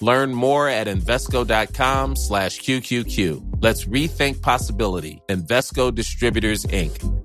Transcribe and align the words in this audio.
Learn 0.00 0.32
more 0.34 0.68
at 0.68 0.86
Invesco.com 0.86 2.16
slash 2.16 2.60
QQQ. 2.60 3.62
Let's 3.62 3.84
rethink 3.84 4.42
possibility. 4.42 5.22
Invesco 5.28 5.94
Distributors, 5.94 6.64
Inc. 6.66 7.20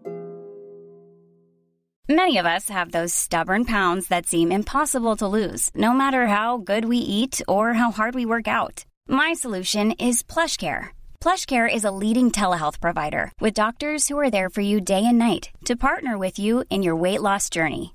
Many 2.07 2.38
of 2.38 2.46
us 2.46 2.70
have 2.70 2.92
those 2.92 3.15
stubborn 3.15 3.65
pounds 3.65 4.10
that 4.10 4.28
seem 4.28 4.51
impossible 4.51 5.15
to 5.15 5.25
lose, 5.25 5.71
no 5.74 5.92
matter 5.92 6.28
how 6.28 6.57
good 6.57 6.86
we 6.86 6.98
eat 6.98 7.42
or 7.48 7.74
how 7.74 7.89
hard 7.89 8.14
we 8.14 8.28
work 8.28 8.48
out. 8.48 8.86
My 9.07 9.34
solution 9.34 9.89
is 9.93 10.21
PlushCare. 10.21 10.89
PlushCare 11.20 11.68
is 11.68 11.84
a 11.84 11.89
leading 11.89 12.29
telehealth 12.29 12.79
provider 12.79 13.32
with 13.39 13.56
doctors 13.56 14.07
who 14.07 14.20
are 14.20 14.29
there 14.29 14.51
for 14.51 14.62
you 14.62 14.79
day 14.79 15.04
and 15.04 15.18
night 15.18 15.50
to 15.65 15.76
partner 15.76 16.15
with 16.15 16.37
you 16.37 16.64
in 16.70 16.84
your 16.84 16.96
weight 16.96 17.23
loss 17.23 17.50
journey. 17.50 17.95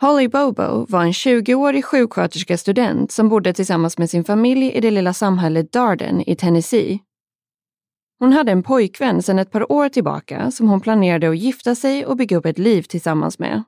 Holly 0.00 0.28
Bobo 0.28 0.86
var 0.88 1.02
en 1.02 1.12
20-årig 1.12 1.84
sjuksköterskestudent 1.84 3.12
som 3.12 3.28
bodde 3.28 3.52
tillsammans 3.52 3.98
med 3.98 4.10
sin 4.10 4.24
familj 4.24 4.72
i 4.72 4.80
det 4.80 4.90
lilla 4.90 5.12
samhället 5.12 5.72
Darden 5.72 6.28
i 6.28 6.36
Tennessee. 6.36 6.98
Hon 8.18 8.32
hade 8.32 8.52
en 8.52 8.62
pojkvän 8.62 9.22
sedan 9.22 9.38
ett 9.38 9.50
par 9.50 9.72
år 9.72 9.88
tillbaka 9.88 10.50
som 10.50 10.68
hon 10.68 10.80
planerade 10.80 11.30
att 11.30 11.38
gifta 11.38 11.74
sig 11.74 12.06
och 12.06 12.16
bygga 12.16 12.36
upp 12.36 12.46
ett 12.46 12.58
liv 12.58 12.82
tillsammans 12.82 13.38
med. 13.38 13.62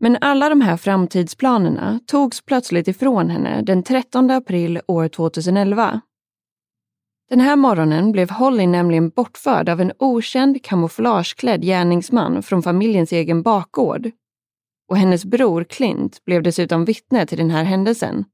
Men 0.00 0.18
alla 0.20 0.48
de 0.48 0.60
här 0.60 0.76
framtidsplanerna 0.76 2.00
togs 2.06 2.44
plötsligt 2.44 2.88
ifrån 2.88 3.30
henne 3.30 3.62
den 3.62 3.82
13 3.82 4.30
april 4.30 4.80
år 4.86 5.08
2011. 5.08 6.00
Den 7.30 7.40
här 7.40 7.56
morgonen 7.56 8.12
blev 8.12 8.30
Holly 8.30 8.66
nämligen 8.66 9.08
bortförd 9.08 9.68
av 9.68 9.80
en 9.80 9.92
okänd 9.98 10.64
kamouflageklädd 10.64 11.62
gärningsman 11.62 12.42
från 12.42 12.62
familjens 12.62 13.12
egen 13.12 13.42
bakgård 13.42 14.10
och 14.88 14.96
hennes 14.96 15.24
bror 15.24 15.64
Clint 15.64 16.24
blev 16.24 16.42
dessutom 16.42 16.84
vittne 16.84 17.26
till 17.26 17.38
den 17.38 17.50
här 17.50 17.64
händelsen. 17.64 18.24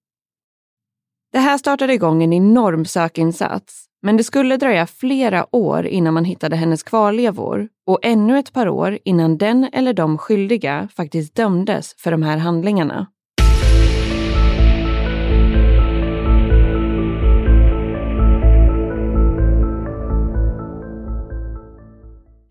Det 1.33 1.39
här 1.39 1.59
startade 1.59 1.95
igång 1.95 2.23
en 2.23 2.33
enorm 2.33 2.85
sökinsats, 2.85 3.85
men 4.03 4.17
det 4.17 4.25
skulle 4.25 4.57
dröja 4.57 4.87
flera 4.87 5.57
år 5.57 5.87
innan 5.87 6.15
man 6.15 6.25
hittade 6.25 6.57
hennes 6.57 6.83
kvarlevor 6.83 7.69
och 7.87 7.99
ännu 8.03 8.39
ett 8.39 8.53
par 8.53 8.69
år 8.69 8.99
innan 9.05 9.39
den 9.39 9.69
eller 9.73 9.93
de 9.93 10.19
skyldiga 10.19 10.89
faktiskt 10.97 11.35
dömdes 11.35 11.95
för 11.99 12.11
de 12.11 12.23
här 12.23 12.37
handlingarna. 12.37 13.07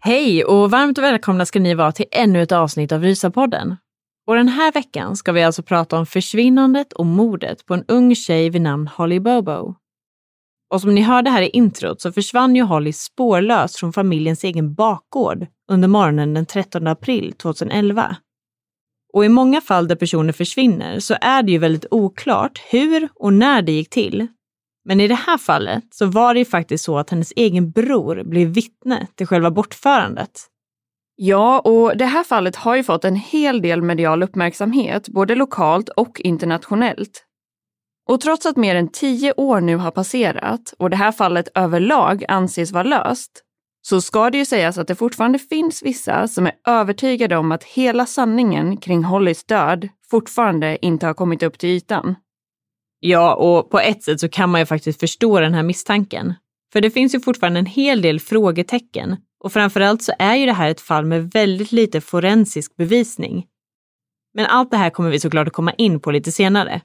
Hej 0.01 0.43
och 0.43 0.71
varmt 0.71 0.97
välkomna 0.97 1.45
ska 1.45 1.59
ni 1.59 1.73
vara 1.73 1.91
till 1.91 2.05
ännu 2.11 2.41
ett 2.41 2.51
avsnitt 2.51 2.91
av 2.91 3.01
Rysapodden. 3.01 3.75
Och 4.29 4.35
den 4.35 4.47
här 4.47 4.71
veckan 4.71 5.15
ska 5.15 5.31
vi 5.31 5.43
alltså 5.43 5.63
prata 5.63 5.97
om 5.97 6.05
försvinnandet 6.05 6.93
och 6.93 7.05
mordet 7.05 7.65
på 7.65 7.73
en 7.73 7.85
ung 7.87 8.15
tjej 8.15 8.49
vid 8.49 8.61
namn 8.61 8.87
Holly 8.87 9.19
Bobo. 9.19 9.75
Och 10.73 10.81
som 10.81 10.95
ni 10.95 11.01
hörde 11.01 11.29
här 11.29 11.41
i 11.41 11.49
introt 11.49 12.01
så 12.01 12.11
försvann 12.11 12.55
ju 12.55 12.61
Holly 12.61 12.93
spårlöst 12.93 13.79
från 13.79 13.93
familjens 13.93 14.43
egen 14.43 14.73
bakgård 14.73 15.47
under 15.71 15.87
morgonen 15.87 16.33
den 16.33 16.45
13 16.45 16.87
april 16.87 17.33
2011. 17.33 18.15
Och 19.13 19.25
i 19.25 19.29
många 19.29 19.61
fall 19.61 19.87
där 19.87 19.95
personer 19.95 20.33
försvinner 20.33 20.99
så 20.99 21.15
är 21.21 21.43
det 21.43 21.51
ju 21.51 21.57
väldigt 21.57 21.85
oklart 21.91 22.61
hur 22.71 23.09
och 23.15 23.33
när 23.33 23.61
det 23.61 23.71
gick 23.71 23.89
till. 23.89 24.27
Men 24.85 24.99
i 24.99 25.07
det 25.07 25.15
här 25.15 25.37
fallet 25.37 25.83
så 25.91 26.05
var 26.05 26.33
det 26.33 26.39
ju 26.39 26.45
faktiskt 26.45 26.83
så 26.83 26.97
att 26.97 27.09
hennes 27.09 27.33
egen 27.35 27.71
bror 27.71 28.23
blev 28.23 28.47
vittne 28.47 29.07
till 29.15 29.27
själva 29.27 29.51
bortförandet. 29.51 30.49
Ja, 31.21 31.59
och 31.59 31.97
det 31.97 32.05
här 32.05 32.23
fallet 32.23 32.55
har 32.55 32.75
ju 32.75 32.83
fått 32.83 33.05
en 33.05 33.15
hel 33.15 33.61
del 33.61 33.81
medial 33.81 34.23
uppmärksamhet, 34.23 35.09
både 35.09 35.35
lokalt 35.35 35.89
och 35.89 36.21
internationellt. 36.21 37.25
Och 38.09 38.21
trots 38.21 38.45
att 38.45 38.57
mer 38.57 38.75
än 38.75 38.91
tio 38.91 39.33
år 39.33 39.61
nu 39.61 39.75
har 39.75 39.91
passerat 39.91 40.73
och 40.79 40.89
det 40.89 40.95
här 40.95 41.11
fallet 41.11 41.47
överlag 41.55 42.25
anses 42.27 42.71
vara 42.71 42.83
löst, 42.83 43.31
så 43.81 44.01
ska 44.01 44.29
det 44.29 44.37
ju 44.37 44.45
sägas 44.45 44.77
att 44.77 44.87
det 44.87 44.95
fortfarande 44.95 45.39
finns 45.39 45.83
vissa 45.83 46.27
som 46.27 46.47
är 46.47 46.53
övertygade 46.67 47.37
om 47.37 47.51
att 47.51 47.63
hela 47.63 48.05
sanningen 48.05 48.77
kring 48.77 49.03
Hollys 49.03 49.43
död 49.43 49.89
fortfarande 50.11 50.85
inte 50.85 51.05
har 51.05 51.13
kommit 51.13 51.43
upp 51.43 51.57
till 51.57 51.69
ytan. 51.69 52.15
Ja, 52.99 53.35
och 53.35 53.69
på 53.69 53.79
ett 53.79 54.03
sätt 54.03 54.19
så 54.19 54.29
kan 54.29 54.49
man 54.49 54.61
ju 54.61 54.65
faktiskt 54.65 54.99
förstå 54.99 55.39
den 55.39 55.53
här 55.53 55.63
misstanken. 55.63 56.33
För 56.73 56.81
det 56.81 56.91
finns 56.91 57.15
ju 57.15 57.19
fortfarande 57.19 57.59
en 57.59 57.65
hel 57.65 58.01
del 58.01 58.19
frågetecken 58.19 59.17
och 59.39 59.53
framförallt 59.53 60.03
så 60.03 60.13
är 60.19 60.35
ju 60.35 60.45
det 60.45 60.53
här 60.53 60.69
ett 60.69 60.81
fall 60.81 61.05
med 61.05 61.31
väldigt 61.31 61.71
lite 61.71 62.01
forensisk 62.01 62.75
bevisning. 62.75 63.45
Men 64.33 64.45
allt 64.45 64.71
det 64.71 64.77
här 64.77 64.89
kommer 64.89 65.09
vi 65.09 65.19
såklart 65.19 65.47
att 65.47 65.53
komma 65.53 65.73
in 65.73 65.99
på 65.99 66.11
lite 66.11 66.31
senare. 66.31 66.81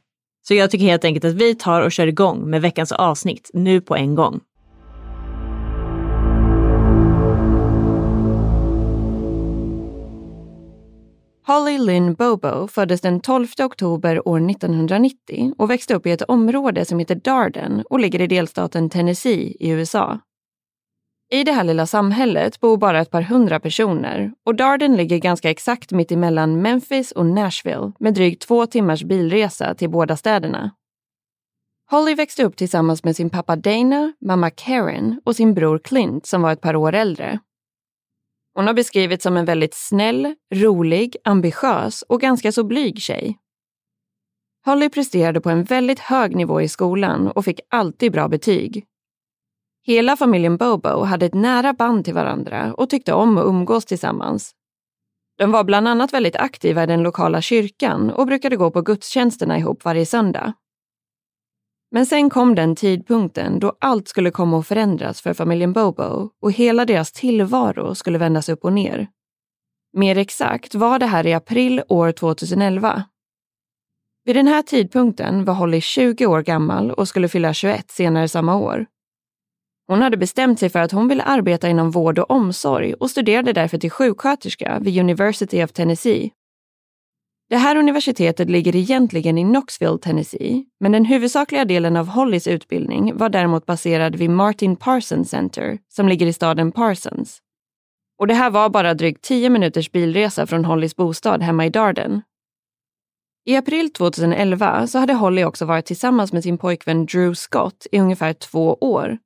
Så 0.48 0.54
jag 0.54 0.70
tycker 0.70 0.84
helt 0.84 1.04
enkelt 1.04 1.24
att 1.24 1.34
vi 1.34 1.54
tar 1.54 1.80
och 1.80 1.92
kör 1.92 2.06
igång 2.06 2.50
med 2.50 2.62
veckans 2.62 2.92
avsnitt 2.92 3.50
nu 3.54 3.80
på 3.80 3.96
en 3.96 4.14
gång. 4.14 4.40
Holly 11.46 11.78
Lynn 11.78 12.14
Bobo 12.14 12.68
föddes 12.68 13.00
den 13.00 13.20
12 13.20 13.46
oktober 13.62 14.28
år 14.28 14.50
1990 14.50 15.54
och 15.58 15.70
växte 15.70 15.94
upp 15.94 16.06
i 16.06 16.10
ett 16.10 16.22
område 16.22 16.84
som 16.84 16.98
heter 16.98 17.14
Darden 17.14 17.84
och 17.90 18.00
ligger 18.00 18.20
i 18.20 18.26
delstaten 18.26 18.90
Tennessee 18.90 19.56
i 19.60 19.68
USA. 19.68 20.20
I 21.30 21.44
det 21.44 21.52
här 21.52 21.64
lilla 21.64 21.86
samhället 21.86 22.60
bor 22.60 22.76
bara 22.76 23.00
ett 23.00 23.10
par 23.10 23.22
hundra 23.22 23.60
personer 23.60 24.32
och 24.46 24.54
Darden 24.54 24.96
ligger 24.96 25.18
ganska 25.18 25.50
exakt 25.50 25.92
mitt 25.92 26.12
emellan 26.12 26.62
Memphis 26.62 27.12
och 27.12 27.26
Nashville 27.26 27.92
med 27.98 28.14
drygt 28.14 28.42
två 28.42 28.66
timmars 28.66 29.04
bilresa 29.04 29.74
till 29.74 29.90
båda 29.90 30.16
städerna. 30.16 30.70
Holly 31.90 32.14
växte 32.14 32.44
upp 32.44 32.56
tillsammans 32.56 33.04
med 33.04 33.16
sin 33.16 33.30
pappa 33.30 33.56
Dana, 33.56 34.12
mamma 34.20 34.50
Karen 34.50 35.20
och 35.24 35.36
sin 35.36 35.54
bror 35.54 35.78
Clint 35.78 36.26
som 36.26 36.42
var 36.42 36.52
ett 36.52 36.60
par 36.60 36.76
år 36.76 36.92
äldre. 36.92 37.38
Hon 38.54 38.66
har 38.66 38.74
beskrivits 38.74 39.22
som 39.22 39.36
en 39.36 39.44
väldigt 39.44 39.74
snäll, 39.74 40.34
rolig, 40.54 41.16
ambitiös 41.24 42.02
och 42.02 42.20
ganska 42.20 42.52
så 42.52 42.64
blyg 42.64 42.98
tjej. 42.98 43.38
Holly 44.64 44.88
presterade 44.88 45.40
på 45.40 45.50
en 45.50 45.64
väldigt 45.64 45.98
hög 45.98 46.36
nivå 46.36 46.60
i 46.60 46.68
skolan 46.68 47.28
och 47.28 47.44
fick 47.44 47.60
alltid 47.70 48.12
bra 48.12 48.28
betyg. 48.28 48.86
Hela 49.86 50.16
familjen 50.16 50.56
Bobo 50.56 51.04
hade 51.04 51.26
ett 51.26 51.34
nära 51.34 51.72
band 51.72 52.04
till 52.04 52.14
varandra 52.14 52.74
och 52.74 52.90
tyckte 52.90 53.12
om 53.12 53.38
att 53.38 53.44
umgås 53.44 53.84
tillsammans. 53.84 54.52
De 55.38 55.52
var 55.52 55.64
bland 55.64 55.88
annat 55.88 56.12
väldigt 56.12 56.36
aktiva 56.36 56.82
i 56.82 56.86
den 56.86 57.02
lokala 57.02 57.40
kyrkan 57.40 58.10
och 58.10 58.26
brukade 58.26 58.56
gå 58.56 58.70
på 58.70 58.82
gudstjänsterna 58.82 59.58
ihop 59.58 59.84
varje 59.84 60.06
söndag. 60.06 60.52
Men 61.90 62.06
sen 62.06 62.30
kom 62.30 62.54
den 62.54 62.76
tidpunkten 62.76 63.58
då 63.58 63.76
allt 63.78 64.08
skulle 64.08 64.30
komma 64.30 64.58
att 64.58 64.66
förändras 64.66 65.20
för 65.20 65.34
familjen 65.34 65.72
Bobo 65.72 66.30
och 66.42 66.52
hela 66.52 66.84
deras 66.84 67.12
tillvaro 67.12 67.94
skulle 67.94 68.18
vändas 68.18 68.48
upp 68.48 68.64
och 68.64 68.72
ner. 68.72 69.08
Mer 69.92 70.18
exakt 70.18 70.74
var 70.74 70.98
det 70.98 71.06
här 71.06 71.26
i 71.26 71.34
april 71.34 71.82
år 71.88 72.12
2011. 72.12 73.04
Vid 74.24 74.36
den 74.36 74.46
här 74.46 74.62
tidpunkten 74.62 75.44
var 75.44 75.54
Holly 75.54 75.80
20 75.80 76.26
år 76.26 76.42
gammal 76.42 76.90
och 76.90 77.08
skulle 77.08 77.28
fylla 77.28 77.54
21 77.54 77.90
senare 77.90 78.28
samma 78.28 78.56
år. 78.56 78.86
Hon 79.86 80.02
hade 80.02 80.16
bestämt 80.16 80.58
sig 80.58 80.68
för 80.68 80.78
att 80.78 80.92
hon 80.92 81.08
ville 81.08 81.22
arbeta 81.22 81.68
inom 81.68 81.90
vård 81.90 82.18
och 82.18 82.30
omsorg 82.30 82.94
och 82.94 83.10
studerade 83.10 83.52
därför 83.52 83.78
till 83.78 83.90
sjuksköterska 83.90 84.78
vid 84.78 84.98
University 85.00 85.64
of 85.64 85.72
Tennessee. 85.72 86.30
Det 87.50 87.56
här 87.56 87.76
universitetet 87.76 88.50
ligger 88.50 88.76
egentligen 88.76 89.38
i 89.38 89.42
Knoxville, 89.42 89.98
Tennessee, 89.98 90.64
men 90.80 90.92
den 90.92 91.04
huvudsakliga 91.04 91.64
delen 91.64 91.96
av 91.96 92.08
Hollys 92.08 92.46
utbildning 92.46 93.16
var 93.16 93.28
däremot 93.28 93.66
baserad 93.66 94.16
vid 94.16 94.30
Martin 94.30 94.76
Parsons 94.76 95.30
Center, 95.30 95.78
som 95.88 96.08
ligger 96.08 96.26
i 96.26 96.32
staden 96.32 96.72
Parsons. 96.72 97.38
Och 98.18 98.26
det 98.26 98.34
här 98.34 98.50
var 98.50 98.68
bara 98.68 98.94
drygt 98.94 99.22
10 99.22 99.50
minuters 99.50 99.92
bilresa 99.92 100.46
från 100.46 100.64
Hollys 100.64 100.96
bostad 100.96 101.42
hemma 101.42 101.66
i 101.66 101.70
Darden. 101.70 102.22
I 103.46 103.56
april 103.56 103.92
2011 103.92 104.86
så 104.86 104.98
hade 104.98 105.14
Holly 105.14 105.44
också 105.44 105.64
varit 105.64 105.86
tillsammans 105.86 106.32
med 106.32 106.42
sin 106.42 106.58
pojkvän 106.58 107.06
Drew 107.06 107.34
Scott 107.34 107.86
i 107.92 107.98
ungefär 107.98 108.32
två 108.32 108.74
år 108.80 109.18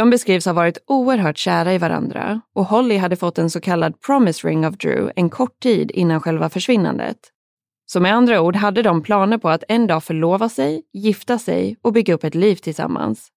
de 0.00 0.10
beskrivs 0.10 0.46
ha 0.46 0.52
varit 0.52 0.78
oerhört 0.86 1.38
kära 1.38 1.74
i 1.74 1.78
varandra 1.78 2.40
och 2.54 2.64
Holly 2.64 2.96
hade 2.96 3.16
fått 3.16 3.38
en 3.38 3.50
så 3.50 3.60
kallad 3.60 4.00
promise 4.00 4.48
ring 4.48 4.66
av 4.66 4.76
Drew 4.76 5.10
en 5.16 5.30
kort 5.30 5.60
tid 5.60 5.90
innan 5.90 6.20
själva 6.20 6.50
försvinnandet. 6.50 7.16
Så 7.86 8.00
med 8.00 8.14
andra 8.14 8.40
ord 8.40 8.56
hade 8.56 8.82
de 8.82 9.02
planer 9.02 9.38
på 9.38 9.48
att 9.48 9.64
en 9.68 9.86
dag 9.86 10.04
förlova 10.04 10.48
sig, 10.48 10.82
gifta 10.92 11.38
sig 11.38 11.76
och 11.82 11.92
bygga 11.92 12.14
upp 12.14 12.24
ett 12.24 12.34
liv 12.34 12.56
tillsammans. 12.56 13.28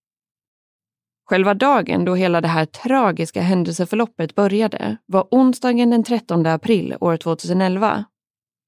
Själva 1.29 1.53
dagen 1.53 2.05
då 2.05 2.15
hela 2.15 2.41
det 2.41 2.47
här 2.47 2.65
tragiska 2.65 3.41
händelseförloppet 3.41 4.35
började 4.35 4.97
var 5.05 5.27
onsdagen 5.31 5.89
den 5.89 6.03
13 6.03 6.45
april 6.45 6.95
år 6.99 7.17
2011. 7.17 8.05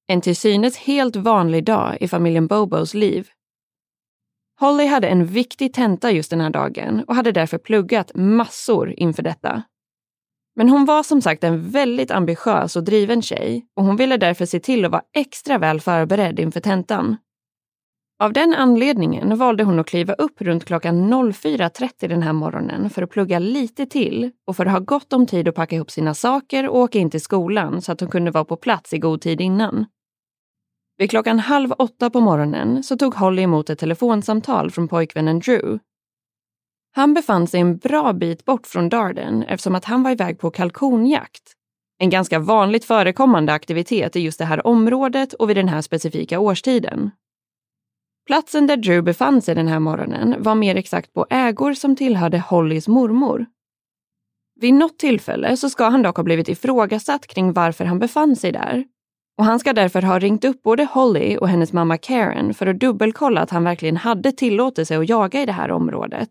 En 0.06 0.20
till 0.20 0.36
synes 0.36 0.76
helt 0.76 1.16
vanlig 1.16 1.64
dag 1.64 1.96
i 2.00 2.08
familjen 2.08 2.46
Bobos 2.46 2.94
liv 2.94 3.28
Holly 4.60 4.86
hade 4.86 5.08
en 5.08 5.26
viktig 5.26 5.72
tenta 5.74 6.10
just 6.10 6.30
den 6.30 6.40
här 6.40 6.50
dagen 6.50 7.04
och 7.06 7.14
hade 7.14 7.32
därför 7.32 7.58
pluggat 7.58 8.10
massor 8.14 8.94
inför 8.96 9.22
detta. 9.22 9.62
Men 10.56 10.68
hon 10.68 10.84
var 10.84 11.02
som 11.02 11.22
sagt 11.22 11.44
en 11.44 11.70
väldigt 11.70 12.10
ambitiös 12.10 12.76
och 12.76 12.84
driven 12.84 13.22
tjej 13.22 13.66
och 13.76 13.84
hon 13.84 13.96
ville 13.96 14.16
därför 14.16 14.46
se 14.46 14.60
till 14.60 14.84
att 14.84 14.90
vara 14.90 15.02
extra 15.16 15.58
väl 15.58 15.80
förberedd 15.80 16.40
inför 16.40 16.60
tentan. 16.60 17.16
Av 18.18 18.32
den 18.32 18.54
anledningen 18.54 19.38
valde 19.38 19.64
hon 19.64 19.78
att 19.78 19.86
kliva 19.86 20.14
upp 20.14 20.42
runt 20.42 20.64
klockan 20.64 21.12
04.30 21.12 22.08
den 22.08 22.22
här 22.22 22.32
morgonen 22.32 22.90
för 22.90 23.02
att 23.02 23.10
plugga 23.10 23.38
lite 23.38 23.86
till 23.86 24.30
och 24.46 24.56
för 24.56 24.66
att 24.66 24.72
ha 24.72 24.78
gott 24.78 25.12
om 25.12 25.26
tid 25.26 25.48
att 25.48 25.54
packa 25.54 25.76
ihop 25.76 25.90
sina 25.90 26.14
saker 26.14 26.68
och 26.68 26.78
åka 26.78 26.98
in 26.98 27.10
till 27.10 27.20
skolan 27.20 27.82
så 27.82 27.92
att 27.92 28.00
hon 28.00 28.10
kunde 28.10 28.30
vara 28.30 28.44
på 28.44 28.56
plats 28.56 28.92
i 28.92 28.98
god 28.98 29.20
tid 29.20 29.40
innan. 29.40 29.86
Vid 30.98 31.10
klockan 31.10 31.38
halv 31.38 31.72
åtta 31.72 32.10
på 32.10 32.20
morgonen 32.20 32.82
så 32.82 32.96
tog 32.96 33.14
Holly 33.14 33.42
emot 33.42 33.70
ett 33.70 33.78
telefonsamtal 33.78 34.70
från 34.70 34.88
pojkvännen 34.88 35.38
Drew. 35.38 35.78
Han 36.92 37.14
befann 37.14 37.46
sig 37.46 37.60
en 37.60 37.76
bra 37.76 38.12
bit 38.12 38.44
bort 38.44 38.66
från 38.66 38.88
Darden 38.88 39.42
eftersom 39.42 39.74
att 39.74 39.84
han 39.84 40.02
var 40.02 40.10
iväg 40.10 40.38
på 40.38 40.50
kalkonjakt. 40.50 41.52
En 41.98 42.10
ganska 42.10 42.38
vanligt 42.38 42.84
förekommande 42.84 43.52
aktivitet 43.52 44.16
i 44.16 44.20
just 44.20 44.38
det 44.38 44.44
här 44.44 44.66
området 44.66 45.32
och 45.32 45.50
vid 45.50 45.56
den 45.56 45.68
här 45.68 45.82
specifika 45.82 46.38
årstiden. 46.38 47.10
Platsen 48.26 48.66
där 48.66 48.76
Drew 48.76 49.02
befann 49.02 49.42
sig 49.42 49.54
den 49.54 49.68
här 49.68 49.78
morgonen 49.78 50.42
var 50.42 50.54
mer 50.54 50.76
exakt 50.76 51.12
på 51.12 51.26
ägor 51.30 51.74
som 51.74 51.96
tillhörde 51.96 52.38
Hollys 52.38 52.88
mormor. 52.88 53.46
Vid 54.60 54.74
något 54.74 54.98
tillfälle 54.98 55.56
så 55.56 55.70
ska 55.70 55.88
han 55.88 56.02
dock 56.02 56.16
ha 56.16 56.24
blivit 56.24 56.48
ifrågasatt 56.48 57.26
kring 57.26 57.52
varför 57.52 57.84
han 57.84 57.98
befann 57.98 58.36
sig 58.36 58.52
där 58.52 58.84
och 59.38 59.44
han 59.44 59.58
ska 59.58 59.72
därför 59.72 60.02
ha 60.02 60.18
ringt 60.18 60.44
upp 60.44 60.62
både 60.62 60.84
Holly 60.84 61.36
och 61.36 61.48
hennes 61.48 61.72
mamma 61.72 61.96
Karen 61.96 62.54
för 62.54 62.66
att 62.66 62.80
dubbelkolla 62.80 63.40
att 63.40 63.50
han 63.50 63.64
verkligen 63.64 63.96
hade 63.96 64.32
tillåtelse 64.32 64.98
att 64.98 65.08
jaga 65.08 65.42
i 65.42 65.46
det 65.46 65.52
här 65.52 65.70
området. 65.70 66.28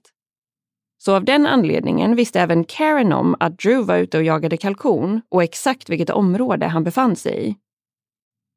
Så 0.97 1.15
av 1.15 1.25
den 1.25 1.45
anledningen 1.45 2.15
visste 2.15 2.39
även 2.41 2.63
Karen 2.63 3.13
om 3.13 3.35
att 3.39 3.57
Drew 3.57 3.87
var 3.87 3.97
ute 3.97 4.17
och 4.17 4.23
jagade 4.23 4.57
kalkon 4.57 5.21
och 5.29 5.43
exakt 5.43 5.89
vilket 5.89 6.09
område 6.09 6.67
han 6.67 6.83
befann 6.83 7.15
sig 7.15 7.49
i. 7.49 7.55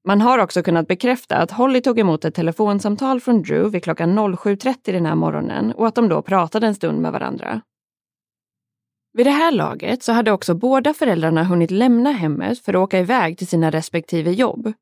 Man 0.09 0.21
har 0.21 0.39
också 0.39 0.63
kunnat 0.63 0.89
bekräfta 0.89 1.37
att 1.37 1.51
Holly 1.51 1.81
tog 1.81 1.99
emot 1.99 2.25
ett 2.25 2.35
telefonsamtal 2.35 3.21
från 3.21 3.43
Drew 3.43 3.71
vid 3.71 3.85
klockan 3.85 4.19
07.30 4.19 4.77
den 4.85 5.07
här 5.07 5.15
morgonen 5.15 5.73
och 5.73 5.87
att 5.87 5.95
de 5.95 6.09
då 6.09 6.23
pratade 6.23 6.67
en 6.67 6.75
stund 6.75 6.99
med 7.03 7.13
varandra. 7.13 7.61
Vid 9.13 9.27
det 9.27 9.31
här 9.31 9.53
laget 9.53 10.03
så 10.03 10.13
hade 10.13 10.33
också 10.33 10.55
båda 10.55 10.95
föräldrarna 10.95 11.45
hunnit 11.45 11.71
lämna 11.71 12.13
hemmet 12.13 12.59
för 12.59 12.75
att 12.75 12.79
åka 12.79 12.99
iväg 12.99 13.39
till 13.39 13.47
sina 13.47 13.71
respektive 13.71 14.31
jobb. 14.31 14.73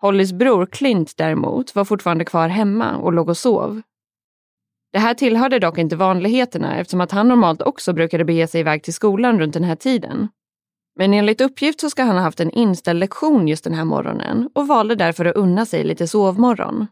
Hollys 0.00 0.32
bror 0.32 0.66
Clint 0.66 1.12
däremot 1.16 1.74
var 1.74 1.84
fortfarande 1.84 2.24
kvar 2.24 2.48
hemma 2.48 2.96
och 2.96 3.12
låg 3.12 3.28
och 3.28 3.36
sov. 3.36 3.82
Det 4.92 4.98
här 4.98 5.14
tillhörde 5.14 5.58
dock 5.58 5.78
inte 5.78 5.96
vanligheterna 5.96 6.76
eftersom 6.76 7.00
att 7.00 7.12
han 7.12 7.28
normalt 7.28 7.62
också 7.62 7.92
brukade 7.92 8.24
bege 8.24 8.46
sig 8.46 8.60
iväg 8.60 8.82
till 8.82 8.94
skolan 8.94 9.40
runt 9.40 9.54
den 9.54 9.64
här 9.64 9.76
tiden. 9.76 10.28
Men 10.96 11.14
enligt 11.14 11.40
uppgift 11.40 11.80
så 11.80 11.90
ska 11.90 12.02
han 12.02 12.16
ha 12.16 12.22
haft 12.22 12.40
en 12.40 12.50
inställd 12.50 13.00
lektion 13.00 13.48
just 13.48 13.64
den 13.64 13.74
här 13.74 13.84
morgonen 13.84 14.50
och 14.54 14.66
valde 14.66 14.94
därför 14.94 15.24
att 15.24 15.36
unna 15.36 15.66
sig 15.66 15.84
lite 15.84 16.08
sovmorgon. 16.08 16.86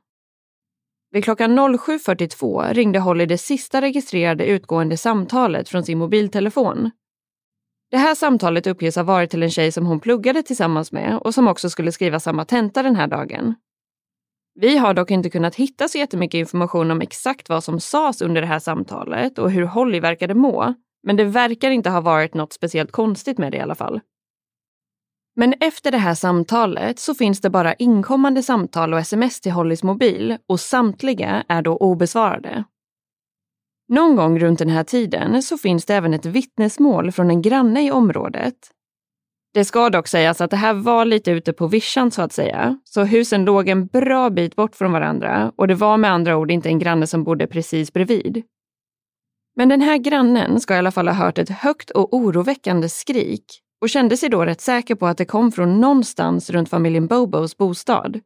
Vid 1.13 1.25
klockan 1.25 1.59
07.42 1.59 2.75
ringde 2.75 2.99
Holly 2.99 3.27
det 3.27 3.39
sista 3.39 3.81
registrerade 3.81 4.47
utgående 4.47 4.97
samtalet 4.97 5.69
från 5.69 5.85
sin 5.85 5.99
mobiltelefon. 5.99 6.91
Det 7.91 7.97
här 7.97 8.15
samtalet 8.15 8.67
uppges 8.67 8.97
ha 8.97 9.03
varit 9.03 9.31
till 9.31 9.43
en 9.43 9.51
tjej 9.51 9.73
som 9.73 9.87
hon 9.87 10.01
pluggade 10.01 10.43
tillsammans 10.43 10.93
med 10.93 11.19
och 11.19 11.35
som 11.35 11.49
också 11.49 11.71
skulle 11.71 11.93
skriva 11.93 12.21
samma 12.21 12.45
tenta 12.45 12.83
den 12.83 12.97
här 12.97 13.07
dagen. 13.07 13.55
Vi 14.55 14.77
har 14.77 14.95
dock 14.95 15.11
inte 15.11 15.31
kunnat 15.31 15.55
hitta 15.55 15.89
så 15.89 15.99
jättemycket 15.99 16.39
information 16.39 16.91
om 16.91 17.01
exakt 17.01 17.49
vad 17.49 17.65
som 17.65 17.81
sades 17.81 18.23
under 18.23 18.41
det 18.41 18.47
här 18.47 18.59
samtalet 18.59 19.39
och 19.39 19.51
hur 19.51 19.63
Holly 19.63 20.01
verkade 20.01 20.35
må, 20.35 20.75
men 21.03 21.17
det 21.17 21.25
verkar 21.25 21.71
inte 21.71 21.91
ha 21.91 22.01
varit 22.01 22.35
något 22.35 22.53
speciellt 22.53 22.93
konstigt 22.93 23.39
med 23.39 23.53
det 23.53 23.59
i 23.59 23.61
alla 23.61 23.75
fall. 23.75 24.01
Men 25.37 25.55
efter 25.61 25.91
det 25.91 25.99
här 25.99 26.15
samtalet 26.15 26.99
så 26.99 27.15
finns 27.15 27.41
det 27.41 27.51
bara 27.51 27.75
inkommande 27.75 28.43
samtal 28.43 28.95
och 28.95 29.01
sms 29.01 29.41
till 29.41 29.53
Hollys 29.53 29.83
mobil 29.83 30.39
och 30.49 30.61
samtliga 30.61 31.45
är 31.49 31.63
då 31.63 31.77
obesvarade. 31.77 32.65
Någon 33.89 34.17
gång 34.17 34.39
runt 34.39 34.59
den 34.59 34.69
här 34.69 34.85
tiden 34.85 35.43
så 35.43 35.59
finns 35.59 35.85
det 35.85 35.95
även 35.95 36.15
ett 36.15 36.27
vittnesmål 36.27 37.13
från 37.13 37.31
en 37.31 37.43
granne 37.43 37.87
i 37.87 37.91
området. 37.91 38.55
Det 39.55 39.65
ska 39.65 39.91
dock 39.91 40.09
sägas 40.09 40.41
att 40.41 40.51
det 40.51 40.57
här 40.57 40.75
var 40.75 41.05
lite 41.05 41.31
ute 41.31 41.53
på 41.53 41.67
vischan 41.67 42.11
så 42.11 42.23
att 42.23 42.33
säga, 42.33 42.79
så 42.85 43.05
husen 43.05 43.45
låg 43.45 43.69
en 43.69 43.87
bra 43.87 44.31
bit 44.31 44.57
bort 44.57 44.77
från 44.77 44.93
varandra 44.93 45.53
och 45.57 45.69
det 45.69 45.75
var 45.75 45.97
med 45.97 46.13
andra 46.13 46.37
ord 46.37 46.51
inte 46.51 46.69
en 46.69 46.79
granne 46.79 47.07
som 47.07 47.25
bodde 47.25 47.47
precis 47.47 47.93
bredvid. 47.93 48.43
Men 49.57 49.69
den 49.69 49.81
här 49.81 49.99
grannen 49.99 50.61
ska 50.61 50.75
i 50.75 50.79
alla 50.79 50.91
fall 50.91 51.09
ha 51.09 51.15
hört 51.15 51.39
ett 51.39 51.51
högt 51.51 51.91
och 51.91 52.15
oroväckande 52.15 52.89
skrik 52.89 53.45
och 53.83 53.89
kände 53.89 54.17
sig 54.17 54.29
då 54.29 54.45
rätt 54.45 54.61
säker 54.61 54.95
på 54.95 55.07
att 55.07 55.19
det 55.19 55.25
kom 55.25 55.53
från 55.53 55.81
någonstans 55.81 56.51
runt 56.51 56.69
familjen 56.69 57.07
Bobos 57.07 57.57
bostad. 57.57 58.21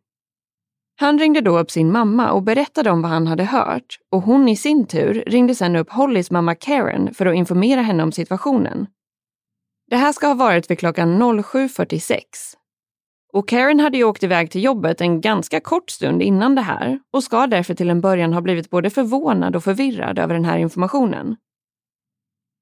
Han 1.00 1.18
ringde 1.18 1.40
då 1.40 1.58
upp 1.58 1.70
sin 1.70 1.92
mamma 1.92 2.32
och 2.32 2.42
berättade 2.42 2.90
om 2.90 3.02
vad 3.02 3.10
han 3.10 3.26
hade 3.26 3.44
hört 3.44 3.98
och 4.12 4.22
hon 4.22 4.48
i 4.48 4.56
sin 4.56 4.86
tur 4.86 5.25
ringde 5.26 5.54
sedan 5.54 5.76
upp 5.76 5.90
Hollys 5.90 6.30
mamma 6.30 6.54
Karen 6.54 7.14
för 7.14 7.26
att 7.26 7.34
informera 7.34 7.82
henne 7.82 8.02
om 8.02 8.12
situationen. 8.12 8.86
Det 9.90 9.96
här 9.96 10.12
ska 10.12 10.26
ha 10.26 10.34
varit 10.34 10.70
vid 10.70 10.78
klockan 10.78 11.22
07.46. 11.22 12.20
Och 13.32 13.48
Karen 13.48 13.80
hade 13.80 13.98
ju 13.98 14.04
åkt 14.04 14.22
iväg 14.22 14.50
till 14.50 14.64
jobbet 14.64 15.00
en 15.00 15.20
ganska 15.20 15.60
kort 15.60 15.90
stund 15.90 16.22
innan 16.22 16.54
det 16.54 16.62
här 16.62 17.00
och 17.12 17.25
ska 17.25 17.46
därför 17.46 17.75
till 17.75 17.90
en 17.90 18.00
början 18.00 18.32
ha 18.32 18.40
blivit 18.40 18.70
både 18.70 18.90
förvånad 18.90 19.56
och 19.56 19.64
förvirrad 19.64 20.18
över 20.18 20.34
den 20.34 20.44
här 20.44 20.58
informationen. 20.58 21.36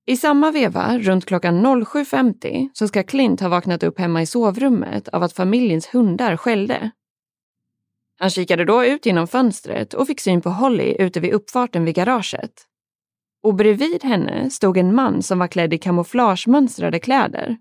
I 0.06 0.16
samma 0.16 0.50
veva, 0.50 0.98
runt 0.98 1.26
klockan 1.26 1.66
07.50, 1.66 2.68
så 2.72 2.88
ska 2.88 3.02
Clint 3.02 3.40
ha 3.40 3.48
vaknat 3.48 3.82
upp 3.82 3.98
hemma 3.98 4.22
i 4.22 4.26
sovrummet 4.26 5.08
av 5.08 5.22
att 5.22 5.32
familjens 5.32 5.86
hundar 5.86 6.36
skällde. 6.36 6.90
Han 8.18 8.30
kikade 8.30 8.64
då 8.64 8.84
ut 8.84 9.06
genom 9.06 9.26
fönstret 9.26 9.94
och 9.94 10.06
fick 10.06 10.20
syn 10.20 10.40
på 10.40 10.50
Holly 10.50 10.96
ute 10.98 11.20
vid 11.20 11.32
uppfarten 11.32 11.84
vid 11.84 11.94
garaget. 11.94 12.52
Och 13.42 13.54
bredvid 13.54 14.04
henne 14.04 14.50
stod 14.50 14.76
en 14.76 14.94
man 14.94 15.22
som 15.22 15.38
var 15.38 15.46
klädd 15.46 15.74
i 15.74 15.78
kamouflagemönstrade 15.78 16.98
kläder. 16.98 17.56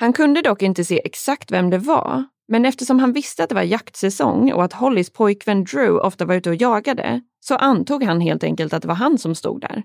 Han 0.00 0.12
kunde 0.12 0.42
dock 0.42 0.62
inte 0.62 0.84
se 0.84 1.00
exakt 1.04 1.52
vem 1.52 1.70
det 1.70 1.78
var, 1.78 2.24
men 2.48 2.64
eftersom 2.64 2.98
han 2.98 3.12
visste 3.12 3.42
att 3.42 3.48
det 3.48 3.54
var 3.54 3.62
jaktsäsong 3.62 4.52
och 4.52 4.64
att 4.64 4.72
Hollys 4.72 5.10
pojkvän 5.10 5.64
Drew 5.64 5.96
ofta 5.96 6.24
var 6.24 6.34
ute 6.34 6.50
och 6.50 6.56
jagade 6.56 7.20
så 7.40 7.56
antog 7.56 8.04
han 8.04 8.20
helt 8.20 8.44
enkelt 8.44 8.72
att 8.72 8.82
det 8.82 8.88
var 8.88 8.94
han 8.94 9.18
som 9.18 9.34
stod 9.34 9.60
där. 9.60 9.82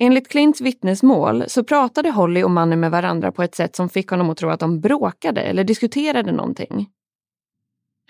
Enligt 0.00 0.28
Clints 0.28 0.60
vittnesmål 0.60 1.44
så 1.48 1.64
pratade 1.64 2.10
Holly 2.10 2.42
och 2.42 2.50
mannen 2.50 2.80
med 2.80 2.90
varandra 2.90 3.32
på 3.32 3.42
ett 3.42 3.54
sätt 3.54 3.76
som 3.76 3.88
fick 3.88 4.10
honom 4.10 4.30
att 4.30 4.38
tro 4.38 4.50
att 4.50 4.60
de 4.60 4.80
bråkade 4.80 5.40
eller 5.40 5.64
diskuterade 5.64 6.32
någonting. 6.32 6.88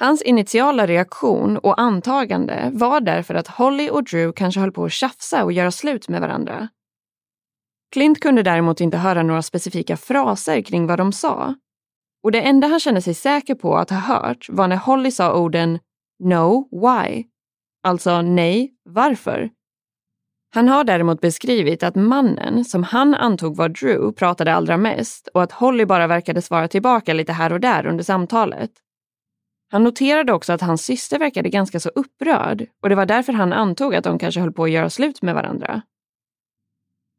Hans 0.01 0.23
initiala 0.23 0.87
reaktion 0.87 1.59
och 1.59 1.81
antagande 1.81 2.71
var 2.73 3.01
därför 3.01 3.35
att 3.35 3.49
Holly 3.49 3.91
och 3.91 4.05
Drew 4.05 4.33
kanske 4.33 4.61
höll 4.61 4.73
på 4.73 4.85
att 4.85 4.93
tjafsa 4.93 5.45
och 5.45 5.53
göra 5.53 5.71
slut 5.71 6.09
med 6.09 6.21
varandra. 6.21 6.69
Clint 7.93 8.21
kunde 8.21 8.43
däremot 8.43 8.81
inte 8.81 8.97
höra 8.97 9.23
några 9.23 9.43
specifika 9.43 9.97
fraser 9.97 10.63
kring 10.63 10.87
vad 10.87 10.99
de 10.99 11.13
sa. 11.13 11.55
Och 12.23 12.33
det 12.33 12.41
enda 12.41 12.69
han 12.69 12.81
kände 12.81 13.03
sig 13.03 13.15
säker 13.15 13.55
på 13.55 13.77
att 13.77 13.91
ha 13.91 13.99
hört 13.99 14.47
var 14.49 14.69
när 14.69 14.77
Holly 14.77 15.11
sa 15.11 15.35
orden 15.35 15.79
“No, 16.25 16.69
why?” 16.71 17.25
Alltså 17.83 18.23
nej, 18.23 18.75
varför? 18.85 19.51
Han 20.51 20.69
har 20.69 20.85
däremot 20.85 21.21
beskrivit 21.21 21.83
att 21.83 21.95
mannen, 21.95 22.65
som 22.65 22.83
han 22.83 23.15
antog 23.15 23.57
var 23.57 23.69
Drew, 23.69 24.13
pratade 24.13 24.55
allra 24.55 24.77
mest 24.77 25.29
och 25.35 25.43
att 25.43 25.53
Holly 25.53 25.85
bara 25.85 26.07
verkade 26.07 26.43
svara 26.43 26.69
tillbaka 26.69 27.13
lite 27.13 27.33
här 27.33 27.53
och 27.53 27.61
där 27.61 27.87
under 27.87 28.05
samtalet. 28.05 28.71
Han 29.71 29.85
noterade 29.85 30.33
också 30.33 30.53
att 30.53 30.61
hans 30.61 30.85
syster 30.85 31.19
verkade 31.19 31.49
ganska 31.49 31.81
så 31.81 31.89
upprörd 31.89 32.67
och 32.83 32.89
det 32.89 32.95
var 32.95 33.07
därför 33.07 33.33
han 33.33 33.53
antog 33.53 33.95
att 33.95 34.05
de 34.05 34.19
kanske 34.19 34.41
höll 34.41 34.53
på 34.53 34.65
att 34.65 34.71
göra 34.71 34.91
slut 34.91 35.23
med 35.23 35.35
varandra. 35.35 35.83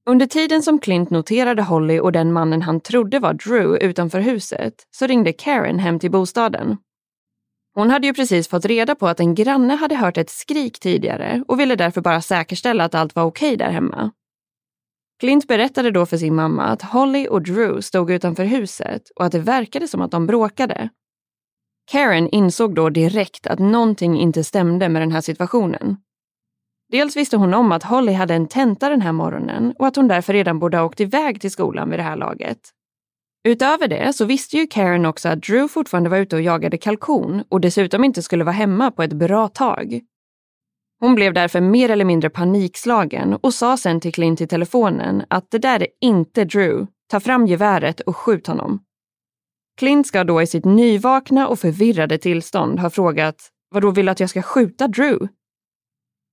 Under 0.10 0.26
tiden 0.26 0.64
som 0.64 0.80
Clint 0.80 1.10
noterade 1.10 1.62
Holly 1.62 2.00
och 2.00 2.12
den 2.12 2.34
mannen 2.34 2.62
han 2.62 2.82
trodde 2.82 3.20
var 3.20 3.34
Drew 3.34 3.78
utanför 3.78 4.20
huset 4.20 4.74
så 4.92 5.08
ringde 5.08 5.34
Karen 5.34 5.80
hem 5.80 6.00
till 6.00 6.12
bostaden. 6.12 6.78
Hon 7.80 7.90
hade 7.90 8.08
ju 8.08 8.14
precis 8.14 8.48
fått 8.48 8.66
reda 8.66 8.96
på 8.96 9.08
att 9.08 9.20
en 9.20 9.36
granne 9.36 9.76
hade 9.76 9.96
hört 9.96 10.18
ett 10.18 10.30
skrik 10.30 10.80
tidigare 10.80 11.44
och 11.48 11.60
ville 11.60 11.76
därför 11.76 12.02
bara 12.02 12.22
säkerställa 12.22 12.84
att 12.84 12.96
allt 12.96 13.16
var 13.16 13.24
okej 13.24 13.58
där 13.58 13.70
hemma. 13.70 14.12
Clint 15.20 15.48
berättade 15.48 15.92
då 15.92 16.06
för 16.06 16.18
sin 16.18 16.36
mamma 16.36 16.64
att 16.64 16.82
Holly 16.82 17.28
och 17.28 17.42
Drew 17.42 17.82
stod 17.82 18.12
utanför 18.12 18.44
huset 18.44 19.02
och 19.16 19.26
att 19.26 19.32
det 19.32 19.40
verkade 19.40 19.88
som 19.88 20.02
att 20.02 20.12
de 20.12 20.28
bråkade. 20.28 20.90
Karen 21.92 22.30
insåg 22.30 22.76
då 22.76 22.90
direkt 22.90 23.48
att 23.48 23.60
någonting 23.60 24.20
inte 24.20 24.44
stämde 24.44 24.90
med 24.90 25.02
den 25.02 25.12
här 25.12 25.22
situationen. 25.22 25.98
Dels 26.92 27.18
visste 27.18 27.38
hon 27.38 27.54
om 27.54 27.72
att 27.72 27.84
Holly 27.84 28.14
hade 28.14 28.34
en 28.34 28.48
tenta 28.48 28.90
den 28.90 29.02
här 29.02 29.12
morgonen 29.12 29.74
och 29.80 29.88
att 29.88 29.96
hon 29.96 30.08
därför 30.08 30.34
redan 30.34 30.60
borde 30.60 30.78
ha 30.78 30.86
åkt 30.86 31.00
iväg 31.00 31.42
till 31.42 31.52
skolan 31.52 31.90
vid 31.90 32.00
det 32.00 32.04
här 32.04 32.18
laget. 32.18 32.60
Utöver 33.44 33.88
det 33.88 34.14
så 34.14 34.26
visste 34.26 34.58
ju 34.58 34.68
Karen 34.68 35.06
också 35.06 35.30
att 35.30 35.42
Drew 35.42 35.68
fortfarande 35.68 36.10
var 36.10 36.18
ute 36.18 36.36
och 36.36 36.42
jagade 36.42 36.78
kalkon 36.78 37.44
och 37.50 37.62
dessutom 37.62 38.04
inte 38.04 38.22
skulle 38.22 38.44
vara 38.44 38.54
hemma 38.54 38.92
på 38.92 39.04
ett 39.04 39.14
bra 39.14 39.48
tag. 39.48 40.02
Hon 41.00 41.16
blev 41.16 41.34
därför 41.34 41.62
mer 41.62 41.90
eller 41.90 42.06
mindre 42.06 42.30
panikslagen 42.30 43.34
och 43.34 43.54
sa 43.54 43.78
sen 43.78 44.00
till 44.00 44.14
Clint 44.14 44.42
i 44.42 44.48
telefonen 44.48 45.24
att 45.28 45.52
det 45.52 45.58
där 45.58 45.82
är 45.82 45.88
inte 46.02 46.46
Drew. 46.46 46.88
Ta 47.12 47.20
fram 47.20 47.48
geväret 47.48 48.00
och 48.00 48.18
skjut 48.18 48.48
honom. 48.48 48.84
Clint 49.78 50.08
ska 50.08 50.24
då 50.24 50.42
i 50.42 50.48
sitt 50.48 50.66
nyvakna 50.66 51.48
och 51.48 51.60
förvirrade 51.60 52.18
tillstånd 52.18 52.80
ha 52.80 52.90
frågat 52.90 53.36
vad 53.70 53.84
då 53.84 53.92
vill 53.92 54.10
att 54.10 54.20
jag 54.20 54.30
ska 54.30 54.42
skjuta 54.42 54.88
Drew? 54.88 55.28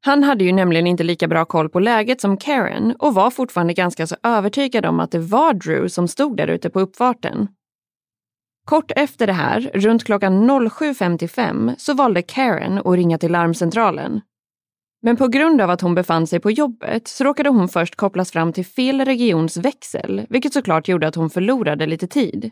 Han 0.06 0.22
hade 0.22 0.44
ju 0.44 0.52
nämligen 0.52 0.86
inte 0.86 1.04
lika 1.04 1.28
bra 1.28 1.44
koll 1.44 1.68
på 1.68 1.80
läget 1.80 2.20
som 2.20 2.36
Karen 2.36 2.96
och 2.98 3.14
var 3.14 3.30
fortfarande 3.30 3.72
ganska 3.72 4.06
så 4.06 4.16
övertygad 4.22 4.86
om 4.86 5.00
att 5.00 5.10
det 5.10 5.18
var 5.18 5.54
Drew 5.54 5.88
som 5.88 6.08
stod 6.08 6.36
där 6.36 6.48
ute 6.48 6.70
på 6.70 6.80
uppfarten. 6.80 7.48
Kort 8.64 8.92
efter 8.96 9.26
det 9.26 9.32
här, 9.32 9.70
runt 9.74 10.04
klockan 10.04 10.50
07.55, 10.50 11.74
så 11.78 11.94
valde 11.94 12.22
Karen 12.22 12.78
att 12.78 12.94
ringa 12.94 13.18
till 13.18 13.32
larmcentralen. 13.32 14.20
Men 15.02 15.16
på 15.16 15.28
grund 15.28 15.60
av 15.60 15.70
att 15.70 15.80
hon 15.80 15.94
befann 15.94 16.26
sig 16.26 16.40
på 16.40 16.50
jobbet 16.50 17.08
så 17.08 17.24
råkade 17.24 17.48
hon 17.48 17.68
först 17.68 17.96
kopplas 17.96 18.30
fram 18.32 18.52
till 18.52 18.66
fel 18.66 19.04
regions 19.04 19.56
växel, 19.56 20.26
vilket 20.28 20.52
såklart 20.52 20.88
gjorde 20.88 21.08
att 21.08 21.14
hon 21.14 21.30
förlorade 21.30 21.86
lite 21.86 22.06
tid. 22.06 22.50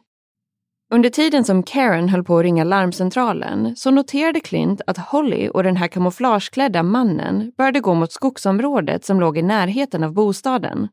Under 0.95 1.11
tiden 1.11 1.45
som 1.45 1.63
Karen 1.63 2.09
höll 2.09 2.25
på 2.25 2.39
att 2.39 2.43
ringa 2.43 2.65
larmcentralen 2.65 3.77
så 3.77 3.91
noterade 3.91 4.41
Clint 4.41 4.81
att 4.87 4.99
Holly 4.99 5.49
och 5.49 5.63
den 5.63 5.77
här 5.77 5.89
kamouflageklädda 5.89 6.83
mannen 6.83 7.53
började 7.57 7.81
gå 7.81 7.95
mot 7.95 8.13
skogsområdet 8.13 9.05
som 9.05 9.21
låg 9.21 9.39
i 9.39 9.43
närheten 9.43 10.05
av 10.05 10.13
bostaden. 10.13 10.89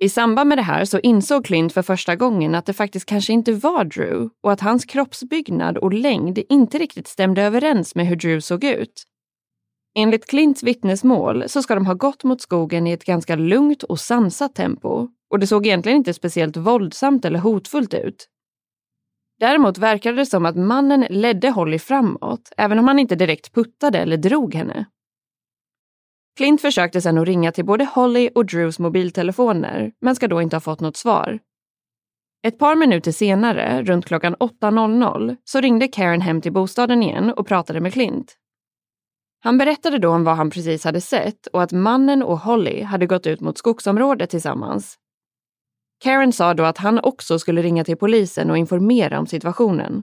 I 0.00 0.08
samband 0.08 0.48
med 0.48 0.58
det 0.58 0.62
här 0.62 0.84
så 0.84 0.98
insåg 0.98 1.44
Clint 1.44 1.72
för 1.72 1.82
första 1.82 2.16
gången 2.16 2.54
att 2.54 2.66
det 2.66 2.72
faktiskt 2.72 3.06
kanske 3.06 3.32
inte 3.32 3.52
var 3.52 3.84
Drew 3.84 4.28
och 4.42 4.52
att 4.52 4.60
hans 4.60 4.84
kroppsbyggnad 4.84 5.78
och 5.78 5.92
längd 5.92 6.38
inte 6.48 6.78
riktigt 6.78 7.08
stämde 7.08 7.42
överens 7.42 7.94
med 7.94 8.06
hur 8.06 8.16
Drew 8.16 8.40
såg 8.40 8.64
ut. 8.64 9.02
Enligt 9.98 10.26
Clints 10.26 10.62
vittnesmål 10.62 11.44
så 11.48 11.62
ska 11.62 11.74
de 11.74 11.86
ha 11.86 11.94
gått 11.94 12.24
mot 12.24 12.40
skogen 12.40 12.86
i 12.86 12.92
ett 12.92 13.04
ganska 13.04 13.36
lugnt 13.36 13.82
och 13.82 14.00
sansat 14.00 14.54
tempo 14.54 15.08
och 15.30 15.38
det 15.38 15.46
såg 15.46 15.66
egentligen 15.66 15.98
inte 15.98 16.14
speciellt 16.14 16.56
våldsamt 16.56 17.24
eller 17.24 17.38
hotfullt 17.38 17.94
ut. 17.94 18.28
Däremot 19.40 19.78
verkade 19.78 20.16
det 20.16 20.26
som 20.26 20.46
att 20.46 20.56
mannen 20.56 21.06
ledde 21.10 21.50
Holly 21.50 21.78
framåt, 21.78 22.52
även 22.56 22.78
om 22.78 22.88
han 22.88 22.98
inte 22.98 23.14
direkt 23.14 23.54
puttade 23.54 23.98
eller 23.98 24.16
drog 24.16 24.54
henne. 24.54 24.86
Clint 26.36 26.60
försökte 26.60 27.00
sedan 27.00 27.18
att 27.18 27.26
ringa 27.26 27.52
till 27.52 27.64
både 27.64 27.84
Holly 27.84 28.30
och 28.34 28.46
Drews 28.46 28.78
mobiltelefoner, 28.78 29.92
men 30.00 30.16
ska 30.16 30.28
då 30.28 30.42
inte 30.42 30.56
ha 30.56 30.60
fått 30.60 30.80
något 30.80 30.96
svar. 30.96 31.38
Ett 32.42 32.58
par 32.58 32.76
minuter 32.76 33.12
senare, 33.12 33.82
runt 33.82 34.06
klockan 34.06 34.36
8.00, 34.36 35.36
så 35.44 35.60
ringde 35.60 35.88
Karen 35.88 36.20
hem 36.20 36.40
till 36.40 36.52
bostaden 36.52 37.02
igen 37.02 37.32
och 37.32 37.46
pratade 37.46 37.80
med 37.80 37.92
Clint. 37.92 38.36
Han 39.40 39.58
berättade 39.58 39.98
då 39.98 40.10
om 40.10 40.24
vad 40.24 40.36
han 40.36 40.50
precis 40.50 40.84
hade 40.84 41.00
sett 41.00 41.46
och 41.46 41.62
att 41.62 41.72
mannen 41.72 42.22
och 42.22 42.38
Holly 42.38 42.82
hade 42.82 43.06
gått 43.06 43.26
ut 43.26 43.40
mot 43.40 43.58
skogsområdet 43.58 44.30
tillsammans 44.30 44.98
Karen 45.98 46.32
sa 46.32 46.54
då 46.54 46.64
att 46.64 46.78
han 46.78 47.00
också 47.02 47.38
skulle 47.38 47.62
ringa 47.62 47.84
till 47.84 47.96
polisen 47.96 48.50
och 48.50 48.58
informera 48.58 49.18
om 49.18 49.26
situationen. 49.26 50.02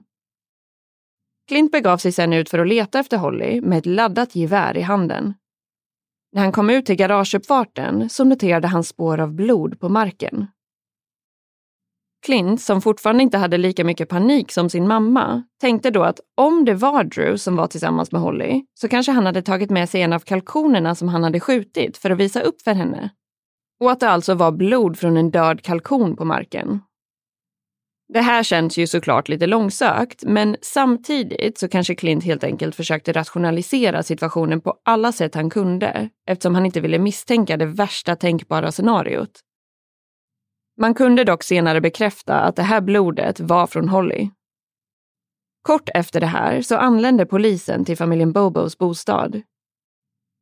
Clint 1.48 1.72
begav 1.72 1.98
sig 1.98 2.12
sedan 2.12 2.32
ut 2.32 2.50
för 2.50 2.58
att 2.58 2.68
leta 2.68 2.98
efter 2.98 3.16
Holly 3.16 3.60
med 3.60 3.78
ett 3.78 3.86
laddat 3.86 4.36
gevär 4.36 4.76
i 4.76 4.80
handen. 4.80 5.34
När 6.32 6.42
han 6.42 6.52
kom 6.52 6.70
ut 6.70 6.86
till 6.86 6.96
garageuppfarten 6.96 8.08
så 8.08 8.24
noterade 8.24 8.68
han 8.68 8.84
spår 8.84 9.20
av 9.20 9.32
blod 9.32 9.80
på 9.80 9.88
marken. 9.88 10.46
Clint, 12.26 12.60
som 12.60 12.82
fortfarande 12.82 13.22
inte 13.22 13.38
hade 13.38 13.58
lika 13.58 13.84
mycket 13.84 14.08
panik 14.08 14.52
som 14.52 14.70
sin 14.70 14.88
mamma, 14.88 15.42
tänkte 15.60 15.90
då 15.90 16.02
att 16.02 16.20
om 16.34 16.64
det 16.64 16.74
var 16.74 17.04
Drew 17.04 17.36
som 17.36 17.56
var 17.56 17.66
tillsammans 17.66 18.12
med 18.12 18.20
Holly 18.20 18.64
så 18.74 18.88
kanske 18.88 19.12
han 19.12 19.26
hade 19.26 19.42
tagit 19.42 19.70
med 19.70 19.88
sig 19.88 20.02
en 20.02 20.12
av 20.12 20.20
kalkonerna 20.20 20.94
som 20.94 21.08
han 21.08 21.24
hade 21.24 21.40
skjutit 21.40 21.96
för 21.96 22.10
att 22.10 22.18
visa 22.18 22.40
upp 22.40 22.62
för 22.62 22.74
henne. 22.74 23.10
Och 23.80 23.90
att 23.90 24.00
det 24.00 24.08
alltså 24.08 24.34
var 24.34 24.52
blod 24.52 24.98
från 24.98 25.16
en 25.16 25.30
död 25.30 25.62
kalkon 25.62 26.16
på 26.16 26.24
marken. 26.24 26.80
Det 28.08 28.20
här 28.20 28.42
känns 28.42 28.78
ju 28.78 28.86
såklart 28.86 29.28
lite 29.28 29.46
långsökt, 29.46 30.24
men 30.24 30.56
samtidigt 30.62 31.58
så 31.58 31.68
kanske 31.68 31.94
Clint 31.94 32.24
helt 32.24 32.44
enkelt 32.44 32.74
försökte 32.74 33.12
rationalisera 33.12 34.02
situationen 34.02 34.60
på 34.60 34.74
alla 34.84 35.12
sätt 35.12 35.34
han 35.34 35.50
kunde 35.50 36.08
eftersom 36.26 36.54
han 36.54 36.66
inte 36.66 36.80
ville 36.80 36.98
misstänka 36.98 37.56
det 37.56 37.66
värsta 37.66 38.16
tänkbara 38.16 38.72
scenariot. 38.72 39.40
Man 40.80 40.94
kunde 40.94 41.24
dock 41.24 41.42
senare 41.42 41.80
bekräfta 41.80 42.40
att 42.40 42.56
det 42.56 42.62
här 42.62 42.80
blodet 42.80 43.40
var 43.40 43.66
från 43.66 43.88
Holly. 43.88 44.30
Kort 45.62 45.88
efter 45.94 46.20
det 46.20 46.26
här 46.26 46.62
så 46.62 46.76
anlände 46.76 47.26
polisen 47.26 47.84
till 47.84 47.96
familjen 47.96 48.32
Bobos 48.32 48.78
bostad 48.78 49.42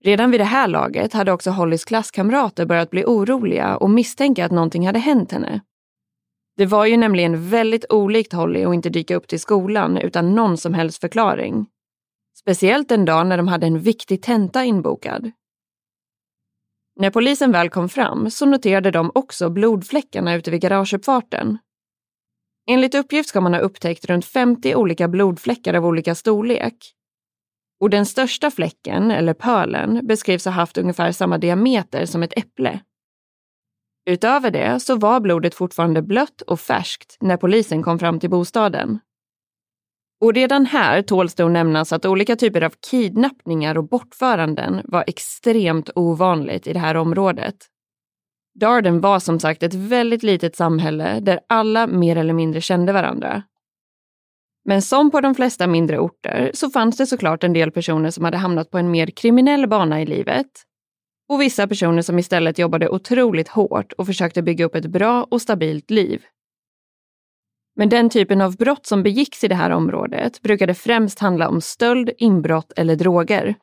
Redan 0.04 0.30
vid 0.30 0.40
det 0.40 0.44
här 0.44 0.68
laget 0.68 1.12
hade 1.12 1.32
också 1.32 1.50
Hollys 1.50 1.84
klasskamrater 1.84 2.66
börjat 2.66 2.90
bli 2.90 3.04
oroliga 3.04 3.76
och 3.76 3.90
misstänka 3.90 4.44
att 4.44 4.52
någonting 4.52 4.86
hade 4.86 4.98
hänt 4.98 5.32
henne. 5.32 5.60
Det 6.56 6.66
var 6.66 6.86
ju 6.86 6.96
nämligen 6.96 7.48
väldigt 7.50 7.92
olikt 7.92 8.32
Holly 8.32 8.64
att 8.64 8.74
inte 8.74 8.90
dyka 8.90 9.16
upp 9.16 9.28
till 9.28 9.40
skolan 9.40 9.96
utan 9.96 10.34
någon 10.34 10.56
som 10.56 10.74
helst 10.74 11.00
förklaring. 11.00 11.66
Speciellt 12.38 12.90
en 12.90 13.04
dag 13.04 13.26
när 13.26 13.36
de 13.36 13.48
hade 13.48 13.66
en 13.66 13.78
viktig 13.78 14.22
tenta 14.22 14.64
inbokad. 14.64 15.30
När 16.96 17.10
polisen 17.10 17.52
väl 17.52 17.70
kom 17.70 17.88
fram 17.88 18.30
så 18.30 18.46
noterade 18.46 18.90
de 18.90 19.10
också 19.14 19.50
blodfläckarna 19.50 20.34
ute 20.34 20.50
vid 20.50 20.60
garageuppfarten. 20.60 21.58
Enligt 22.70 22.94
uppgift 22.94 23.28
ska 23.28 23.40
man 23.40 23.54
ha 23.54 23.60
upptäckt 23.60 24.04
runt 24.04 24.24
50 24.24 24.74
olika 24.74 25.08
blodfläckar 25.08 25.74
av 25.74 25.86
olika 25.86 26.14
storlek 26.14 26.94
och 27.80 27.90
den 27.90 28.06
största 28.06 28.50
fläcken, 28.50 29.10
eller 29.10 29.34
pölen, 29.34 30.06
beskrivs 30.06 30.44
ha 30.44 30.52
haft 30.52 30.78
ungefär 30.78 31.12
samma 31.12 31.38
diameter 31.38 32.06
som 32.06 32.22
ett 32.22 32.38
äpple. 32.38 32.80
Utöver 34.10 34.50
det 34.50 34.80
så 34.80 34.96
var 34.96 35.20
blodet 35.20 35.54
fortfarande 35.54 36.02
blött 36.02 36.40
och 36.40 36.60
färskt 36.60 37.16
när 37.20 37.36
polisen 37.36 37.82
kom 37.82 37.98
fram 37.98 38.20
till 38.20 38.30
bostaden. 38.30 38.98
Och 40.20 40.34
redan 40.34 40.66
här 40.66 41.02
tåls 41.02 41.34
det 41.34 41.44
att 41.44 41.50
nämnas 41.50 41.92
att 41.92 42.06
olika 42.06 42.36
typer 42.36 42.62
av 42.62 42.72
kidnappningar 42.90 43.78
och 43.78 43.88
bortföranden 43.88 44.80
var 44.84 45.04
extremt 45.06 45.90
ovanligt 45.94 46.66
i 46.66 46.72
det 46.72 46.78
här 46.78 46.94
området. 46.94 47.56
Darden 48.54 49.00
var 49.00 49.18
som 49.18 49.40
sagt 49.40 49.62
ett 49.62 49.74
väldigt 49.74 50.22
litet 50.22 50.56
samhälle 50.56 51.20
där 51.20 51.40
alla 51.48 51.86
mer 51.86 52.16
eller 52.16 52.32
mindre 52.32 52.60
kände 52.60 52.92
varandra. 52.92 53.42
Men 54.64 54.82
som 54.82 55.10
på 55.10 55.20
de 55.20 55.34
flesta 55.34 55.66
mindre 55.66 55.98
orter 55.98 56.50
så 56.54 56.70
fanns 56.70 56.96
det 56.96 57.06
såklart 57.06 57.44
en 57.44 57.52
del 57.52 57.70
personer 57.70 58.10
som 58.10 58.24
hade 58.24 58.36
hamnat 58.36 58.70
på 58.70 58.78
en 58.78 58.90
mer 58.90 59.06
kriminell 59.06 59.68
bana 59.68 60.02
i 60.02 60.06
livet. 60.06 60.46
Och 61.28 61.40
vissa 61.40 61.66
personer 61.68 62.02
som 62.02 62.18
istället 62.18 62.58
jobbade 62.58 62.88
otroligt 62.88 63.48
hårt 63.48 63.92
och 63.92 64.06
försökte 64.06 64.42
bygga 64.42 64.64
upp 64.64 64.74
ett 64.74 64.86
bra 64.86 65.26
och 65.30 65.42
stabilt 65.42 65.90
liv. 65.90 66.24
Men 67.76 67.88
den 67.88 68.10
typen 68.10 68.40
av 68.40 68.56
brott 68.56 68.86
som 68.86 69.02
begicks 69.02 69.44
i 69.44 69.48
det 69.48 69.54
här 69.54 69.70
området 69.70 70.42
brukade 70.42 70.74
främst 70.74 71.18
handla 71.18 71.48
om 71.48 71.60
stöld, 71.60 72.10
inbrott 72.18 72.72
eller 72.76 72.96
droger. 72.96 73.54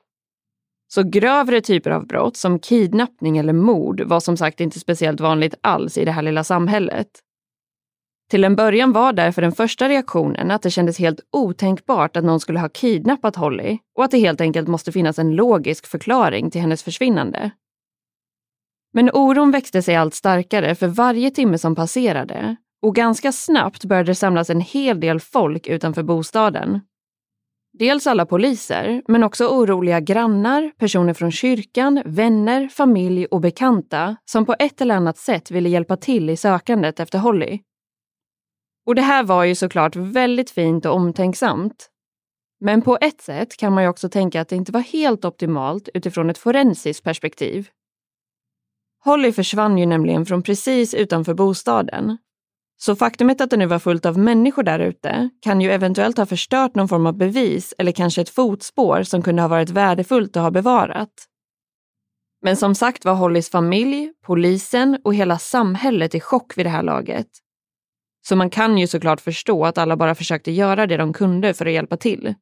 Så 0.93 1.03
grövre 1.03 1.61
typer 1.61 1.91
av 1.91 2.07
brott 2.07 2.37
som 2.37 2.59
kidnappning 2.59 3.37
eller 3.37 3.53
mord 3.53 4.01
var 4.01 4.19
som 4.19 4.37
sagt 4.37 4.59
inte 4.59 4.79
speciellt 4.79 5.19
vanligt 5.19 5.55
alls 5.61 5.97
i 5.97 6.05
det 6.05 6.11
här 6.11 6.21
lilla 6.21 6.43
samhället. 6.43 7.07
Till 8.31 8.43
en 8.43 8.55
början 8.55 8.91
var 8.91 9.13
därför 9.13 9.41
den 9.41 9.51
första 9.51 9.89
reaktionen 9.89 10.51
att 10.51 10.61
det 10.61 10.71
kändes 10.71 10.99
helt 10.99 11.19
otänkbart 11.31 12.17
att 12.17 12.23
någon 12.23 12.39
skulle 12.39 12.59
ha 12.59 12.69
kidnappat 12.69 13.35
Holly 13.35 13.77
och 13.97 14.03
att 14.03 14.11
det 14.11 14.19
helt 14.19 14.41
enkelt 14.41 14.67
måste 14.67 14.91
finnas 14.91 15.19
en 15.19 15.35
logisk 15.35 15.87
förklaring 15.87 16.51
till 16.51 16.61
hennes 16.61 16.83
försvinnande. 16.83 17.51
Men 18.93 19.09
oron 19.13 19.51
växte 19.51 19.81
sig 19.81 19.95
allt 19.95 20.13
starkare 20.13 20.75
för 20.75 20.87
varje 20.87 21.31
timme 21.31 21.57
som 21.57 21.75
passerade 21.75 22.55
och 22.81 22.95
ganska 22.95 23.31
snabbt 23.31 23.85
började 23.85 24.11
det 24.11 24.15
samlas 24.15 24.49
en 24.49 24.61
hel 24.61 24.99
del 24.99 25.19
folk 25.19 25.67
utanför 25.67 26.03
bostaden. 26.03 26.79
Dels 27.73 28.07
alla 28.07 28.25
poliser, 28.25 29.01
men 29.07 29.23
också 29.23 29.47
oroliga 29.47 29.99
grannar, 29.99 30.71
personer 30.77 31.13
från 31.13 31.31
kyrkan, 31.31 32.01
vänner, 32.05 32.67
familj 32.67 33.25
och 33.25 33.41
bekanta 33.41 34.15
som 34.25 34.45
på 34.45 34.55
ett 34.59 34.81
eller 34.81 34.95
annat 34.95 35.17
sätt 35.17 35.51
ville 35.51 35.69
hjälpa 35.69 35.97
till 35.97 36.29
i 36.29 36.37
sökandet 36.37 36.99
efter 36.99 37.19
Holly. 37.19 37.59
Och 38.91 38.95
det 38.95 39.01
här 39.01 39.23
var 39.23 39.43
ju 39.43 39.55
såklart 39.55 39.95
väldigt 39.95 40.49
fint 40.49 40.85
och 40.85 40.95
omtänksamt. 40.95 41.89
Men 42.59 42.81
på 42.81 42.97
ett 43.01 43.21
sätt 43.21 43.57
kan 43.57 43.73
man 43.73 43.83
ju 43.83 43.89
också 43.89 44.09
tänka 44.09 44.41
att 44.41 44.49
det 44.49 44.55
inte 44.55 44.71
var 44.71 44.81
helt 44.81 45.25
optimalt 45.25 45.89
utifrån 45.93 46.29
ett 46.29 46.37
forensiskt 46.37 47.03
perspektiv. 47.03 47.69
Holly 49.03 49.31
försvann 49.31 49.77
ju 49.77 49.85
nämligen 49.85 50.25
från 50.25 50.43
precis 50.43 50.93
utanför 50.93 51.33
bostaden. 51.33 52.17
Så 52.77 52.95
faktumet 52.95 53.41
att 53.41 53.49
det 53.49 53.57
nu 53.57 53.65
var 53.65 53.79
fullt 53.79 54.05
av 54.05 54.17
människor 54.17 54.63
där 54.63 54.79
ute 54.79 55.29
kan 55.41 55.61
ju 55.61 55.71
eventuellt 55.71 56.17
ha 56.17 56.25
förstört 56.25 56.75
någon 56.75 56.87
form 56.87 57.05
av 57.05 57.17
bevis 57.17 57.73
eller 57.77 57.91
kanske 57.91 58.21
ett 58.21 58.29
fotspår 58.29 59.03
som 59.03 59.21
kunde 59.21 59.41
ha 59.41 59.49
varit 59.49 59.69
värdefullt 59.69 60.37
att 60.37 60.43
ha 60.43 60.51
bevarat. 60.51 61.13
Men 62.41 62.57
som 62.57 62.75
sagt 62.75 63.05
var 63.05 63.13
Hollys 63.13 63.49
familj, 63.49 64.13
polisen 64.25 64.97
och 65.03 65.15
hela 65.15 65.37
samhället 65.37 66.15
i 66.15 66.19
chock 66.19 66.57
vid 66.57 66.65
det 66.65 66.69
här 66.69 66.83
laget. 66.83 67.27
Så 68.21 68.35
man 68.35 68.49
kan 68.49 68.77
ju 68.77 68.87
såklart 68.87 69.21
förstå 69.21 69.65
att 69.65 69.77
alla 69.77 69.97
bara 69.97 70.15
försökte 70.15 70.51
göra 70.51 70.87
det 70.87 70.97
de 70.97 71.13
kunde 71.13 71.53
för 71.53 71.65
att 71.65 71.71
hjälpa 71.71 71.97
till. 71.97 72.33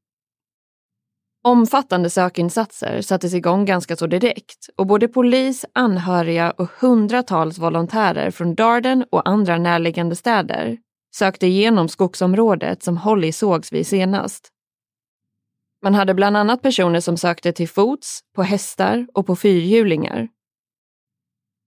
Omfattande 1.43 2.09
sökinsatser 2.09 3.01
sattes 3.01 3.33
igång 3.33 3.65
ganska 3.65 3.95
så 3.95 4.07
direkt 4.07 4.69
och 4.77 4.87
både 4.87 5.07
polis, 5.07 5.65
anhöriga 5.73 6.51
och 6.51 6.69
hundratals 6.81 7.57
volontärer 7.57 8.31
från 8.31 8.55
Darden 8.55 9.05
och 9.09 9.29
andra 9.29 9.57
närliggande 9.57 10.15
städer 10.15 10.77
sökte 11.15 11.47
igenom 11.47 11.89
skogsområdet 11.89 12.83
som 12.83 12.97
Holly 12.97 13.31
sågs 13.31 13.73
vid 13.73 13.87
senast. 13.87 14.49
Man 15.83 15.95
hade 15.95 16.13
bland 16.13 16.37
annat 16.37 16.61
personer 16.61 16.99
som 16.99 17.17
sökte 17.17 17.51
till 17.51 17.69
fots, 17.69 18.19
på 18.35 18.43
hästar 18.43 19.07
och 19.13 19.27
på 19.27 19.35
fyrhjulingar. 19.35 20.27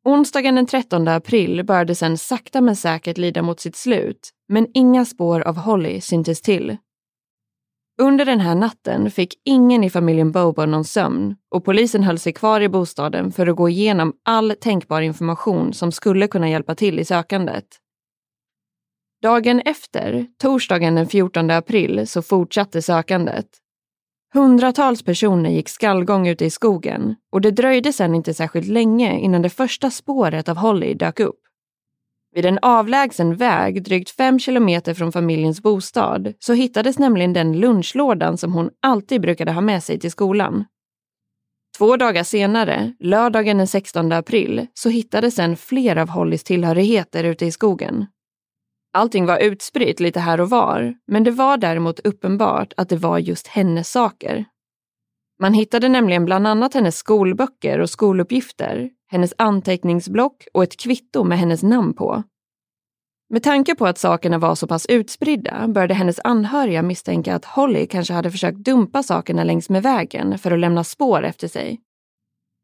Onsdagen 0.04 0.54
den 0.54 0.66
13 0.66 1.08
april 1.08 1.64
började 1.64 1.94
sedan 1.94 2.18
sakta 2.18 2.60
men 2.60 2.76
säkert 2.76 3.18
lida 3.18 3.42
mot 3.42 3.60
sitt 3.60 3.76
slut, 3.76 4.30
men 4.48 4.66
inga 4.74 5.04
spår 5.04 5.40
av 5.40 5.56
Holly 5.56 6.00
syntes 6.00 6.42
till. 6.42 6.76
Under 8.02 8.24
den 8.24 8.40
här 8.40 8.54
natten 8.54 9.10
fick 9.10 9.34
ingen 9.44 9.84
i 9.84 9.90
familjen 9.90 10.32
Bobo 10.32 10.66
någon 10.66 10.84
sömn 10.84 11.36
och 11.50 11.64
polisen 11.64 12.02
höll 12.02 12.18
sig 12.18 12.32
kvar 12.32 12.60
i 12.60 12.68
bostaden 12.68 13.32
för 13.32 13.46
att 13.46 13.56
gå 13.56 13.68
igenom 13.68 14.12
all 14.24 14.54
tänkbar 14.60 15.00
information 15.00 15.72
som 15.72 15.92
skulle 15.92 16.28
kunna 16.28 16.48
hjälpa 16.48 16.74
till 16.74 16.98
i 16.98 17.04
sökandet. 17.04 17.64
Dagen 19.22 19.60
efter, 19.60 20.26
torsdagen 20.38 20.94
den 20.94 21.06
14 21.06 21.50
april, 21.50 22.06
så 22.06 22.22
fortsatte 22.22 22.82
sökandet. 22.82 23.46
Hundratals 24.34 25.02
personer 25.02 25.50
gick 25.50 25.68
skallgång 25.68 26.28
ute 26.28 26.44
i 26.44 26.50
skogen 26.50 27.14
och 27.32 27.40
det 27.40 27.50
dröjde 27.50 27.92
sedan 27.92 28.14
inte 28.14 28.34
särskilt 28.34 28.68
länge 28.68 29.18
innan 29.18 29.42
det 29.42 29.50
första 29.50 29.90
spåret 29.90 30.48
av 30.48 30.56
Holly 30.56 30.94
dök 30.94 31.20
upp. 31.20 31.38
Vid 32.34 32.46
en 32.46 32.58
avlägsen 32.62 33.36
väg 33.36 33.84
drygt 33.84 34.10
fem 34.10 34.38
kilometer 34.38 34.94
från 34.94 35.12
familjens 35.12 35.62
bostad 35.62 36.34
så 36.38 36.52
hittades 36.52 36.98
nämligen 36.98 37.32
den 37.32 37.60
lunchlådan 37.60 38.38
som 38.38 38.52
hon 38.52 38.70
alltid 38.82 39.20
brukade 39.20 39.52
ha 39.52 39.60
med 39.60 39.82
sig 39.82 40.00
till 40.00 40.10
skolan. 40.10 40.64
Två 41.78 41.96
dagar 41.96 42.24
senare, 42.24 42.92
lördagen 43.00 43.58
den 43.58 43.66
16 43.66 44.12
april, 44.12 44.66
så 44.74 44.88
hittades 44.88 45.34
sen 45.34 45.56
fler 45.56 45.96
av 45.96 46.08
Hollys 46.08 46.44
tillhörigheter 46.44 47.24
ute 47.24 47.46
i 47.46 47.52
skogen. 47.52 48.06
Allting 48.94 49.26
var 49.26 49.38
utspritt 49.38 50.00
lite 50.00 50.20
här 50.20 50.40
och 50.40 50.50
var, 50.50 50.94
men 51.06 51.24
det 51.24 51.30
var 51.30 51.56
däremot 51.56 52.00
uppenbart 52.00 52.72
att 52.76 52.88
det 52.88 52.96
var 52.96 53.18
just 53.18 53.46
hennes 53.46 53.90
saker. 53.90 54.44
Man 55.40 55.54
hittade 55.54 55.88
nämligen 55.88 56.24
bland 56.24 56.46
annat 56.46 56.74
hennes 56.74 56.96
skolböcker 56.96 57.78
och 57.78 57.90
skoluppgifter, 57.90 58.90
hennes 59.10 59.34
anteckningsblock 59.38 60.46
och 60.54 60.62
ett 60.62 60.76
kvitto 60.76 61.24
med 61.24 61.38
hennes 61.38 61.62
namn 61.62 61.94
på. 61.94 62.22
Med 63.30 63.42
tanke 63.42 63.74
på 63.74 63.86
att 63.86 63.98
sakerna 63.98 64.38
var 64.38 64.54
så 64.54 64.66
pass 64.66 64.86
utspridda 64.86 65.68
började 65.68 65.94
hennes 65.94 66.20
anhöriga 66.24 66.82
misstänka 66.82 67.34
att 67.34 67.44
Holly 67.44 67.86
kanske 67.86 68.14
hade 68.14 68.30
försökt 68.30 68.58
dumpa 68.58 69.02
sakerna 69.02 69.44
längs 69.44 69.70
med 69.70 69.82
vägen 69.82 70.38
för 70.38 70.50
att 70.50 70.58
lämna 70.58 70.84
spår 70.84 71.24
efter 71.24 71.48
sig. 71.48 71.80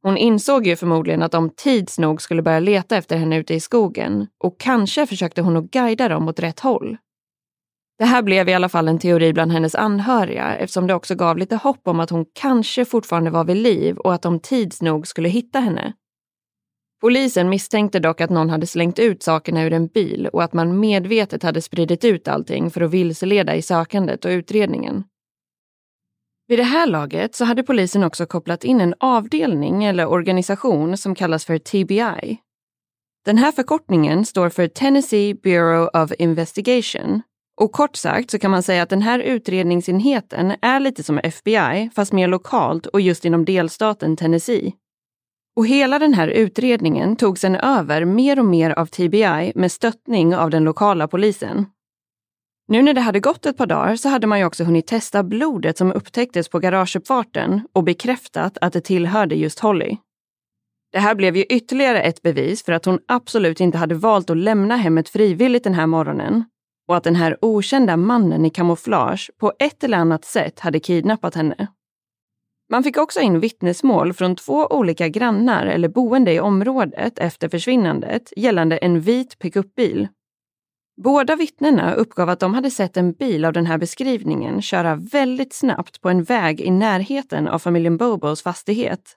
Hon 0.08 0.16
insåg 0.16 0.66
ju 0.66 0.76
förmodligen 0.76 1.22
att 1.22 1.32
de 1.32 1.50
tids 1.50 1.98
nog 1.98 2.22
skulle 2.22 2.42
börja 2.42 2.60
leta 2.60 2.96
efter 2.96 3.16
henne 3.16 3.36
ute 3.36 3.54
i 3.54 3.60
skogen 3.60 4.26
och 4.44 4.60
kanske 4.60 5.06
försökte 5.06 5.42
hon 5.42 5.56
att 5.56 5.70
guida 5.70 6.08
dem 6.08 6.28
åt 6.28 6.40
rätt 6.40 6.60
håll. 6.60 6.96
Det 7.98 8.04
här 8.04 8.22
blev 8.22 8.48
i 8.48 8.54
alla 8.54 8.68
fall 8.68 8.88
en 8.88 8.98
teori 8.98 9.32
bland 9.32 9.52
hennes 9.52 9.74
anhöriga 9.74 10.56
eftersom 10.56 10.86
det 10.86 10.94
också 10.94 11.14
gav 11.14 11.38
lite 11.38 11.56
hopp 11.56 11.88
om 11.88 12.00
att 12.00 12.10
hon 12.10 12.24
kanske 12.34 12.84
fortfarande 12.84 13.30
var 13.30 13.44
vid 13.44 13.56
liv 13.56 13.96
och 13.96 14.14
att 14.14 14.22
de 14.22 14.40
tids 14.40 14.82
nog 14.82 15.06
skulle 15.06 15.28
hitta 15.28 15.60
henne. 15.60 15.92
Polisen 17.00 17.48
misstänkte 17.48 17.98
dock 18.00 18.20
att 18.20 18.30
någon 18.30 18.50
hade 18.50 18.66
slängt 18.66 18.98
ut 18.98 19.22
sakerna 19.22 19.62
ur 19.62 19.72
en 19.72 19.86
bil 19.86 20.28
och 20.32 20.42
att 20.42 20.52
man 20.52 20.80
medvetet 20.80 21.42
hade 21.42 21.62
spridit 21.62 22.04
ut 22.04 22.28
allting 22.28 22.70
för 22.70 22.80
att 22.80 22.90
vilseleda 22.90 23.54
i 23.54 23.62
sökandet 23.62 24.24
och 24.24 24.30
utredningen. 24.30 25.04
Vid 26.48 26.58
det 26.58 26.62
här 26.62 26.86
laget 26.86 27.34
så 27.34 27.44
hade 27.44 27.62
polisen 27.62 28.04
också 28.04 28.26
kopplat 28.26 28.64
in 28.64 28.80
en 28.80 28.94
avdelning 29.00 29.84
eller 29.84 30.06
organisation 30.06 30.96
som 30.96 31.14
kallas 31.14 31.44
för 31.44 31.58
TBI. 31.58 32.38
Den 33.24 33.38
här 33.38 33.52
förkortningen 33.52 34.24
står 34.24 34.48
för 34.48 34.68
Tennessee 34.68 35.34
Bureau 35.34 35.88
of 36.02 36.12
Investigation 36.18 37.22
och 37.60 37.72
kort 37.72 37.96
sagt 37.96 38.30
så 38.30 38.38
kan 38.38 38.50
man 38.50 38.62
säga 38.62 38.82
att 38.82 38.88
den 38.88 39.02
här 39.02 39.18
utredningsenheten 39.18 40.54
är 40.62 40.80
lite 40.80 41.02
som 41.02 41.18
FBI 41.18 41.90
fast 41.94 42.12
mer 42.12 42.28
lokalt 42.28 42.86
och 42.86 43.00
just 43.00 43.24
inom 43.24 43.44
delstaten 43.44 44.16
Tennessee. 44.16 44.72
Och 45.56 45.66
hela 45.66 45.98
den 45.98 46.14
här 46.14 46.28
utredningen 46.28 47.16
tog 47.16 47.38
sedan 47.38 47.56
över 47.56 48.04
mer 48.04 48.38
och 48.38 48.44
mer 48.44 48.70
av 48.70 48.86
TBI 48.86 49.52
med 49.54 49.72
stöttning 49.72 50.36
av 50.36 50.50
den 50.50 50.64
lokala 50.64 51.08
polisen. 51.08 51.66
Nu 52.70 52.82
när 52.82 52.94
det 52.94 53.00
hade 53.00 53.20
gått 53.20 53.46
ett 53.46 53.56
par 53.56 53.66
dagar 53.66 53.96
så 53.96 54.08
hade 54.08 54.26
man 54.26 54.38
ju 54.38 54.44
också 54.44 54.64
hunnit 54.64 54.86
testa 54.86 55.22
blodet 55.22 55.78
som 55.78 55.92
upptäcktes 55.92 56.48
på 56.48 56.58
garageuppfarten 56.58 57.60
och 57.72 57.84
bekräftat 57.84 58.58
att 58.60 58.72
det 58.72 58.80
tillhörde 58.80 59.34
just 59.34 59.58
Holly. 59.58 59.96
Det 60.92 60.98
här 60.98 61.14
blev 61.14 61.36
ju 61.36 61.44
ytterligare 61.44 62.02
ett 62.02 62.22
bevis 62.22 62.64
för 62.64 62.72
att 62.72 62.84
hon 62.84 62.98
absolut 63.08 63.60
inte 63.60 63.78
hade 63.78 63.94
valt 63.94 64.30
att 64.30 64.36
lämna 64.36 64.76
hemmet 64.76 65.08
frivilligt 65.08 65.64
den 65.64 65.74
här 65.74 65.86
morgonen 65.86 66.44
och 66.88 66.96
att 66.96 67.04
den 67.04 67.16
här 67.16 67.36
okända 67.40 67.96
mannen 67.96 68.44
i 68.44 68.50
kamouflage 68.50 69.30
på 69.40 69.52
ett 69.58 69.84
eller 69.84 69.98
annat 69.98 70.24
sätt 70.24 70.60
hade 70.60 70.80
kidnappat 70.80 71.34
henne. 71.34 71.68
Man 72.70 72.82
fick 72.82 72.96
också 72.96 73.20
in 73.20 73.40
vittnesmål 73.40 74.12
från 74.12 74.36
två 74.36 74.66
olika 74.66 75.08
grannar 75.08 75.66
eller 75.66 75.88
boende 75.88 76.32
i 76.32 76.40
området 76.40 77.18
efter 77.18 77.48
försvinnandet 77.48 78.32
gällande 78.36 78.76
en 78.76 79.00
vit 79.00 79.38
pickupbil. 79.38 80.08
Båda 81.02 81.36
vittnena 81.36 81.94
uppgav 81.94 82.28
att 82.28 82.40
de 82.40 82.54
hade 82.54 82.70
sett 82.70 82.96
en 82.96 83.12
bil 83.12 83.44
av 83.44 83.52
den 83.52 83.66
här 83.66 83.78
beskrivningen 83.78 84.62
köra 84.62 84.94
väldigt 84.94 85.52
snabbt 85.52 86.00
på 86.00 86.08
en 86.08 86.22
väg 86.22 86.60
i 86.60 86.70
närheten 86.70 87.48
av 87.48 87.58
familjen 87.58 87.96
Bobos 87.96 88.42
fastighet. 88.42 89.16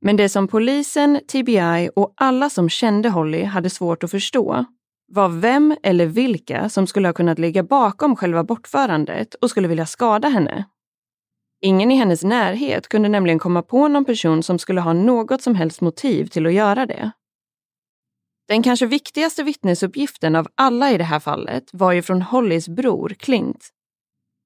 Men 0.00 0.16
det 0.16 0.28
som 0.28 0.48
polisen, 0.48 1.20
TBI 1.32 1.90
och 1.96 2.14
alla 2.16 2.50
som 2.50 2.68
kände 2.68 3.08
Holly 3.08 3.44
hade 3.44 3.70
svårt 3.70 4.04
att 4.04 4.10
förstå 4.10 4.64
var 5.12 5.28
vem 5.28 5.76
eller 5.82 6.06
vilka 6.06 6.68
som 6.68 6.86
skulle 6.86 7.08
ha 7.08 7.12
kunnat 7.12 7.38
ligga 7.38 7.62
bakom 7.62 8.16
själva 8.16 8.44
bortförandet 8.44 9.34
och 9.34 9.50
skulle 9.50 9.68
vilja 9.68 9.86
skada 9.86 10.28
henne. 10.28 10.64
Ingen 11.60 11.90
i 11.90 11.94
hennes 11.94 12.24
närhet 12.24 12.88
kunde 12.88 13.08
nämligen 13.08 13.38
komma 13.38 13.62
på 13.62 13.88
någon 13.88 14.04
person 14.04 14.42
som 14.42 14.58
skulle 14.58 14.80
ha 14.80 14.92
något 14.92 15.42
som 15.42 15.54
helst 15.54 15.80
motiv 15.80 16.26
till 16.26 16.46
att 16.46 16.52
göra 16.52 16.86
det. 16.86 17.12
Den 18.48 18.62
kanske 18.62 18.86
viktigaste 18.86 19.42
vittnesuppgiften 19.42 20.36
av 20.36 20.46
alla 20.54 20.90
i 20.90 20.98
det 20.98 21.04
här 21.04 21.20
fallet 21.20 21.64
var 21.72 21.92
ju 21.92 22.02
från 22.02 22.22
Hollys 22.22 22.68
bror 22.68 23.08
Clint. 23.08 23.68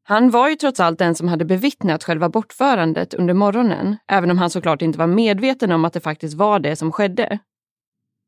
Han 0.02 0.30
var 0.30 0.48
ju 0.48 0.54
trots 0.54 0.80
allt 0.80 0.98
den 0.98 1.14
som 1.14 1.28
hade 1.28 1.44
bevittnat 1.44 2.04
själva 2.04 2.28
bortförandet 2.28 3.14
under 3.14 3.34
morgonen, 3.34 3.96
även 4.08 4.30
om 4.30 4.38
han 4.38 4.50
såklart 4.50 4.82
inte 4.82 4.98
var 4.98 5.06
medveten 5.06 5.72
om 5.72 5.84
att 5.84 5.92
det 5.92 6.00
faktiskt 6.00 6.34
var 6.34 6.58
det 6.58 6.76
som 6.76 6.92
skedde. 6.92 7.38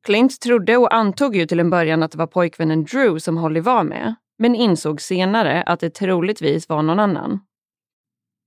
Clint 0.06 0.40
trodde 0.40 0.76
och 0.76 0.94
antog 0.94 1.36
ju 1.36 1.46
till 1.46 1.60
en 1.60 1.70
början 1.70 2.02
att 2.02 2.12
det 2.12 2.18
var 2.18 2.26
pojkvännen 2.26 2.84
Drew 2.84 3.18
som 3.18 3.36
Holly 3.36 3.60
var 3.60 3.84
med, 3.84 4.14
men 4.38 4.54
insåg 4.54 5.00
senare 5.00 5.62
att 5.62 5.80
det 5.80 5.90
troligtvis 5.90 6.68
var 6.68 6.82
någon 6.82 7.00
annan. 7.00 7.40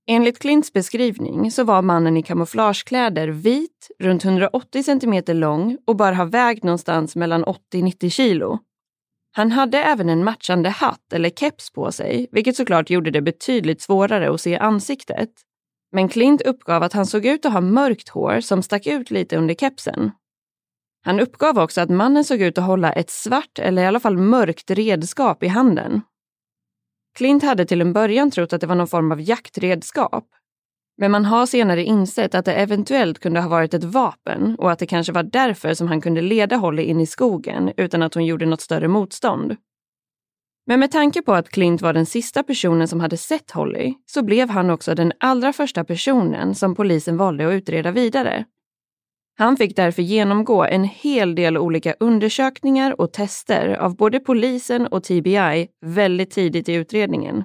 Enligt 0.06 0.38
Clints 0.38 0.72
beskrivning 0.72 1.50
så 1.50 1.64
var 1.64 1.82
mannen 1.82 2.16
i 2.16 2.22
kamouflagekläder 2.22 3.28
vit, 3.28 3.90
runt 3.98 4.24
180 4.24 4.82
centimeter 4.82 5.34
lång 5.34 5.78
och 5.86 5.96
bör 5.96 6.12
ha 6.12 6.24
vägt 6.24 6.64
någonstans 6.64 7.16
mellan 7.16 7.44
80-90 7.44 8.10
kilo. 8.10 8.58
Han 9.36 9.52
hade 9.52 9.78
även 9.78 10.08
en 10.08 10.24
matchande 10.24 10.68
hatt 10.70 11.12
eller 11.12 11.30
keps 11.30 11.72
på 11.72 11.92
sig, 11.92 12.28
vilket 12.32 12.56
såklart 12.56 12.90
gjorde 12.90 13.10
det 13.10 13.22
betydligt 13.22 13.82
svårare 13.82 14.34
att 14.34 14.40
se 14.40 14.58
ansiktet. 14.58 15.30
Men 15.92 16.08
Clint 16.08 16.42
uppgav 16.42 16.82
att 16.82 16.92
han 16.92 17.06
såg 17.06 17.26
ut 17.26 17.46
att 17.46 17.52
ha 17.52 17.60
mörkt 17.60 18.08
hår 18.08 18.40
som 18.40 18.62
stack 18.62 18.86
ut 18.86 19.10
lite 19.10 19.36
under 19.36 19.54
kepsen. 19.54 20.10
Han 21.04 21.20
uppgav 21.20 21.58
också 21.58 21.80
att 21.80 21.90
mannen 21.90 22.24
såg 22.24 22.40
ut 22.40 22.58
att 22.58 22.64
hålla 22.64 22.92
ett 22.92 23.10
svart 23.10 23.58
eller 23.58 23.82
i 23.82 23.86
alla 23.86 24.00
fall 24.00 24.16
mörkt 24.16 24.70
redskap 24.70 25.42
i 25.42 25.48
handen. 25.48 26.02
Clint 27.14 27.42
hade 27.42 27.64
till 27.64 27.80
en 27.80 27.92
början 27.92 28.30
trott 28.30 28.52
att 28.52 28.60
det 28.60 28.66
var 28.66 28.74
någon 28.74 28.86
form 28.86 29.12
av 29.12 29.20
jaktredskap. 29.20 30.24
Men 30.96 31.10
man 31.10 31.24
har 31.24 31.46
senare 31.46 31.84
insett 31.84 32.34
att 32.34 32.44
det 32.44 32.54
eventuellt 32.54 33.18
kunde 33.18 33.40
ha 33.40 33.48
varit 33.48 33.74
ett 33.74 33.84
vapen 33.84 34.56
och 34.58 34.70
att 34.70 34.78
det 34.78 34.86
kanske 34.86 35.12
var 35.12 35.22
därför 35.22 35.74
som 35.74 35.88
han 35.88 36.00
kunde 36.00 36.20
leda 36.20 36.56
Holly 36.56 36.82
in 36.82 37.00
i 37.00 37.06
skogen 37.06 37.72
utan 37.76 38.02
att 38.02 38.14
hon 38.14 38.26
gjorde 38.26 38.46
något 38.46 38.60
större 38.60 38.88
motstånd. 38.88 39.56
Men 40.66 40.80
med 40.80 40.90
tanke 40.90 41.22
på 41.22 41.34
att 41.34 41.48
Clint 41.48 41.82
var 41.82 41.92
den 41.92 42.06
sista 42.06 42.42
personen 42.42 42.88
som 42.88 43.00
hade 43.00 43.16
sett 43.16 43.50
Holly 43.50 43.94
så 44.06 44.22
blev 44.22 44.50
han 44.50 44.70
också 44.70 44.94
den 44.94 45.12
allra 45.20 45.52
första 45.52 45.84
personen 45.84 46.54
som 46.54 46.74
polisen 46.74 47.16
valde 47.16 47.48
att 47.48 47.52
utreda 47.52 47.90
vidare. 47.90 48.44
Han 49.36 49.56
fick 49.56 49.76
därför 49.76 50.02
genomgå 50.02 50.64
en 50.64 50.84
hel 50.84 51.34
del 51.34 51.58
olika 51.58 51.94
undersökningar 52.00 53.00
och 53.00 53.12
tester 53.12 53.68
av 53.68 53.96
både 53.96 54.20
polisen 54.20 54.86
och 54.86 55.04
TBI 55.04 55.68
väldigt 55.86 56.30
tidigt 56.30 56.68
i 56.68 56.74
utredningen. 56.74 57.44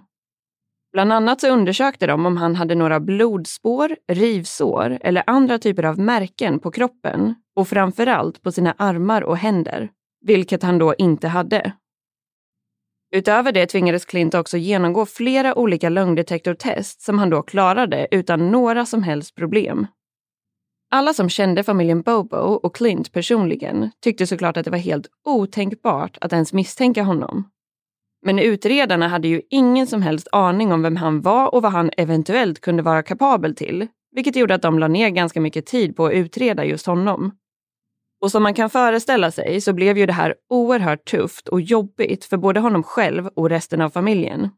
Bland 0.92 1.14
annat 1.14 1.42
så 1.42 1.50
undersökte 1.50 2.08
de 2.08 2.26
om 2.26 2.38
han 2.38 2.56
hade 2.56 2.76
några 2.76 3.00
blodspår, 3.00 3.96
rivsår 4.12 4.98
eller 5.02 5.24
andra 5.28 5.60
typer 5.60 5.84
av 5.84 6.00
märken 6.00 6.60
på 6.60 6.72
kroppen 6.72 7.36
och 7.56 7.68
framförallt 7.68 8.42
på 8.42 8.52
sina 8.52 8.76
armar 8.78 9.22
och 9.22 9.38
händer, 9.38 9.90
vilket 10.26 10.64
han 10.64 10.78
då 10.78 10.96
inte 10.98 11.28
hade. 11.28 11.74
Utöver 13.16 13.52
det 13.52 13.66
tvingades 13.66 14.06
Clint 14.06 14.34
också 14.34 14.58
genomgå 14.58 15.06
flera 15.06 15.56
olika 15.56 15.90
lögndetektortest 15.90 17.02
som 17.02 17.20
han 17.20 17.30
då 17.30 17.42
klarade 17.42 18.08
utan 18.12 18.52
några 18.52 18.86
som 18.86 19.04
helst 19.04 19.36
problem. 19.36 19.88
Alla 20.92 21.14
som 21.14 21.30
kände 21.30 21.64
familjen 21.64 22.02
Bobo 22.02 22.38
och 22.38 22.76
Clint 22.76 23.12
personligen 23.12 23.92
tyckte 24.04 24.28
såklart 24.28 24.58
att 24.58 24.66
det 24.66 24.72
var 24.72 24.78
helt 24.78 25.08
otänkbart 25.26 26.18
att 26.22 26.34
ens 26.34 26.54
misstänka 26.54 27.04
honom. 27.04 27.50
Men 28.26 28.40
utredarna 28.40 29.08
hade 29.08 29.28
ju 29.28 29.42
ingen 29.50 29.88
som 29.88 30.02
helst 30.02 30.28
aning 30.32 30.72
om 30.72 30.82
vem 30.82 30.96
han 30.96 31.22
var 31.22 31.56
och 31.56 31.62
vad 31.62 31.72
han 31.72 31.92
eventuellt 31.98 32.62
kunde 32.62 32.84
vara 32.84 33.04
kapabel 33.04 33.56
till, 33.56 33.88
vilket 34.16 34.36
gjorde 34.36 34.56
att 34.56 34.62
de 34.62 34.80
la 34.80 34.88
ner 34.88 35.10
ganska 35.10 35.42
mycket 35.42 35.66
tid 35.66 35.96
på 35.96 36.06
att 36.06 36.14
utreda 36.14 36.66
just 36.66 36.86
honom. 36.86 37.32
Och 38.22 38.32
som 38.32 38.44
man 38.44 38.54
kan 38.54 38.70
föreställa 38.70 39.32
sig 39.32 39.62
så 39.62 39.74
blev 39.74 39.98
ju 39.98 40.06
det 40.06 40.14
här 40.14 40.36
oerhört 40.50 41.06
tufft 41.06 41.48
och 41.48 41.62
jobbigt 41.62 42.26
för 42.26 42.38
både 42.38 42.60
honom 42.60 42.84
själv 42.84 43.28
och 43.28 43.50
resten 43.50 43.82
av 43.82 43.90
familjen. 43.90 44.50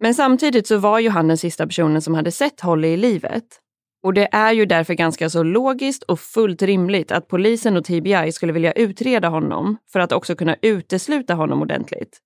Men 0.00 0.14
samtidigt 0.14 0.66
så 0.66 0.78
var 0.78 0.98
ju 0.98 1.08
han 1.08 1.28
den 1.28 1.38
sista 1.38 1.66
personen 1.66 2.02
som 2.02 2.14
hade 2.14 2.32
sett 2.32 2.60
Holly 2.60 2.88
i 2.88 2.96
livet 2.96 3.60
och 4.02 4.14
det 4.14 4.28
är 4.32 4.52
ju 4.52 4.66
därför 4.66 4.94
ganska 4.94 5.30
så 5.30 5.42
logiskt 5.42 6.02
och 6.02 6.20
fullt 6.20 6.62
rimligt 6.62 7.12
att 7.12 7.28
polisen 7.28 7.76
och 7.76 7.84
TBI 7.84 8.32
skulle 8.32 8.52
vilja 8.52 8.72
utreda 8.72 9.28
honom 9.28 9.76
för 9.92 10.00
att 10.00 10.12
också 10.12 10.36
kunna 10.36 10.56
utesluta 10.62 11.34
honom 11.34 11.62
ordentligt. 11.62 12.18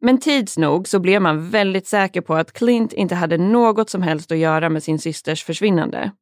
Men 0.00 0.20
tids 0.20 0.58
nog 0.58 0.88
så 0.88 0.98
blev 0.98 1.22
man 1.22 1.50
väldigt 1.50 1.86
säker 1.86 2.20
på 2.20 2.34
att 2.34 2.52
Clint 2.52 2.92
inte 2.92 3.14
hade 3.14 3.38
något 3.38 3.90
som 3.90 4.02
helst 4.02 4.32
att 4.32 4.38
göra 4.38 4.68
med 4.68 4.82
sin 4.82 4.98
systers 4.98 5.44
försvinnande. 5.44 6.12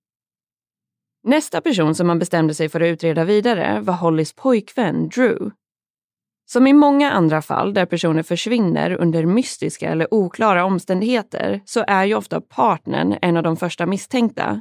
Nästa 1.27 1.61
person 1.61 1.95
som 1.95 2.07
man 2.07 2.19
bestämde 2.19 2.55
sig 2.55 2.69
för 2.69 2.81
att 2.81 2.87
utreda 2.87 3.25
vidare 3.25 3.81
var 3.81 3.95
Hollys 3.95 4.33
pojkvän 4.33 5.09
Drew 5.09 5.51
som 6.55 6.67
i 6.67 6.73
många 6.73 7.11
andra 7.11 7.43
fall 7.43 7.75
där 7.75 7.87
personer 7.87 8.23
försvinner 8.23 8.91
under 9.01 9.27
mystiska 9.27 9.91
eller 9.91 10.15
oklara 10.15 10.65
omständigheter 10.65 11.61
så 11.65 11.85
är 11.87 12.05
ju 12.05 12.15
ofta 12.15 12.41
partnern 12.41 13.19
en 13.23 13.37
av 13.37 13.43
de 13.43 13.57
första 13.57 13.87
misstänkta. 13.87 14.61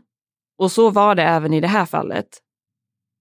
Och 0.57 0.71
så 0.71 0.89
var 0.89 1.15
det 1.15 1.23
även 1.23 1.53
i 1.53 1.61
det 1.61 1.67
här 1.67 1.85
fallet. 1.85 2.27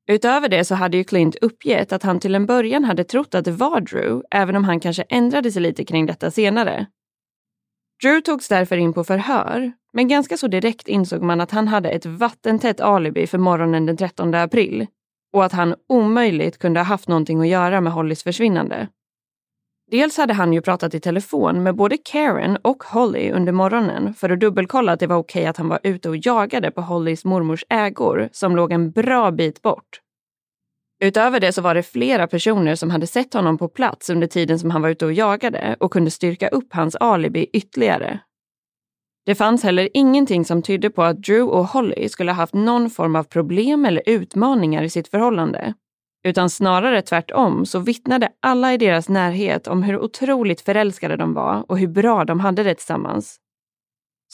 Utöver 0.09 0.49
det 0.49 0.65
så 0.65 0.75
hade 0.75 0.97
ju 0.97 1.05
Clint 1.05 1.37
uppgett 1.37 1.93
att 1.93 2.03
han 2.03 2.21
till 2.21 2.35
en 2.35 2.47
början 2.47 2.85
hade 2.85 3.05
trott 3.05 3.35
att 3.35 3.45
det 3.45 3.51
var 3.51 3.81
Drew, 3.81 4.23
även 4.31 4.57
om 4.57 4.65
han 4.65 4.81
kanske 4.81 5.03
ändrade 5.03 5.53
sig 5.53 5.63
lite 5.63 5.85
kring 5.85 6.07
detta 6.07 6.31
senare. 6.31 6.87
Drew 8.03 8.21
togs 8.21 8.49
därför 8.49 8.77
in 8.77 8.93
på 8.93 9.05
förhör, 9.05 9.73
men 9.93 10.09
ganska 10.09 10.37
så 10.37 10.47
direkt 10.47 10.89
insåg 10.89 11.23
man 11.23 11.41
att 11.41 11.51
han 11.51 11.69
hade 11.69 11.91
ett 11.91 12.07
vattentätt 12.07 12.81
alibi 12.81 13.27
för 13.27 13.39
morgonen 13.39 13.87
den 13.87 13.97
13 13.97 14.35
april 14.35 14.87
och 15.33 15.45
att 15.45 15.53
han 15.53 15.75
omöjligt 15.89 16.59
kunde 16.59 16.81
ha 16.81 16.85
haft 16.85 17.09
någonting 17.09 17.41
att 17.41 17.49
göra 17.49 17.81
med 17.81 17.93
Hollys 17.93 18.23
försvinnande. 18.23 18.89
Dels 19.91 20.17
hade 20.17 20.35
han 20.35 20.53
ju 20.53 20.61
pratat 20.61 20.95
i 20.95 21.01
telefon 21.01 21.63
med 21.63 21.77
både 21.77 21.97
Karen 21.97 22.59
och 22.63 22.83
Holly 22.83 23.31
under 23.31 23.53
morgonen 23.53 24.15
för 24.15 24.31
att 24.31 24.41
dubbelkolla 24.41 24.93
att 24.93 25.01
det 25.01 25.07
var 25.07 25.17
okej 25.17 25.47
att 25.47 25.57
han 25.57 25.69
var 25.69 25.81
ute 25.83 26.09
och 26.09 26.17
jagade 26.17 26.71
på 26.71 26.81
Hollys 26.81 27.25
mormors 27.25 27.65
ägor 27.69 28.29
som 28.33 28.57
låg 28.57 28.73
en 28.73 28.91
bra 28.91 29.31
bit 29.31 29.63
bort. 29.63 30.01
Utöver 31.03 31.41
det 31.41 31.53
så 31.53 31.63
var 31.63 31.75
det 31.75 31.83
flera 31.83 32.27
personer 32.27 32.75
som 32.75 32.91
hade 32.91 33.07
sett 33.07 33.35
honom 33.35 33.59
på 33.59 33.69
plats 33.69 34.11
under 34.11 34.27
tiden 34.27 34.59
som 34.59 34.71
han 34.71 34.83
var 34.83 34.89
ute 34.89 35.07
och 35.07 35.13
jagade 35.13 35.77
och 35.81 35.93
kunde 35.93 36.11
styrka 36.11 36.49
upp 36.49 36.73
hans 36.73 36.97
alibi 36.97 37.47
ytterligare 37.53 38.21
det 39.27 39.35
fanns 39.35 39.63
heller 39.63 39.89
ingenting 39.95 40.45
som 40.45 40.63
tydde 40.63 40.91
på 40.91 41.03
att 41.03 41.23
Drew 41.23 41.51
och 41.51 41.67
Holly 41.67 42.09
skulle 42.09 42.31
ha 42.31 42.37
haft 42.37 42.55
någon 42.55 42.91
form 42.91 43.17
av 43.17 43.25
problem 43.25 43.85
eller 43.85 44.03
utmaningar 44.07 44.83
i 44.83 44.91
sitt 44.91 45.09
förhållande. 45.09 45.75
Utan 46.25 46.51
snarare 46.51 47.03
tvärtom 47.03 47.67
så 47.67 47.79
vittnade 47.79 48.29
alla 48.41 48.75
i 48.75 48.77
deras 48.77 49.09
närhet 49.09 49.69
om 49.69 49.83
hur 49.83 49.99
otroligt 49.99 50.61
förälskade 50.61 51.17
de 51.17 51.35
var 51.35 51.65
och 51.69 51.79
hur 51.79 51.89
bra 51.89 52.25
de 52.25 52.41
hade 52.41 52.63
det 52.63 52.75
tillsammans. 52.75 53.37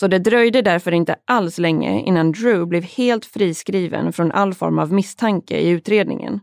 Så 0.00 0.06
det 0.06 0.18
dröjde 0.18 0.62
därför 0.62 0.92
inte 0.92 1.16
alls 1.24 1.58
länge 1.58 2.00
innan 2.00 2.32
Drew 2.32 2.66
blev 2.66 2.82
helt 2.82 3.26
friskriven 3.26 4.12
från 4.12 4.32
all 4.32 4.54
form 4.54 4.78
av 4.78 4.92
misstanke 4.92 5.58
i 5.58 5.68
utredningen. 5.68 6.40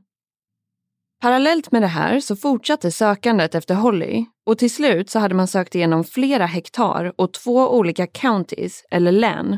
Parallellt 1.21 1.71
med 1.71 1.81
det 1.81 1.87
här 1.87 2.19
så 2.19 2.35
fortsatte 2.35 2.91
sökandet 2.91 3.55
efter 3.55 3.75
Holly 3.75 4.25
och 4.45 4.57
till 4.57 4.71
slut 4.71 5.09
så 5.09 5.19
hade 5.19 5.35
man 5.35 5.47
sökt 5.47 5.75
igenom 5.75 6.03
flera 6.03 6.45
hektar 6.45 7.13
och 7.17 7.33
två 7.33 7.77
olika 7.77 8.07
counties, 8.07 8.83
eller 8.91 9.11
län. 9.11 9.57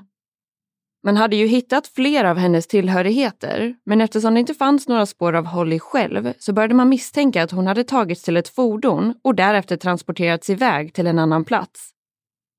Man 1.04 1.18
hade 1.18 1.36
ju 1.36 1.48
hittat 1.48 1.88
flera 1.88 2.32
av 2.32 2.38
hennes 2.38 2.68
tillhörigheter, 2.68 3.76
men 3.86 4.02
eftersom 4.02 4.34
det 4.34 4.40
inte 4.40 4.54
fanns 4.54 4.88
några 4.88 5.06
spår 5.06 5.36
av 5.36 5.46
Holly 5.46 5.80
själv 5.80 6.34
så 6.40 6.54
började 6.54 6.74
man 6.74 6.90
misstänka 6.90 7.44
att 7.44 7.52
hon 7.52 7.68
hade 7.68 7.84
tagits 7.84 8.24
till 8.24 8.38
ett 8.38 8.50
fordon 8.50 9.14
och 9.24 9.36
därefter 9.36 9.78
transporterats 9.78 10.50
iväg 10.50 10.94
till 10.94 11.08
en 11.08 11.20
annan 11.20 11.46
plats. 11.46 11.90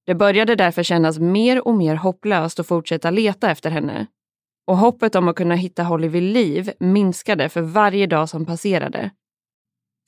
Det 0.06 0.14
började 0.14 0.54
därför 0.54 0.82
kännas 0.82 1.18
mer 1.18 1.68
och 1.68 1.74
mer 1.74 1.94
hopplöst 1.96 2.60
att 2.60 2.66
fortsätta 2.66 3.10
leta 3.10 3.50
efter 3.50 3.70
henne 3.70 4.06
och 4.68 4.76
hoppet 4.76 5.14
om 5.14 5.28
att 5.28 5.36
kunna 5.36 5.54
hitta 5.54 5.82
Holly 5.82 6.08
vid 6.08 6.22
liv 6.22 6.70
minskade 6.80 7.48
för 7.48 7.60
varje 7.60 8.06
dag 8.06 8.28
som 8.28 8.46
passerade. 8.46 9.10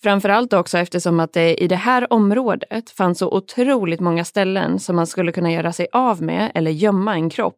Framförallt 0.03 0.53
också 0.53 0.79
eftersom 0.79 1.21
att 1.21 1.33
det 1.33 1.63
i 1.63 1.69
det 1.69 1.77
här 1.77 2.13
området 2.13 2.91
fanns 2.91 3.19
så 3.19 3.37
otroligt 3.37 4.01
många 4.01 4.25
ställen 4.25 4.79
som 4.79 4.97
man 4.97 5.07
skulle 5.07 5.33
kunna 5.33 5.53
göra 5.53 5.73
sig 5.73 5.87
av 5.93 6.23
med 6.23 6.53
eller 6.55 6.71
gömma 6.71 7.15
en 7.15 7.31
kropp. 7.31 7.57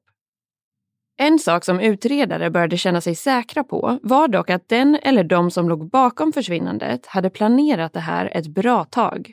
En 1.18 1.38
sak 1.38 1.64
som 1.64 1.80
utredare 1.80 2.50
började 2.50 2.76
känna 2.76 3.00
sig 3.00 3.14
säkra 3.14 3.64
på 3.64 3.98
var 4.02 4.28
dock 4.28 4.50
att 4.50 4.68
den 4.68 4.98
eller 5.02 5.24
de 5.24 5.50
som 5.50 5.68
låg 5.68 5.90
bakom 5.90 6.32
försvinnandet 6.32 7.06
hade 7.06 7.30
planerat 7.30 7.92
det 7.92 8.00
här 8.00 8.36
ett 8.36 8.46
bra 8.46 8.84
tag. 8.84 9.32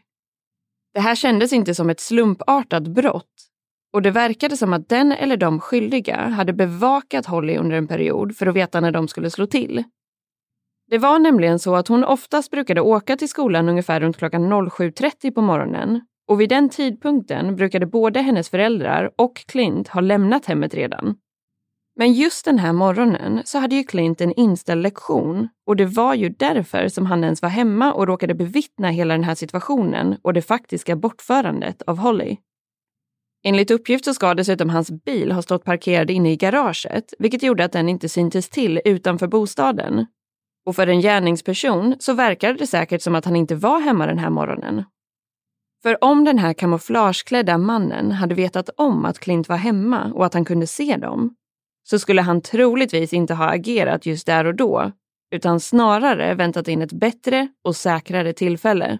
Det 0.94 1.00
här 1.00 1.16
kändes 1.16 1.54
inte 1.54 1.76
som 1.76 1.90
ett 1.90 2.00
slumpartat 2.00 2.88
brott 2.88 3.49
och 3.94 4.02
det 4.02 4.12
verkade 4.12 4.58
som 4.58 4.74
att 4.74 4.90
den 4.90 5.12
eller 5.12 5.38
de 5.38 5.60
skyldiga 5.60 6.18
hade 6.18 6.54
bevakat 6.54 7.26
Holly 7.26 7.58
under 7.58 7.76
en 7.76 7.88
period 7.88 8.36
för 8.36 8.48
att 8.48 8.56
veta 8.56 8.80
när 8.80 8.92
de 8.92 9.08
skulle 9.08 9.30
slå 9.30 9.46
till. 9.46 9.84
Det 10.90 10.98
var 10.98 11.20
nämligen 11.20 11.60
så 11.60 11.76
att 11.76 11.88
hon 11.88 12.04
oftast 12.04 12.52
brukade 12.52 12.82
åka 12.82 13.18
till 13.18 13.30
skolan 13.30 13.70
ungefär 13.70 14.00
runt 14.00 14.18
klockan 14.18 14.54
07.30 14.54 15.32
på 15.32 15.42
morgonen 15.42 16.02
och 16.28 16.42
vid 16.42 16.50
den 16.50 16.70
tidpunkten 16.70 17.56
brukade 17.56 17.86
både 17.86 18.22
hennes 18.22 18.50
föräldrar 18.50 19.12
och 19.16 19.36
Clint 19.48 19.88
ha 19.88 20.02
lämnat 20.02 20.46
hemmet 20.46 20.74
redan. 20.74 21.16
Men 21.96 22.14
just 22.14 22.46
den 22.46 22.60
här 22.60 22.74
morgonen 22.74 23.42
så 23.46 23.60
hade 23.60 23.76
ju 23.76 23.84
Clint 23.84 24.22
en 24.22 24.34
inställd 24.34 24.84
lektion 24.84 25.50
och 25.68 25.76
det 25.76 25.86
var 25.86 26.14
ju 26.14 26.30
därför 26.30 26.88
som 26.88 27.06
han 27.06 27.24
ens 27.24 27.42
var 27.42 27.50
hemma 27.50 27.94
och 27.94 28.08
råkade 28.08 28.34
bevittna 28.34 28.90
hela 28.90 29.14
den 29.14 29.24
här 29.24 29.36
situationen 29.36 30.18
och 30.22 30.34
det 30.34 30.42
faktiska 30.42 30.96
bortförandet 30.96 31.82
av 31.82 31.98
Holly. 31.98 32.38
Enligt 33.44 33.72
uppgift 33.72 34.06
så 34.06 34.14
ska 34.14 34.34
dessutom 34.34 34.70
hans 34.70 34.92
bil 34.92 35.32
ha 35.32 35.42
stått 35.42 35.64
parkerad 35.64 36.10
inne 36.10 36.32
i 36.32 36.36
garaget, 36.36 37.14
vilket 37.20 37.44
gjorde 37.44 37.66
att 37.66 37.72
den 37.72 37.90
inte 37.90 38.10
syntes 38.10 38.50
till 38.50 38.82
utanför 38.86 39.28
bostaden. 39.28 40.06
Och 40.66 40.76
för 40.76 40.88
en 40.88 41.02
gärningsperson 41.02 41.96
så 42.00 42.14
verkade 42.14 42.54
det 42.54 42.68
säkert 42.68 43.02
som 43.02 43.16
att 43.16 43.26
han 43.26 43.36
inte 43.36 43.56
var 43.56 43.80
hemma 43.80 44.06
den 44.06 44.20
här 44.20 44.30
morgonen. 44.30 44.84
För 45.84 46.04
om 46.04 46.24
den 46.24 46.38
här 46.38 46.54
kamouflageklädda 46.54 47.58
mannen 47.58 48.12
hade 48.12 48.36
vetat 48.36 48.70
om 48.78 49.06
att 49.06 49.20
Clint 49.20 49.50
var 49.50 49.58
hemma 49.58 50.12
och 50.14 50.26
att 50.26 50.34
han 50.34 50.46
kunde 50.46 50.68
se 50.68 50.98
dem, 50.98 51.36
så 51.90 52.00
skulle 52.00 52.22
han 52.22 52.42
troligtvis 52.42 53.14
inte 53.14 53.34
ha 53.34 53.50
agerat 53.50 54.06
just 54.06 54.26
där 54.26 54.46
och 54.46 54.56
då, 54.56 54.92
utan 55.32 55.60
snarare 55.60 56.34
väntat 56.34 56.68
in 56.68 56.82
ett 56.82 56.94
bättre 56.94 57.48
och 57.64 57.76
säkrare 57.76 58.34
tillfälle. 58.34 59.00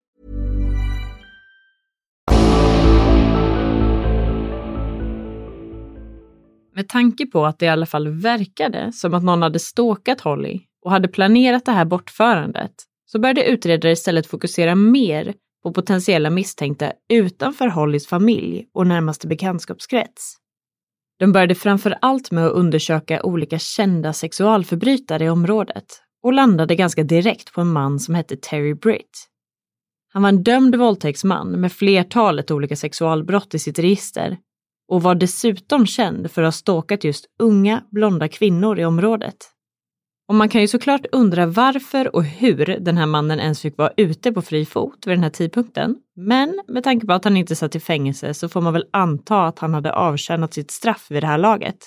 Med 6.81 6.89
tanke 6.89 7.25
på 7.25 7.45
att 7.45 7.59
det 7.59 7.65
i 7.65 7.69
alla 7.69 7.85
fall 7.85 8.07
verkade 8.07 8.91
som 8.93 9.13
att 9.13 9.23
någon 9.23 9.41
hade 9.41 9.59
ståkat 9.59 10.21
Holly 10.21 10.59
och 10.85 10.91
hade 10.91 11.07
planerat 11.07 11.65
det 11.65 11.71
här 11.71 11.85
bortförandet 11.85 12.71
så 13.05 13.19
började 13.19 13.43
utredare 13.43 13.91
istället 13.91 14.27
fokusera 14.27 14.75
mer 14.75 15.33
på 15.63 15.73
potentiella 15.73 16.29
misstänkta 16.29 16.93
utanför 17.13 17.67
Hollys 17.67 18.07
familj 18.07 18.65
och 18.73 18.87
närmaste 18.87 19.27
bekantskapskrets. 19.27 20.37
De 21.19 21.31
började 21.31 21.55
framför 21.55 21.97
allt 22.01 22.31
med 22.31 22.45
att 22.45 22.53
undersöka 22.53 23.23
olika 23.23 23.59
kända 23.59 24.13
sexualförbrytare 24.13 25.25
i 25.25 25.29
området 25.29 25.85
och 26.23 26.33
landade 26.33 26.75
ganska 26.75 27.03
direkt 27.03 27.53
på 27.53 27.61
en 27.61 27.71
man 27.71 27.99
som 27.99 28.15
hette 28.15 28.37
Terry 28.37 28.73
Britt. 28.73 29.27
Han 30.13 30.21
var 30.21 30.29
en 30.29 30.43
dömd 30.43 30.75
våldtäktsman 30.75 31.51
med 31.51 31.71
flertalet 31.71 32.51
olika 32.51 32.75
sexualbrott 32.75 33.53
i 33.53 33.59
sitt 33.59 33.79
register 33.79 34.37
och 34.91 35.03
var 35.03 35.15
dessutom 35.15 35.85
känd 35.85 36.31
för 36.31 36.41
att 36.41 36.47
ha 36.47 36.51
stalkat 36.51 37.03
just 37.03 37.25
unga 37.39 37.83
blonda 37.91 38.27
kvinnor 38.27 38.79
i 38.79 38.85
området. 38.85 39.35
Och 40.27 40.35
man 40.35 40.49
kan 40.49 40.61
ju 40.61 40.67
såklart 40.67 41.05
undra 41.11 41.45
varför 41.45 42.15
och 42.15 42.23
hur 42.23 42.77
den 42.79 42.97
här 42.97 43.05
mannen 43.05 43.39
ens 43.39 43.61
fick 43.61 43.77
vara 43.77 43.91
ute 43.97 44.31
på 44.31 44.41
fri 44.41 44.65
fot 44.65 45.07
vid 45.07 45.13
den 45.13 45.23
här 45.23 45.29
tidpunkten. 45.29 45.95
Men 46.15 46.61
med 46.67 46.83
tanke 46.83 47.05
på 47.05 47.13
att 47.13 47.23
han 47.23 47.37
inte 47.37 47.55
satt 47.55 47.75
i 47.75 47.79
fängelse 47.79 48.33
så 48.33 48.49
får 48.49 48.61
man 48.61 48.73
väl 48.73 48.85
anta 48.91 49.47
att 49.47 49.59
han 49.59 49.73
hade 49.73 49.93
avtjänat 49.93 50.53
sitt 50.53 50.71
straff 50.71 51.07
vid 51.09 51.23
det 51.23 51.27
här 51.27 51.37
laget. 51.37 51.77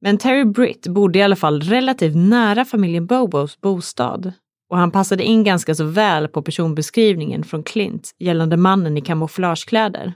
Men 0.00 0.18
Terry 0.18 0.44
Britt 0.44 0.86
bodde 0.86 1.18
i 1.18 1.22
alla 1.22 1.36
fall 1.36 1.60
relativt 1.60 2.16
nära 2.16 2.64
familjen 2.64 3.06
Bobos 3.06 3.60
bostad 3.60 4.32
och 4.70 4.78
han 4.78 4.90
passade 4.90 5.24
in 5.24 5.44
ganska 5.44 5.74
så 5.74 5.84
väl 5.84 6.28
på 6.28 6.42
personbeskrivningen 6.42 7.44
från 7.44 7.62
Clint 7.62 8.14
gällande 8.18 8.56
mannen 8.56 8.96
i 8.96 9.00
kamouflagekläder. 9.00 10.14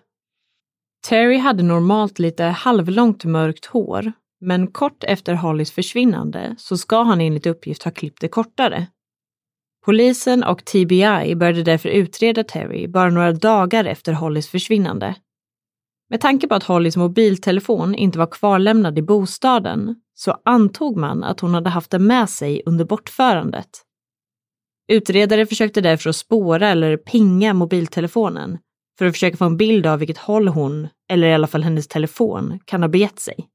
Terry 1.09 1.39
hade 1.39 1.63
normalt 1.63 2.19
lite 2.19 2.45
halvlångt 2.45 3.25
mörkt 3.25 3.67
hår, 3.67 4.13
men 4.41 4.67
kort 4.67 5.05
efter 5.05 5.35
Hollys 5.35 5.73
försvinnande 5.73 6.55
så 6.59 6.77
ska 6.77 7.03
han 7.03 7.21
enligt 7.21 7.47
uppgift 7.47 7.83
ha 7.83 7.91
klippt 7.91 8.21
det 8.21 8.29
kortare. 8.29 8.87
Polisen 9.85 10.45
och 10.45 10.65
TBI 10.65 11.35
började 11.37 11.63
därför 11.63 11.89
utreda 11.89 12.45
Terry 12.45 12.89
bara 12.89 13.11
några 13.11 13.33
dagar 13.33 13.85
efter 13.85 14.13
Hollys 14.13 14.49
försvinnande. 14.49 15.15
Med 16.11 16.21
tanke 16.21 16.49
på 16.49 16.55
att 16.55 16.65
Hollys 16.65 16.97
mobiltelefon 16.97 17.95
inte 17.95 18.19
var 18.19 18.27
kvarlämnad 18.27 18.99
i 18.99 19.03
bostaden 19.03 19.97
så 20.15 20.37
antog 20.45 20.97
man 20.97 21.25
att 21.25 21.41
hon 21.41 21.55
hade 21.55 21.71
haft 21.71 21.91
den 21.91 22.07
med 22.07 22.31
sig 22.31 22.63
under 22.67 22.85
bortförandet. 22.85 23.71
Utredare 24.89 25.47
försökte 25.47 25.81
därför 25.81 26.11
att 26.11 26.17
spåra 26.17 26.69
eller 26.69 26.97
pinga 26.97 27.55
mobiltelefonen 27.55 28.59
för 28.99 29.07
att 29.07 29.13
försöka 29.13 29.37
få 29.37 29.45
en 29.45 29.57
bild 29.57 29.87
av 29.87 29.99
vilket 29.99 30.19
håll 30.19 30.49
hon, 30.49 30.89
eller 31.11 31.27
i 31.27 31.35
alla 31.35 31.47
fall 31.47 31.63
hennes 31.63 31.89
telefon, 31.89 32.61
kan 32.65 32.83
ha 32.83 32.89
begett 32.89 33.19
sig. 33.19 33.49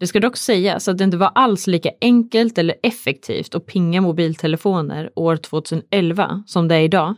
Det 0.00 0.06
ska 0.06 0.20
dock 0.20 0.36
sägas 0.36 0.88
att 0.88 0.98
det 0.98 1.04
inte 1.04 1.16
var 1.16 1.32
alls 1.34 1.66
lika 1.66 1.90
enkelt 2.00 2.58
eller 2.58 2.76
effektivt 2.82 3.54
att 3.54 3.66
pinga 3.66 4.00
mobiltelefoner 4.00 5.10
år 5.16 5.36
2011 5.36 6.42
som 6.46 6.68
det 6.68 6.74
är 6.74 6.80
idag. 6.80 7.14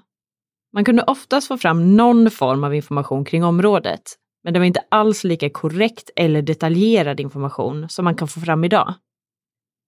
Man 0.72 0.84
kunde 0.84 1.02
oftast 1.02 1.48
få 1.48 1.58
fram 1.58 1.96
någon 1.96 2.30
form 2.30 2.64
av 2.64 2.74
information 2.74 3.24
kring 3.24 3.44
området, 3.44 4.02
men 4.44 4.52
det 4.52 4.58
var 4.58 4.66
inte 4.66 4.84
alls 4.88 5.24
lika 5.24 5.50
korrekt 5.50 6.10
eller 6.16 6.42
detaljerad 6.42 7.20
information 7.20 7.88
som 7.88 8.04
man 8.04 8.14
kan 8.14 8.28
få 8.28 8.40
fram 8.40 8.64
idag. 8.64 8.94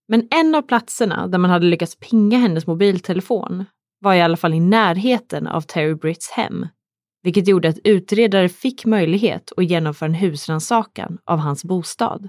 Men 0.09 0.29
en 0.31 0.55
av 0.55 0.63
platserna 0.63 1.27
där 1.27 1.39
man 1.39 1.51
hade 1.51 1.67
lyckats 1.67 1.97
pinga 1.97 2.39
hennes 2.39 2.67
mobiltelefon 2.67 3.65
var 4.01 4.15
i 4.15 4.21
alla 4.21 4.37
fall 4.37 4.55
i 4.55 4.61
närheten 4.61 5.47
av 5.47 5.61
Terry 5.61 5.95
Britts 5.95 6.31
hem 6.31 6.67
vilket 7.23 7.49
gjorde 7.49 7.69
att 7.69 7.79
utredare 7.85 8.49
fick 8.49 8.85
möjlighet 8.85 9.53
att 9.57 9.65
genomföra 9.65 10.07
en 10.07 10.15
husrannsakan 10.15 11.19
av 11.25 11.39
hans 11.39 11.65
bostad. 11.65 12.29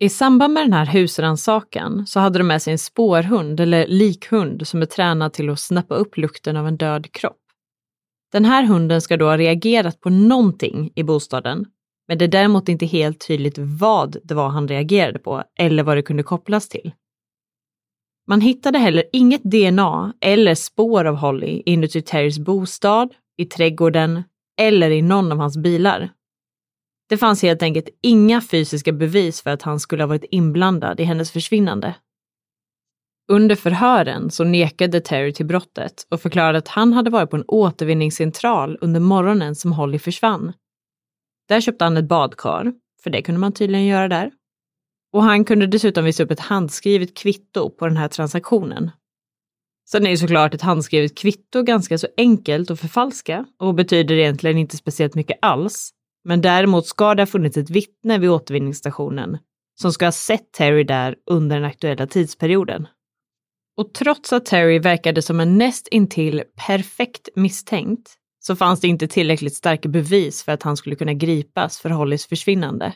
I 0.00 0.08
samband 0.08 0.54
med 0.54 0.62
den 0.62 0.72
här 0.72 0.86
husrannsakan 0.86 2.06
så 2.06 2.20
hade 2.20 2.38
de 2.38 2.44
med 2.46 2.62
sig 2.62 2.72
en 2.72 2.78
spårhund 2.78 3.60
eller 3.60 3.86
likhund 3.86 4.68
som 4.68 4.82
är 4.82 4.86
tränad 4.86 5.32
till 5.32 5.50
att 5.50 5.60
snappa 5.60 5.94
upp 5.94 6.16
lukten 6.16 6.56
av 6.56 6.66
en 6.66 6.76
död 6.76 7.12
kropp. 7.12 7.40
Den 8.32 8.44
här 8.44 8.64
hunden 8.64 9.00
ska 9.00 9.16
då 9.16 9.24
ha 9.24 9.36
reagerat 9.36 10.00
på 10.00 10.10
någonting 10.10 10.92
i 10.94 11.02
bostaden, 11.02 11.66
men 12.08 12.18
det 12.18 12.24
är 12.24 12.28
däremot 12.28 12.68
inte 12.68 12.86
helt 12.86 13.26
tydligt 13.26 13.58
vad 13.58 14.16
det 14.24 14.34
var 14.34 14.48
han 14.48 14.68
reagerade 14.68 15.18
på 15.18 15.42
eller 15.58 15.82
vad 15.82 15.96
det 15.96 16.02
kunde 16.02 16.22
kopplas 16.22 16.68
till. 16.68 16.92
Man 18.26 18.40
hittade 18.40 18.78
heller 18.78 19.04
inget 19.12 19.42
DNA 19.42 20.12
eller 20.20 20.54
spår 20.54 21.04
av 21.04 21.14
Holly 21.14 21.62
inuti 21.66 22.02
Terrys 22.02 22.38
bostad, 22.38 23.14
i 23.38 23.44
trädgården 23.44 24.22
eller 24.60 24.90
i 24.90 25.02
någon 25.02 25.32
av 25.32 25.38
hans 25.38 25.56
bilar. 25.56 26.10
Det 27.08 27.16
fanns 27.16 27.42
helt 27.42 27.62
enkelt 27.62 27.88
inga 28.02 28.40
fysiska 28.40 28.92
bevis 28.92 29.42
för 29.42 29.50
att 29.50 29.62
han 29.62 29.80
skulle 29.80 30.02
ha 30.02 30.08
varit 30.08 30.24
inblandad 30.30 31.00
i 31.00 31.04
hennes 31.04 31.30
försvinnande. 31.30 31.94
Under 33.30 33.56
förhören 33.56 34.30
så 34.30 34.44
nekade 34.44 35.00
Terry 35.00 35.32
till 35.32 35.46
brottet 35.46 36.06
och 36.10 36.20
förklarade 36.20 36.58
att 36.58 36.68
han 36.68 36.92
hade 36.92 37.10
varit 37.10 37.30
på 37.30 37.36
en 37.36 37.44
återvinningscentral 37.48 38.78
under 38.80 39.00
morgonen 39.00 39.54
som 39.54 39.72
Holly 39.72 39.98
försvann. 39.98 40.52
Där 41.48 41.60
köpte 41.60 41.84
han 41.84 41.96
ett 41.96 42.08
badkar, 42.08 42.72
för 43.02 43.10
det 43.10 43.22
kunde 43.22 43.40
man 43.40 43.52
tydligen 43.52 43.86
göra 43.86 44.08
där. 44.08 44.32
Och 45.12 45.22
han 45.22 45.44
kunde 45.44 45.66
dessutom 45.66 46.04
visa 46.04 46.22
upp 46.22 46.30
ett 46.30 46.40
handskrivet 46.40 47.16
kvitto 47.16 47.70
på 47.70 47.86
den 47.86 47.96
här 47.96 48.08
transaktionen. 48.08 48.90
Sen 49.90 50.06
är 50.06 50.10
ju 50.10 50.16
såklart 50.16 50.54
ett 50.54 50.62
handskrivet 50.62 51.18
kvitto 51.18 51.62
ganska 51.62 51.98
så 51.98 52.06
enkelt 52.16 52.70
att 52.70 52.80
förfalska 52.80 53.44
och 53.58 53.74
betyder 53.74 54.14
egentligen 54.14 54.58
inte 54.58 54.76
speciellt 54.76 55.14
mycket 55.14 55.38
alls. 55.42 55.90
Men 56.24 56.40
däremot 56.40 56.86
ska 56.86 57.14
det 57.14 57.22
ha 57.22 57.26
funnits 57.26 57.56
ett 57.56 57.70
vittne 57.70 58.18
vid 58.18 58.30
återvinningsstationen 58.30 59.38
som 59.80 59.92
ska 59.92 60.04
ha 60.04 60.12
sett 60.12 60.52
Terry 60.52 60.84
där 60.84 61.16
under 61.30 61.56
den 61.56 61.64
aktuella 61.64 62.06
tidsperioden. 62.06 62.86
Och 63.76 63.94
trots 63.94 64.32
att 64.32 64.46
Terry 64.46 64.78
verkade 64.78 65.22
som 65.22 65.40
en 65.40 65.58
näst 65.58 65.88
intill 65.88 66.42
perfekt 66.66 67.28
misstänkt 67.34 68.14
så 68.40 68.56
fanns 68.56 68.80
det 68.80 68.88
inte 68.88 69.08
tillräckligt 69.08 69.54
starka 69.54 69.88
bevis 69.88 70.42
för 70.42 70.52
att 70.52 70.62
han 70.62 70.76
skulle 70.76 70.96
kunna 70.96 71.14
gripas 71.14 71.78
för 71.78 71.90
Hollys 71.90 72.26
försvinnande. 72.26 72.92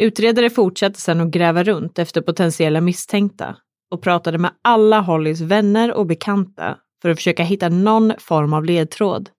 Utredare 0.00 0.50
fortsatte 0.50 1.00
sedan 1.00 1.20
att 1.20 1.30
gräva 1.30 1.64
runt 1.64 1.98
efter 1.98 2.20
potentiella 2.20 2.80
misstänkta 2.80 3.56
och 3.90 4.02
pratade 4.02 4.38
med 4.38 4.50
alla 4.62 5.00
Hollys 5.00 5.40
vänner 5.40 5.92
och 5.92 6.06
bekanta 6.06 6.78
för 7.02 7.10
att 7.10 7.18
försöka 7.18 7.42
hitta 7.42 7.68
någon 7.68 8.12
form 8.18 8.52
av 8.52 8.64
ledtråd. 8.64 9.30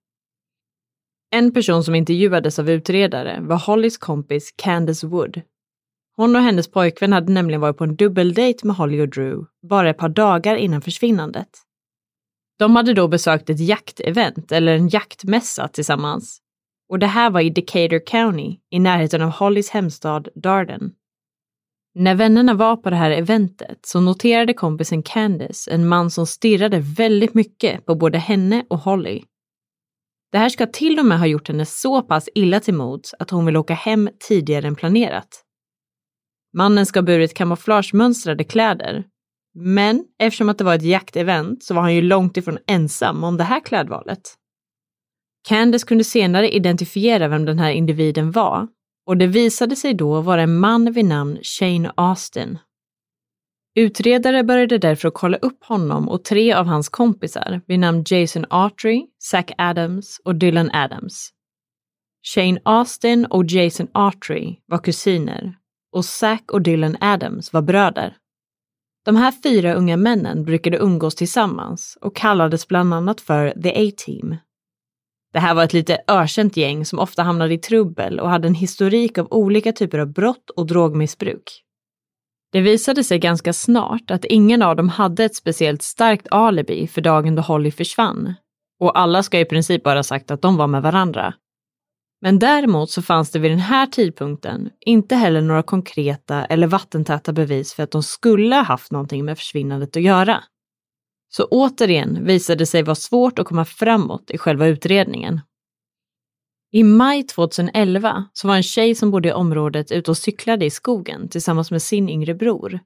En 1.32 1.52
person 1.52 1.84
som 1.84 1.94
intervjuades 1.94 2.58
av 2.58 2.70
utredare 2.70 3.40
var 3.40 3.58
Hollys 3.58 3.98
kompis 3.98 4.54
Candace 4.56 5.06
Wood. 5.06 5.40
Hon 6.16 6.36
och 6.36 6.42
hennes 6.42 6.70
pojkvän 6.70 7.12
hade 7.12 7.32
nämligen 7.32 7.60
varit 7.60 7.76
på 7.76 7.84
en 7.84 7.96
dubbeldejt 7.96 8.66
med 8.66 8.76
Holly 8.76 9.00
och 9.00 9.08
Drew 9.08 9.46
bara 9.62 9.90
ett 9.90 9.98
par 9.98 10.08
dagar 10.08 10.56
innan 10.56 10.82
försvinnandet. 10.82 11.48
De 12.58 12.76
hade 12.76 12.94
då 12.94 13.08
besökt 13.08 13.50
ett 13.50 13.60
jaktevent 13.60 14.52
eller 14.52 14.74
en 14.74 14.88
jaktmässa 14.88 15.68
tillsammans. 15.68 16.40
Och 16.88 16.98
det 16.98 17.06
här 17.06 17.30
var 17.30 17.40
i 17.40 17.50
Decatur 17.50 18.06
County, 18.06 18.56
i 18.70 18.78
närheten 18.78 19.22
av 19.22 19.30
Hollys 19.30 19.70
hemstad 19.70 20.28
Darden. 20.34 20.92
När 22.00 22.14
vännerna 22.14 22.54
var 22.54 22.76
på 22.76 22.90
det 22.90 22.96
här 22.96 23.10
eventet 23.10 23.78
så 23.82 24.00
noterade 24.00 24.54
kompisen 24.54 25.02
Candice 25.02 25.68
en 25.70 25.88
man 25.88 26.10
som 26.10 26.26
stirrade 26.26 26.78
väldigt 26.78 27.34
mycket 27.34 27.86
på 27.86 27.94
både 27.94 28.18
henne 28.18 28.64
och 28.70 28.78
Holly. 28.78 29.22
Det 30.32 30.38
här 30.38 30.48
ska 30.48 30.66
till 30.66 30.98
och 30.98 31.04
med 31.04 31.18
ha 31.18 31.26
gjort 31.26 31.48
henne 31.48 31.66
så 31.66 32.02
pass 32.02 32.28
illa 32.34 32.60
till 32.60 32.74
mods 32.74 33.14
att 33.18 33.30
hon 33.30 33.46
vill 33.46 33.56
åka 33.56 33.74
hem 33.74 34.10
tidigare 34.28 34.66
än 34.66 34.76
planerat. 34.76 35.28
Mannen 36.56 36.86
ska 36.86 36.98
ha 36.98 37.04
burit 37.04 37.34
kamouflagemönstrade 37.34 38.44
kläder. 38.44 39.04
Men 39.54 40.04
eftersom 40.18 40.48
att 40.48 40.58
det 40.58 40.64
var 40.64 40.74
ett 40.74 40.82
jaktevent 40.82 41.64
så 41.64 41.74
var 41.74 41.82
han 41.82 41.94
ju 41.94 42.02
långt 42.02 42.36
ifrån 42.36 42.58
ensam 42.66 43.24
om 43.24 43.36
det 43.36 43.44
här 43.44 43.60
klädvalet. 43.60 44.20
Candice 45.48 45.86
kunde 45.86 46.04
senare 46.04 46.50
identifiera 46.50 47.28
vem 47.28 47.44
den 47.44 47.58
här 47.58 47.70
individen 47.70 48.30
var 48.30 48.68
och 49.10 49.16
det 49.16 49.26
visade 49.26 49.76
sig 49.76 49.94
då 49.94 50.20
vara 50.20 50.42
en 50.42 50.58
man 50.58 50.92
vid 50.92 51.04
namn 51.04 51.38
Shane 51.42 51.92
Austin. 51.94 52.58
Utredare 53.74 54.44
började 54.44 54.78
därför 54.78 55.08
att 55.08 55.14
kolla 55.14 55.36
upp 55.36 55.64
honom 55.64 56.08
och 56.08 56.24
tre 56.24 56.52
av 56.52 56.66
hans 56.66 56.88
kompisar 56.88 57.60
vid 57.66 57.78
namn 57.78 58.04
Jason 58.06 58.44
Autry, 58.50 59.06
Zach 59.18 59.44
Adams 59.58 60.20
och 60.24 60.34
Dylan 60.34 60.70
Adams. 60.70 61.30
Shane 62.34 62.60
Austin 62.64 63.26
och 63.26 63.44
Jason 63.44 63.88
Autry 63.92 64.56
var 64.66 64.78
kusiner 64.78 65.54
och 65.92 66.04
Zach 66.04 66.42
och 66.52 66.62
Dylan 66.62 66.96
Adams 67.00 67.52
var 67.52 67.62
bröder. 67.62 68.16
De 69.04 69.16
här 69.16 69.32
fyra 69.42 69.74
unga 69.74 69.96
männen 69.96 70.44
brukade 70.44 70.78
umgås 70.78 71.14
tillsammans 71.14 71.98
och 72.00 72.16
kallades 72.16 72.68
bland 72.68 72.94
annat 72.94 73.20
för 73.20 73.62
The 73.62 73.88
A-Team 73.88 74.36
det 75.32 75.38
här 75.38 75.54
var 75.54 75.64
ett 75.64 75.72
lite 75.72 75.98
ökänt 76.08 76.56
gäng 76.56 76.84
som 76.84 76.98
ofta 76.98 77.22
hamnade 77.22 77.54
i 77.54 77.58
trubbel 77.58 78.20
och 78.20 78.30
hade 78.30 78.48
en 78.48 78.54
historik 78.54 79.18
av 79.18 79.28
olika 79.30 79.72
typer 79.72 79.98
av 79.98 80.12
brott 80.12 80.50
och 80.50 80.66
drogmissbruk. 80.66 81.62
Det 82.52 82.60
visade 82.60 83.04
sig 83.04 83.18
ganska 83.18 83.52
snart 83.52 84.10
att 84.10 84.24
ingen 84.24 84.62
av 84.62 84.76
dem 84.76 84.88
hade 84.88 85.24
ett 85.24 85.34
speciellt 85.34 85.82
starkt 85.82 86.26
alibi 86.30 86.86
för 86.86 87.00
dagen 87.00 87.34
då 87.34 87.42
Holly 87.42 87.70
försvann. 87.70 88.34
Och 88.80 88.98
alla 88.98 89.22
ska 89.22 89.40
i 89.40 89.44
princip 89.44 89.82
bara 89.82 90.02
sagt 90.02 90.30
att 90.30 90.42
de 90.42 90.56
var 90.56 90.66
med 90.66 90.82
varandra. 90.82 91.34
Men 92.20 92.38
däremot 92.38 92.90
så 92.90 93.02
fanns 93.02 93.30
det 93.30 93.38
vid 93.38 93.50
den 93.50 93.58
här 93.58 93.86
tidpunkten 93.86 94.70
inte 94.80 95.14
heller 95.16 95.40
några 95.40 95.62
konkreta 95.62 96.44
eller 96.44 96.66
vattentäta 96.66 97.32
bevis 97.32 97.74
för 97.74 97.82
att 97.82 97.90
de 97.90 98.02
skulle 98.02 98.56
ha 98.56 98.62
haft 98.62 98.92
någonting 98.92 99.24
med 99.24 99.38
försvinnandet 99.38 99.96
att 99.96 100.02
göra. 100.02 100.44
Så 101.32 101.44
återigen 101.44 102.24
visade 102.24 102.58
det 102.58 102.66
sig 102.66 102.82
vara 102.82 102.94
svårt 102.94 103.38
att 103.38 103.46
komma 103.46 103.64
framåt 103.64 104.30
i 104.30 104.38
själva 104.38 104.66
utredningen. 104.66 105.40
I 106.72 106.82
maj 106.82 107.22
2011 107.22 108.24
så 108.32 108.48
var 108.48 108.56
en 108.56 108.62
tjej 108.62 108.94
som 108.94 109.10
bodde 109.10 109.28
i 109.28 109.32
området 109.32 109.92
ute 109.92 110.10
och 110.10 110.18
cyklade 110.18 110.64
i 110.64 110.70
skogen 110.70 111.28
tillsammans 111.28 111.70
med 111.70 111.82
sin 111.82 112.08
yngre 112.08 112.34
bror. 112.34 112.80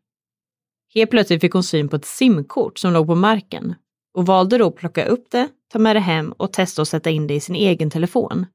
Helt 0.94 1.11
plötsligt 1.11 1.40
fick 1.40 1.52
hon 1.52 1.62
syn 1.62 1.88
på 1.88 1.96
ett 1.96 2.04
simkort 2.04 2.78
som 2.78 2.92
låg 2.92 3.07
på 3.07 3.14
marken 3.14 3.74
och 4.14 4.26
valde 4.26 4.59
då 4.59 4.66
att 4.66 4.76
plocka 4.76 5.04
upp 5.04 5.30
det, 5.30 5.48
ta 5.72 5.78
med 5.78 5.96
det 5.96 6.00
hem 6.00 6.33
och 6.33 6.52
testa 6.52 6.83
att 6.83 6.88
sätta 6.88 7.11
in 7.11 7.26
det 7.26 7.35
i 7.35 7.40
sin 7.40 7.57
egen 7.57 7.90
telefon. 7.90 8.46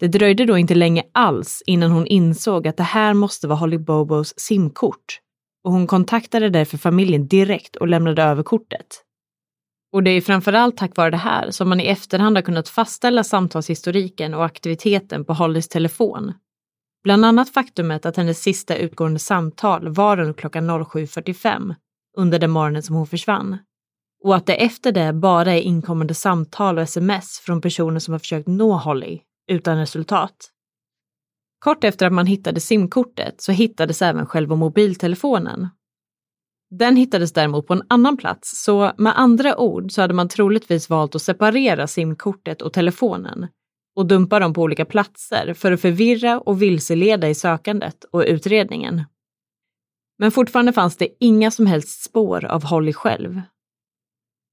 Det 0.00 0.08
dröjde 0.08 0.44
då 0.44 0.58
inte 0.58 0.74
länge 0.74 1.02
alls 1.12 1.62
innan 1.66 1.90
hon 1.90 2.06
insåg 2.06 2.68
att 2.68 2.76
det 2.76 2.82
här 2.82 3.14
måste 3.14 3.48
vara 3.48 3.58
Holly 3.58 3.78
Bobos 3.78 4.34
simkort 4.36 5.20
och 5.64 5.72
hon 5.72 5.86
kontaktade 5.86 6.50
därför 6.50 6.78
familjen 6.78 7.28
direkt 7.28 7.76
och 7.76 7.88
lämnade 7.88 8.22
över 8.22 8.42
kortet. 8.42 9.04
Och 9.92 10.02
det 10.02 10.10
är 10.10 10.20
framförallt 10.20 10.76
tack 10.76 10.96
vare 10.96 11.10
det 11.10 11.16
här 11.16 11.50
som 11.50 11.68
man 11.68 11.80
i 11.80 11.86
efterhand 11.86 12.36
har 12.36 12.42
kunnat 12.42 12.68
fastställa 12.68 13.24
samtalshistoriken 13.24 14.34
och 14.34 14.44
aktiviteten 14.44 15.24
på 15.24 15.32
Hollys 15.32 15.68
telefon. 15.68 16.32
Bland 17.04 17.24
annat 17.24 17.50
faktumet 17.50 18.06
att 18.06 18.16
hennes 18.16 18.42
sista 18.42 18.76
utgående 18.76 19.18
samtal 19.18 19.88
var 19.88 20.16
runt 20.16 20.36
klockan 20.36 20.70
07.45 20.70 21.74
under 22.16 22.38
den 22.38 22.50
morgonen 22.50 22.82
som 22.82 22.96
hon 22.96 23.06
försvann. 23.06 23.58
Och 24.24 24.36
att 24.36 24.46
det 24.46 24.64
efter 24.64 24.92
det 24.92 25.12
bara 25.12 25.52
är 25.52 25.60
inkommande 25.60 26.14
samtal 26.14 26.78
och 26.78 26.82
sms 26.82 27.40
från 27.40 27.60
personer 27.60 27.98
som 27.98 28.12
har 28.12 28.18
försökt 28.18 28.48
nå 28.48 28.72
Holly 28.72 29.20
utan 29.50 29.78
resultat. 29.78 30.50
Kort 31.58 31.84
efter 31.84 32.06
att 32.06 32.12
man 32.12 32.26
hittade 32.26 32.60
simkortet 32.60 33.40
så 33.40 33.52
hittades 33.52 34.02
även 34.02 34.26
själva 34.26 34.56
mobiltelefonen. 34.56 35.68
Den 36.70 36.96
hittades 36.96 37.32
däremot 37.32 37.66
på 37.66 37.72
en 37.74 37.82
annan 37.88 38.16
plats, 38.16 38.64
så 38.64 38.92
med 38.98 39.18
andra 39.18 39.56
ord 39.56 39.92
så 39.92 40.00
hade 40.00 40.14
man 40.14 40.28
troligtvis 40.28 40.90
valt 40.90 41.14
att 41.14 41.22
separera 41.22 41.86
simkortet 41.86 42.62
och 42.62 42.72
telefonen 42.72 43.46
och 43.96 44.06
dumpa 44.06 44.38
dem 44.38 44.54
på 44.54 44.62
olika 44.62 44.84
platser 44.84 45.54
för 45.54 45.72
att 45.72 45.80
förvirra 45.80 46.40
och 46.40 46.62
vilseleda 46.62 47.28
i 47.28 47.34
sökandet 47.34 48.04
och 48.04 48.24
utredningen. 48.26 49.04
Men 50.18 50.30
fortfarande 50.30 50.72
fanns 50.72 50.96
det 50.96 51.08
inga 51.20 51.50
som 51.50 51.66
helst 51.66 52.04
spår 52.04 52.44
av 52.44 52.64
Holly 52.64 52.92
själv, 52.92 53.40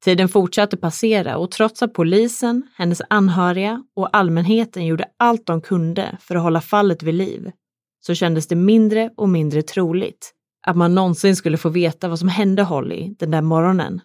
Tiden 0.05 0.29
fortsatte 0.29 0.77
passera 0.77 1.37
och 1.37 1.51
trots 1.51 1.83
att 1.83 1.93
polisen, 1.93 2.67
hennes 2.75 3.01
anhöriga 3.09 3.83
och 3.95 4.17
allmänheten 4.17 4.85
gjorde 4.85 5.05
allt 5.17 5.45
de 5.45 5.61
kunde 5.61 6.17
för 6.21 6.35
att 6.35 6.43
hålla 6.43 6.61
fallet 6.61 7.03
vid 7.03 7.13
liv, 7.13 7.51
så 7.99 8.13
kändes 8.13 8.47
det 8.47 8.55
mindre 8.55 9.09
och 9.17 9.29
mindre 9.29 9.61
troligt 9.61 10.33
att 10.67 10.77
man 10.77 10.95
någonsin 10.95 11.35
skulle 11.35 11.57
få 11.57 11.69
veta 11.69 12.07
vad 12.07 12.19
som 12.19 12.27
hände 12.27 12.63
Holly 12.63 13.15
den 13.19 13.31
där 13.31 13.41
morgonen. 13.41 14.01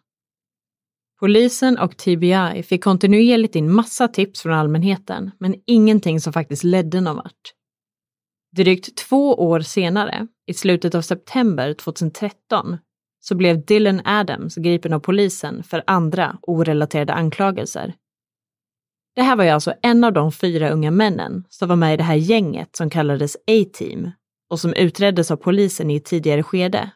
Polisen 1.18 1.78
och 1.78 1.96
TBI 1.96 2.62
fick 2.62 2.84
kontinuerligt 2.84 3.56
in 3.56 3.72
massa 3.72 4.08
tips 4.08 4.42
från 4.42 4.52
allmänheten, 4.52 5.30
men 5.38 5.54
ingenting 5.66 6.20
som 6.20 6.32
faktiskt 6.32 6.64
ledde 6.64 7.00
någon 7.00 7.16
vart. 7.16 7.54
Drygt 8.56 8.96
två 8.96 9.34
år 9.34 9.60
senare, 9.60 10.26
i 10.46 10.54
slutet 10.54 10.94
av 10.94 11.02
september 11.02 11.74
2013, 11.74 12.78
så 13.20 13.34
blev 13.34 13.64
Dylan 13.64 14.00
Adams 14.04 14.54
gripen 14.54 14.92
av 14.92 15.00
polisen 15.00 15.62
för 15.62 15.82
andra 15.86 16.38
orelaterade 16.42 17.12
anklagelser. 17.12 17.94
Det 19.14 19.22
här 19.22 19.36
var 19.36 19.44
ju 19.44 19.50
alltså 19.50 19.74
en 19.82 20.04
av 20.04 20.12
de 20.12 20.32
fyra 20.32 20.70
unga 20.70 20.90
männen 20.90 21.44
som 21.48 21.68
var 21.68 21.76
med 21.76 21.94
i 21.94 21.96
det 21.96 22.02
här 22.02 22.14
gänget 22.14 22.76
som 22.76 22.90
kallades 22.90 23.36
A-team 23.36 24.10
och 24.50 24.60
som 24.60 24.74
utreddes 24.74 25.30
av 25.30 25.36
polisen 25.36 25.90
i 25.90 25.96
ett 25.96 26.04
tidigare 26.04 26.42
skede. 26.42 26.90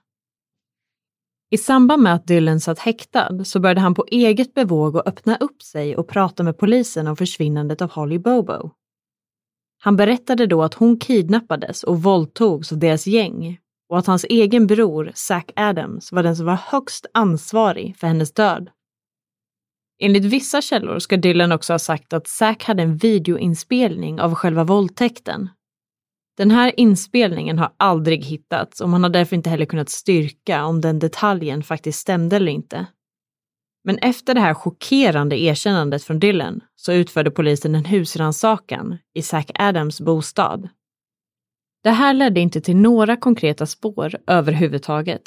I 1.51 1.59
samband 1.59 2.03
med 2.03 2.15
att 2.15 2.27
Dylan 2.27 2.61
satt 2.61 2.79
häktad 2.79 3.45
så 3.45 3.61
började 3.61 3.81
han 3.81 3.95
på 3.95 4.07
eget 4.11 4.55
bevåg 4.55 4.97
att 4.97 5.07
öppna 5.07 5.37
upp 5.37 5.63
sig 5.63 5.97
och 5.97 6.09
prata 6.09 6.43
med 6.43 6.59
polisen 6.59 7.07
om 7.07 7.17
försvinnandet 7.17 7.83
av 7.83 7.91
Holly 7.91 8.19
Bobo. 8.19 8.71
Han 9.79 9.97
berättade 9.97 10.47
då 10.47 10.63
att 10.63 10.75
hon 10.75 10.99
kidnappades 10.99 11.83
och 11.83 12.03
våldtogs 12.03 12.73
av 12.73 12.79
deras 12.79 13.07
gäng 13.07 13.59
och 13.89 13.99
att 13.99 14.07
hans 14.07 14.25
egen 14.25 14.67
bror, 14.67 15.13
Zack 15.15 15.53
Adams, 15.57 16.13
var 16.13 16.23
den 16.23 16.37
som 16.37 16.47
var 16.47 16.59
högst 16.67 17.07
ansvarig 17.15 17.97
för 17.97 18.07
hennes 18.07 18.33
död. 18.33 18.71
Enligt 20.01 20.25
vissa 20.25 20.63
källor 20.63 20.99
ska 20.99 21.17
Dylan 21.17 21.53
också 21.53 21.73
ha 21.73 21.79
sagt 21.79 22.13
att 22.13 22.29
Zack 22.29 22.65
hade 22.65 22.83
en 22.83 22.97
videoinspelning 22.97 24.21
av 24.21 24.35
själva 24.35 24.65
våldtäkten. 24.65 25.49
Den 26.37 26.51
här 26.51 26.81
inspelningen 26.81 27.59
har 27.59 27.73
aldrig 27.77 28.25
hittats 28.25 28.81
och 28.81 28.89
man 28.89 29.03
har 29.03 29.11
därför 29.11 29.37
inte 29.37 29.51
heller 29.51 29.67
kunnat 29.67 29.91
styrka 29.91 30.65
om 30.65 30.81
den 30.81 30.99
detaljen 30.99 31.63
faktiskt 31.63 31.99
stämde 31.99 32.37
eller 32.37 32.53
inte. 32.53 32.87
Men 33.85 33.99
efter 33.99 34.35
det 34.35 34.41
här 34.41 34.55
chockerande 34.55 35.41
erkännandet 35.41 36.05
från 36.05 36.19
Dylan 36.19 36.61
så 36.77 36.93
utförde 36.93 37.31
polisen 37.31 37.75
en 37.75 37.85
husrannsakan 37.85 38.99
i 39.15 39.23
Zack 39.23 39.51
Adams 39.55 40.01
bostad 40.01 40.69
det 41.85 41.91
här 41.91 42.15
ledde 42.15 42.41
inte 42.41 42.61
till 42.61 42.77
några 42.77 43.17
konkreta 43.17 43.67
spår 43.67 44.17
överhuvudtaget. 44.27 45.23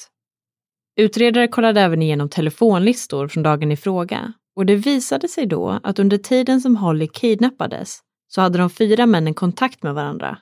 Utredare 1.00 1.48
kollade 1.48 1.82
även 1.82 2.02
igenom 2.02 2.30
telefonlistor 2.30 3.28
från 3.28 3.44
dagen 3.44 3.72
i 3.72 3.78
fråga 3.78 4.34
och 4.56 4.66
det 4.66 4.76
visade 4.76 5.28
sig 5.28 5.46
då 5.46 5.80
att 5.84 6.00
under 6.00 6.18
tiden 6.18 6.62
som 6.62 6.76
Holly 6.76 7.08
kidnappades 7.08 8.00
så 8.28 8.42
hade 8.42 8.58
de 8.58 8.70
fyra 8.70 9.06
männen 9.06 9.34
kontakt 9.34 9.84
med 9.84 9.94
varandra. 9.94 10.38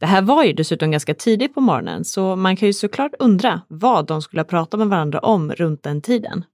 Det 0.00 0.06
här 0.06 0.22
var 0.22 0.44
ju 0.44 0.52
dessutom 0.52 0.90
ganska 0.90 1.14
tidigt 1.14 1.54
på 1.54 1.60
morgonen 1.60 2.04
så 2.04 2.36
man 2.36 2.56
kan 2.56 2.66
ju 2.66 2.72
såklart 2.72 3.12
undra 3.18 3.60
vad 3.68 4.06
de 4.06 4.22
skulle 4.22 4.40
ha 4.40 4.46
pratat 4.46 4.78
med 4.78 4.88
varandra 4.88 5.18
om 5.18 5.52
runt 5.52 5.82
den 5.82 6.02
tiden. 6.02 6.44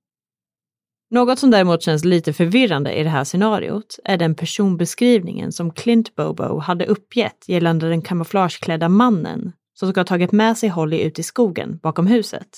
Något 1.13 1.39
som 1.39 1.51
däremot 1.51 1.83
känns 1.83 2.05
lite 2.05 2.33
förvirrande 2.33 2.93
i 2.93 3.03
det 3.03 3.11
här 3.11 3.25
scenariot 3.25 3.99
är 4.05 4.17
den 4.17 4.35
personbeskrivningen 4.35 5.53
som 5.53 5.73
Clint 5.73 6.15
Bobo 6.17 6.59
hade 6.59 6.87
uppgett 6.87 7.45
gällande 7.49 7.89
den 7.89 8.03
kamouflageklädda 8.03 8.89
mannen 8.89 9.53
som 9.75 9.91
ska 9.91 10.01
ha 10.01 10.05
tagit 10.05 10.33
med 10.33 10.59
sig 10.59 10.69
Holly 10.69 10.99
ut 10.99 11.19
i 11.19 11.23
skogen 11.23 11.79
bakom 11.83 12.07
huset. 12.07 12.49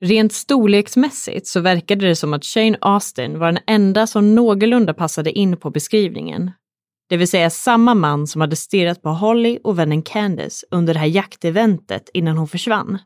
Rent 0.00 0.32
storleksmässigt 0.32 1.46
så 1.46 1.60
verkade 1.60 2.06
det 2.06 2.16
som 2.16 2.32
att 2.32 2.44
Shane 2.44 2.78
Austin 2.80 3.38
var 3.38 3.52
den 3.52 3.62
enda 3.66 4.06
som 4.06 4.34
någorlunda 4.34 4.94
passade 4.94 5.32
in 5.32 5.56
på 5.56 5.70
beskrivningen. 5.70 6.50
Det 7.08 7.16
vill 7.16 7.28
säga 7.28 7.50
samma 7.50 7.94
man 7.94 8.26
som 8.26 8.40
hade 8.40 8.56
stirrat 8.56 9.02
på 9.02 9.08
Holly 9.08 9.58
och 9.64 9.78
vännen 9.78 10.02
Candice 10.02 10.66
under 10.70 10.94
det 10.94 11.00
här 11.00 11.06
jakteventet 11.06 12.10
innan 12.14 12.36
hon 12.36 12.48
försvann. 12.48 12.98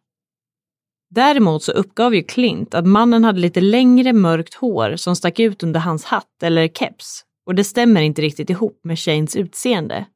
Däremot 1.11 1.63
så 1.63 1.73
uppgav 1.73 2.15
ju 2.15 2.23
Clint 2.23 2.75
att 2.75 2.87
mannen 2.87 3.25
hade 3.25 3.41
lite 3.41 3.61
längre 3.61 4.13
mörkt 4.13 4.55
hår 4.55 4.97
som 4.97 5.17
stack 5.17 5.39
ut 5.39 5.63
under 5.63 5.81
hans 5.81 6.05
hatt 6.05 6.43
eller 6.43 6.69
keps 6.69 7.25
och 7.47 7.55
det 7.55 7.65
stämmer 7.65 8.01
inte 8.01 8.23
riktigt 8.23 8.51
ihop 8.51 8.81
med 8.85 8.99
Shanes 8.99 9.37
utseende. 9.37 10.07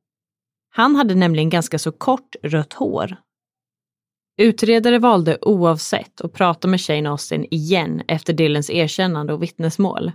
Han 0.71 0.97
hade 0.97 1.15
nämligen 1.15 1.51
ganska 1.51 1.79
så 1.79 1.93
kort 1.93 2.37
rött 2.43 2.73
hår. 2.73 3.17
Utredare 4.37 4.99
valde 4.99 5.39
oavsett 5.41 6.21
att 6.21 6.33
prata 6.33 6.69
med 6.69 6.81
Shane 6.81 7.11
Austin 7.11 7.47
igen 7.51 8.03
efter 8.09 8.33
Dylans 8.33 8.71
erkännande 8.71 9.33
och 9.33 9.43
vittnesmål. 9.43 10.13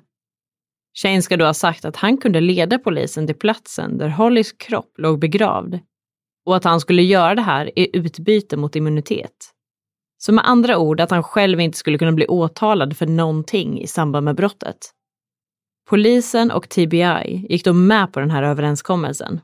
Shane 1.02 1.22
ska 1.22 1.38
då 1.38 1.46
ha 1.46 1.54
sagt 1.54 1.86
att 1.86 1.96
han 1.96 2.18
kunde 2.18 2.42
leda 2.42 2.80
polisen 2.80 3.28
till 3.28 3.36
platsen 3.36 3.98
där 3.98 4.10
Hollys 4.10 4.52
kropp 4.52 4.94
låg 4.98 5.20
begravd 5.20 5.80
och 6.46 6.56
att 6.56 6.64
han 6.64 6.80
skulle 6.80 7.04
göra 7.04 7.36
det 7.36 7.42
här 7.42 7.80
i 7.80 7.98
utbyte 7.98 8.58
mot 8.58 8.76
immunitet. 8.76 9.54
Så 10.22 10.32
med 10.32 10.47
andra 10.47 10.78
ord 10.78 11.01
att 11.01 11.11
han 11.11 11.24
själv 11.24 11.59
inte 11.59 11.78
skulle 11.78 11.97
kunna 11.97 12.11
bli 12.11 12.28
åtalad 12.28 12.97
för 12.97 13.05
någonting 13.05 13.82
i 13.82 13.88
samband 13.88 14.26
med 14.26 14.36
brottet. 14.36 14.78
Polisen 15.89 16.51
och 16.51 16.70
TBI 16.70 17.45
gick 17.49 17.65
då 17.65 17.74
med 17.74 18.13
på 18.13 18.20
den 18.20 18.32
här 18.32 18.43
överenskommelsen. 18.43 19.41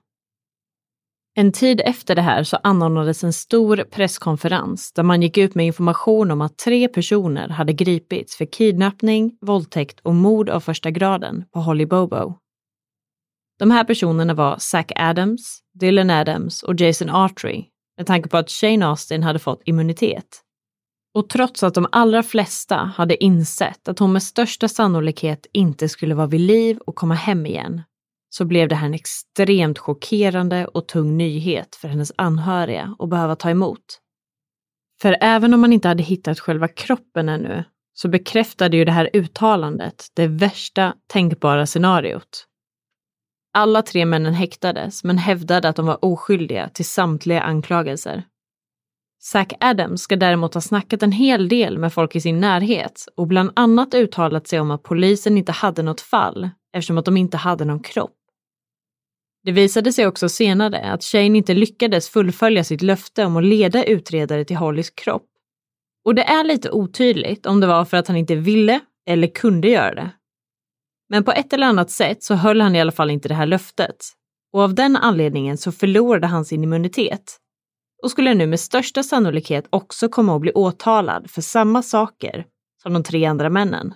En 1.38 1.52
tid 1.52 1.82
efter 1.86 2.16
det 2.16 2.22
här 2.22 2.44
så 2.44 2.58
anordnades 2.64 3.24
en 3.24 3.34
stor 3.34 3.84
presskonferens 3.92 4.94
där 4.94 5.04
man 5.04 5.22
gick 5.22 5.38
ut 5.38 5.56
med 5.56 5.66
information 5.66 6.32
om 6.32 6.42
att 6.42 6.58
tre 6.58 6.88
personer 6.88 7.50
hade 7.50 7.74
gripits 7.74 8.36
för 8.38 8.46
kidnappning, 8.46 9.38
våldtäkt 9.42 10.00
och 10.00 10.16
mord 10.16 10.50
av 10.50 10.60
första 10.60 10.92
graden 10.92 11.46
på 11.54 11.60
Holly 11.60 11.86
Bobo. 11.86 12.38
De 13.60 13.72
här 13.72 13.84
personerna 13.84 14.34
var 14.34 14.58
Zack 14.58 14.92
Adams, 14.96 15.60
Dylan 15.80 16.10
Adams 16.10 16.64
och 16.64 16.82
Jason 16.82 17.10
Artry 17.10 17.66
med 17.98 18.08
tanke 18.08 18.30
på 18.30 18.38
att 18.38 18.50
Shane 18.50 18.86
Austin 18.86 19.24
hade 19.24 19.40
fått 19.40 19.62
immunitet. 19.66 20.45
Och 21.16 21.30
trots 21.30 21.64
att 21.64 21.74
de 21.74 21.88
allra 21.92 22.24
flesta 22.24 22.76
hade 22.76 23.24
insett 23.24 23.88
att 23.88 24.00
hon 24.00 24.14
med 24.14 24.24
största 24.24 24.68
sannolikhet 24.68 25.48
inte 25.54 25.90
skulle 25.90 26.16
vara 26.16 26.28
vid 26.28 26.42
liv 26.42 26.78
och 26.78 26.96
komma 26.96 27.16
hem 27.16 27.46
igen, 27.46 27.82
så 28.30 28.46
blev 28.46 28.70
det 28.70 28.76
här 28.76 28.88
en 28.88 28.94
extremt 28.94 29.80
chockerande 29.80 30.68
och 30.68 30.88
tung 30.88 31.18
nyhet 31.18 31.76
för 31.76 31.88
hennes 31.88 32.12
anhöriga 32.16 32.96
att 33.00 33.10
behöva 33.10 33.36
ta 33.36 33.50
emot. 33.50 34.02
För 35.02 35.18
även 35.22 35.54
om 35.54 35.62
man 35.62 35.74
inte 35.74 35.88
hade 35.88 36.04
hittat 36.04 36.40
själva 36.40 36.68
kroppen 36.68 37.30
ännu, 37.30 37.64
så 37.94 38.08
bekräftade 38.08 38.78
ju 38.78 38.86
det 38.86 38.92
här 38.92 39.10
uttalandet 39.14 40.08
det 40.14 40.28
värsta 40.28 40.94
tänkbara 41.08 41.66
scenariot. 41.66 42.48
Alla 43.54 43.82
tre 43.82 44.06
männen 44.06 44.34
häktades, 44.34 45.04
men 45.04 45.18
hävdade 45.18 45.70
att 45.70 45.76
de 45.76 45.86
var 45.86 46.06
oskyldiga 46.06 46.70
till 46.70 46.86
samtliga 46.86 47.42
anklagelser. 47.42 48.24
Zack 49.26 49.54
Adams 49.60 50.02
ska 50.02 50.16
däremot 50.16 50.54
ha 50.54 50.62
snackat 50.62 51.04
en 51.04 51.12
hel 51.12 51.50
del 51.50 51.78
med 51.78 51.94
folk 51.94 52.16
i 52.16 52.22
sin 52.22 52.40
närhet 52.40 53.06
och 53.16 53.28
bland 53.28 53.52
annat 53.56 53.94
uttalat 53.94 54.48
sig 54.48 54.60
om 54.60 54.72
att 54.72 54.84
polisen 54.84 55.38
inte 55.38 55.52
hade 55.52 55.84
något 55.84 56.02
fall 56.02 56.50
eftersom 56.74 56.98
att 56.98 57.06
de 57.06 57.18
inte 57.18 57.38
hade 57.38 57.66
någon 57.66 57.84
kropp. 57.84 58.16
Det 59.44 59.52
visade 59.52 59.94
sig 59.94 60.08
också 60.08 60.30
senare 60.30 60.80
att 60.80 61.04
Shane 61.04 61.38
inte 61.38 61.54
lyckades 61.54 62.10
fullfölja 62.10 62.64
sitt 62.64 62.82
löfte 62.82 63.26
om 63.26 63.38
att 63.38 63.44
leda 63.44 63.84
utredare 63.84 64.46
till 64.46 64.58
Hollys 64.58 64.90
kropp. 64.90 65.28
Och 66.06 66.16
det 66.16 66.24
är 66.24 66.44
lite 66.44 66.72
otydligt 66.72 67.46
om 67.46 67.60
det 67.60 67.68
var 67.68 67.86
för 67.86 67.98
att 67.98 68.08
han 68.08 68.18
inte 68.18 68.36
ville 68.36 68.80
eller 69.08 69.28
kunde 69.28 69.68
göra 69.68 69.96
det. 69.96 70.12
Men 71.10 71.24
på 71.24 71.32
ett 71.32 71.54
eller 71.54 71.68
annat 71.68 71.90
sätt 71.90 72.24
så 72.24 72.36
höll 72.36 72.62
han 72.62 72.76
i 72.76 72.82
alla 72.82 72.92
fall 72.92 73.12
inte 73.12 73.28
det 73.28 73.36
här 73.36 73.46
löftet. 73.46 73.98
Och 74.54 74.62
av 74.62 74.76
den 74.76 74.96
anledningen 74.96 75.58
så 75.58 75.72
förlorade 75.72 76.28
han 76.28 76.46
sin 76.46 76.64
immunitet 76.64 77.40
och 78.04 78.12
skulle 78.12 78.34
nu 78.34 78.48
med 78.48 78.60
största 78.60 79.04
sannolikhet 79.04 79.68
också 79.70 80.10
komma 80.10 80.36
att 80.36 80.42
bli 80.42 80.52
åtalad 80.52 81.30
för 81.30 81.42
samma 81.42 81.84
saker 81.84 82.46
som 82.84 82.94
de 82.94 83.04
tre 83.04 83.26
andra 83.26 83.50
männen. 83.50 83.94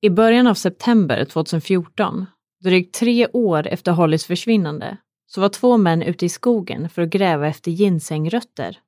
I 0.00 0.10
början 0.10 0.46
av 0.46 0.54
september 0.54 1.24
2014, 1.24 2.26
drygt 2.64 2.94
tre 2.94 3.26
år 3.32 3.66
efter 3.66 3.92
Hollys 3.92 4.26
försvinnande, 4.26 4.96
så 5.26 5.40
var 5.40 5.48
två 5.48 5.76
män 5.76 6.02
ute 6.02 6.26
i 6.26 6.28
skogen 6.28 6.88
för 6.88 7.02
att 7.02 7.10
gräva 7.10 7.46
efter 7.46 7.70
ginsengrötter. 7.70 8.78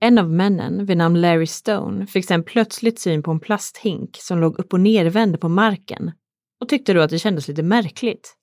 En 0.00 0.18
av 0.18 0.30
männen, 0.30 0.86
vid 0.86 0.96
namn 0.96 1.20
Larry 1.20 1.46
Stone, 1.46 2.06
fick 2.06 2.24
sedan 2.24 2.44
plötsligt 2.44 2.98
syn 2.98 3.22
på 3.22 3.30
en 3.30 3.40
plasthink 3.40 4.16
som 4.20 4.38
låg 4.38 4.58
upp 4.58 4.72
och 4.72 4.80
nervänd 4.80 5.40
på 5.40 5.48
marken 5.48 6.12
och 6.60 6.68
tyckte 6.68 6.92
då 6.92 7.00
att 7.00 7.10
det 7.10 7.18
kändes 7.18 7.48
lite 7.48 7.62
märkligt. 7.62 8.36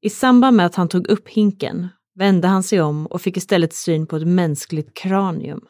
I 0.00 0.10
samband 0.10 0.56
med 0.56 0.66
att 0.66 0.74
han 0.74 0.88
tog 0.88 1.06
upp 1.06 1.28
hinken 1.28 1.88
vände 2.16 2.48
han 2.48 2.62
sig 2.62 2.80
om 2.80 3.06
och 3.06 3.20
fick 3.20 3.36
istället 3.36 3.74
syn 3.74 4.06
på 4.06 4.16
ett 4.16 4.26
mänskligt 4.26 4.96
kranium. 4.96 5.60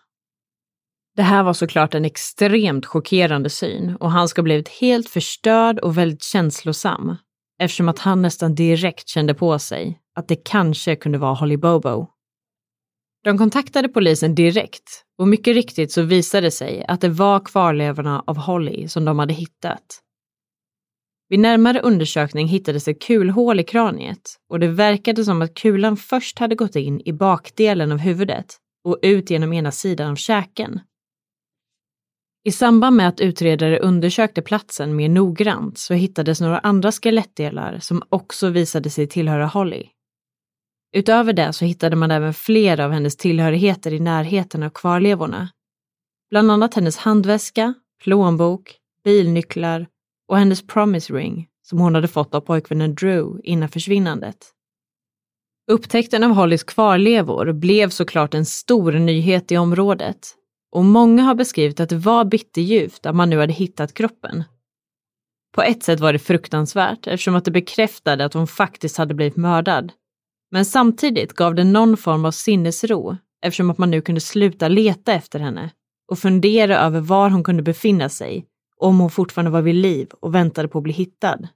Det 1.17 1.23
här 1.23 1.43
var 1.43 1.53
såklart 1.53 1.95
en 1.95 2.05
extremt 2.05 2.87
chockerande 2.87 3.51
syn 3.51 3.97
och 4.01 4.11
han 4.11 4.29
ska 4.29 4.41
ha 4.41 4.45
blivit 4.45 4.69
helt 4.69 5.09
förstörd 5.09 5.79
och 5.79 5.99
väldigt 5.99 6.23
känslosam 6.23 7.17
eftersom 7.59 7.89
att 7.89 7.99
han 7.99 8.23
nästan 8.23 8.55
direkt 8.55 9.09
kände 9.09 9.35
på 9.35 9.59
sig 9.59 10.01
att 10.15 10.29
det 10.29 10.37
kanske 10.37 10.97
kunde 10.97 11.19
vara 11.19 11.35
Holly 11.35 11.57
Bobo. 11.57 12.07
De 13.25 13.39
kontaktade 13.39 13.89
polisen 13.89 14.35
direkt 14.35 15.05
och 15.19 15.29
mycket 15.29 15.55
riktigt 15.55 15.93
så 15.93 16.03
visade 16.03 16.47
det 16.47 16.51
sig 16.51 16.85
att 16.89 17.01
det 17.01 17.09
var 17.09 17.41
kvarlevorna 17.41 18.25
av 18.27 18.37
Holly 18.37 18.89
som 18.89 19.05
de 19.05 19.19
hade 19.19 19.35
hittat. 19.35 20.03
Vid 21.29 21.41
närmare 21.41 21.81
undersökning 21.81 22.49
hittades 22.49 22.89
ett 22.89 23.03
kulhål 23.03 23.61
i 23.61 23.65
kraniet 23.65 24.37
och 24.49 24.61
det 24.61 24.69
verkade 24.69 25.25
som 25.25 25.43
att 25.43 25.55
kulan 25.55 25.97
först 25.97 26.39
hade 26.39 26.55
gått 26.55 26.77
in 26.77 27.03
i 27.05 27.13
bakdelen 27.13 27.93
av 27.93 27.99
huvudet 27.99 28.57
och 28.85 28.99
ut 29.03 29.31
genom 29.31 29.53
ena 29.53 29.71
sidan 29.71 30.11
av 30.11 30.17
käken. 30.17 30.81
I 32.45 32.53
samband 32.53 32.97
med 32.97 33.09
att 33.09 33.21
utredare 33.21 33.79
undersökte 33.79 34.43
platsen 34.43 34.97
mer 34.97 35.09
noggrant 35.09 35.79
så 35.79 35.95
hittades 35.95 36.41
några 36.41 36.59
andra 36.59 36.93
skelettdelar 36.93 37.79
som 37.79 38.03
också 38.09 38.49
visade 38.49 38.91
sig 38.91 39.07
tillhöra 39.07 39.47
Holly. 39.47 39.87
Utöver 40.93 41.33
det 41.33 41.53
så 41.53 41.65
hittade 41.65 41.97
man 41.97 42.11
även 42.11 42.35
flera 42.35 42.85
av 42.85 42.93
hennes 42.93 43.17
tillhörigheter 43.17 43.93
i 43.93 44.01
närheten 44.01 44.63
av 44.63 44.71
kvarlevorna. 44.71 45.49
Bland 46.31 46.51
annat 46.51 46.75
hennes 46.75 46.97
handväska, 46.97 47.75
plånbok, 48.05 48.77
bilnycklar 49.05 49.87
och 50.29 50.39
hennes 50.39 50.67
promise 50.67 51.13
ring 51.13 51.49
som 51.63 51.79
hon 51.79 51.95
hade 51.95 52.09
fått 52.09 52.35
av 52.35 52.41
pojkvännen 52.41 52.95
Drew 52.95 53.41
innan 53.45 53.69
försvinnandet. 53.69 54.37
Upptäckten 55.71 56.25
av 56.25 56.31
Hollys 56.31 56.65
kvarlevor 56.65 57.53
blev 57.53 57.91
såklart 57.91 58.35
en 58.35 58.47
stor 58.47 58.93
nyhet 58.93 59.53
i 59.53 59.57
området 59.57 60.35
och 60.73 60.85
många 60.85 61.23
har 61.23 61.35
beskrivit 61.35 61.81
att 61.81 61.89
det 61.89 61.97
var 61.97 62.25
bitterljuvt 62.25 63.07
att 63.07 63.17
man 63.17 63.31
nu 63.31 63.39
hade 63.39 63.53
hittat 63.53 63.95
kroppen. 63.95 64.45
På 65.55 65.63
ett 65.63 65.83
sätt 65.83 66.01
var 66.01 66.13
det 66.13 66.19
fruktansvärt 66.19 67.07
eftersom 67.07 67.35
att 67.35 67.45
det 67.45 67.51
bekräftade 67.51 68.25
att 68.25 68.35
hon 68.35 68.47
faktiskt 68.47 68.97
hade 68.97 69.15
blivit 69.15 69.37
mördad. 69.37 69.93
Men 70.51 70.65
samtidigt 70.65 71.33
gav 71.33 71.55
det 71.55 71.65
någon 71.65 71.97
form 71.97 72.25
av 72.25 72.31
sinnesro 72.31 73.17
eftersom 73.43 73.71
att 73.71 73.79
man 73.79 73.91
nu 73.91 74.01
kunde 74.01 74.21
sluta 74.21 74.69
leta 74.69 75.13
efter 75.13 75.39
henne 75.39 75.71
och 76.11 76.19
fundera 76.19 76.79
över 76.79 77.01
var 77.01 77.31
hon 77.31 77.45
kunde 77.45 77.63
befinna 77.63 78.09
sig 78.09 78.47
om 78.81 79.01
hon 79.01 79.11
fortfarande 79.11 79.51
var 79.51 79.63
vid 79.63 79.75
liv 79.75 80.09
och 80.21 80.35
väntade 80.35 80.69
på 80.69 80.79
att 80.79 80.85
bli 80.85 80.93
hittad. 80.93 81.49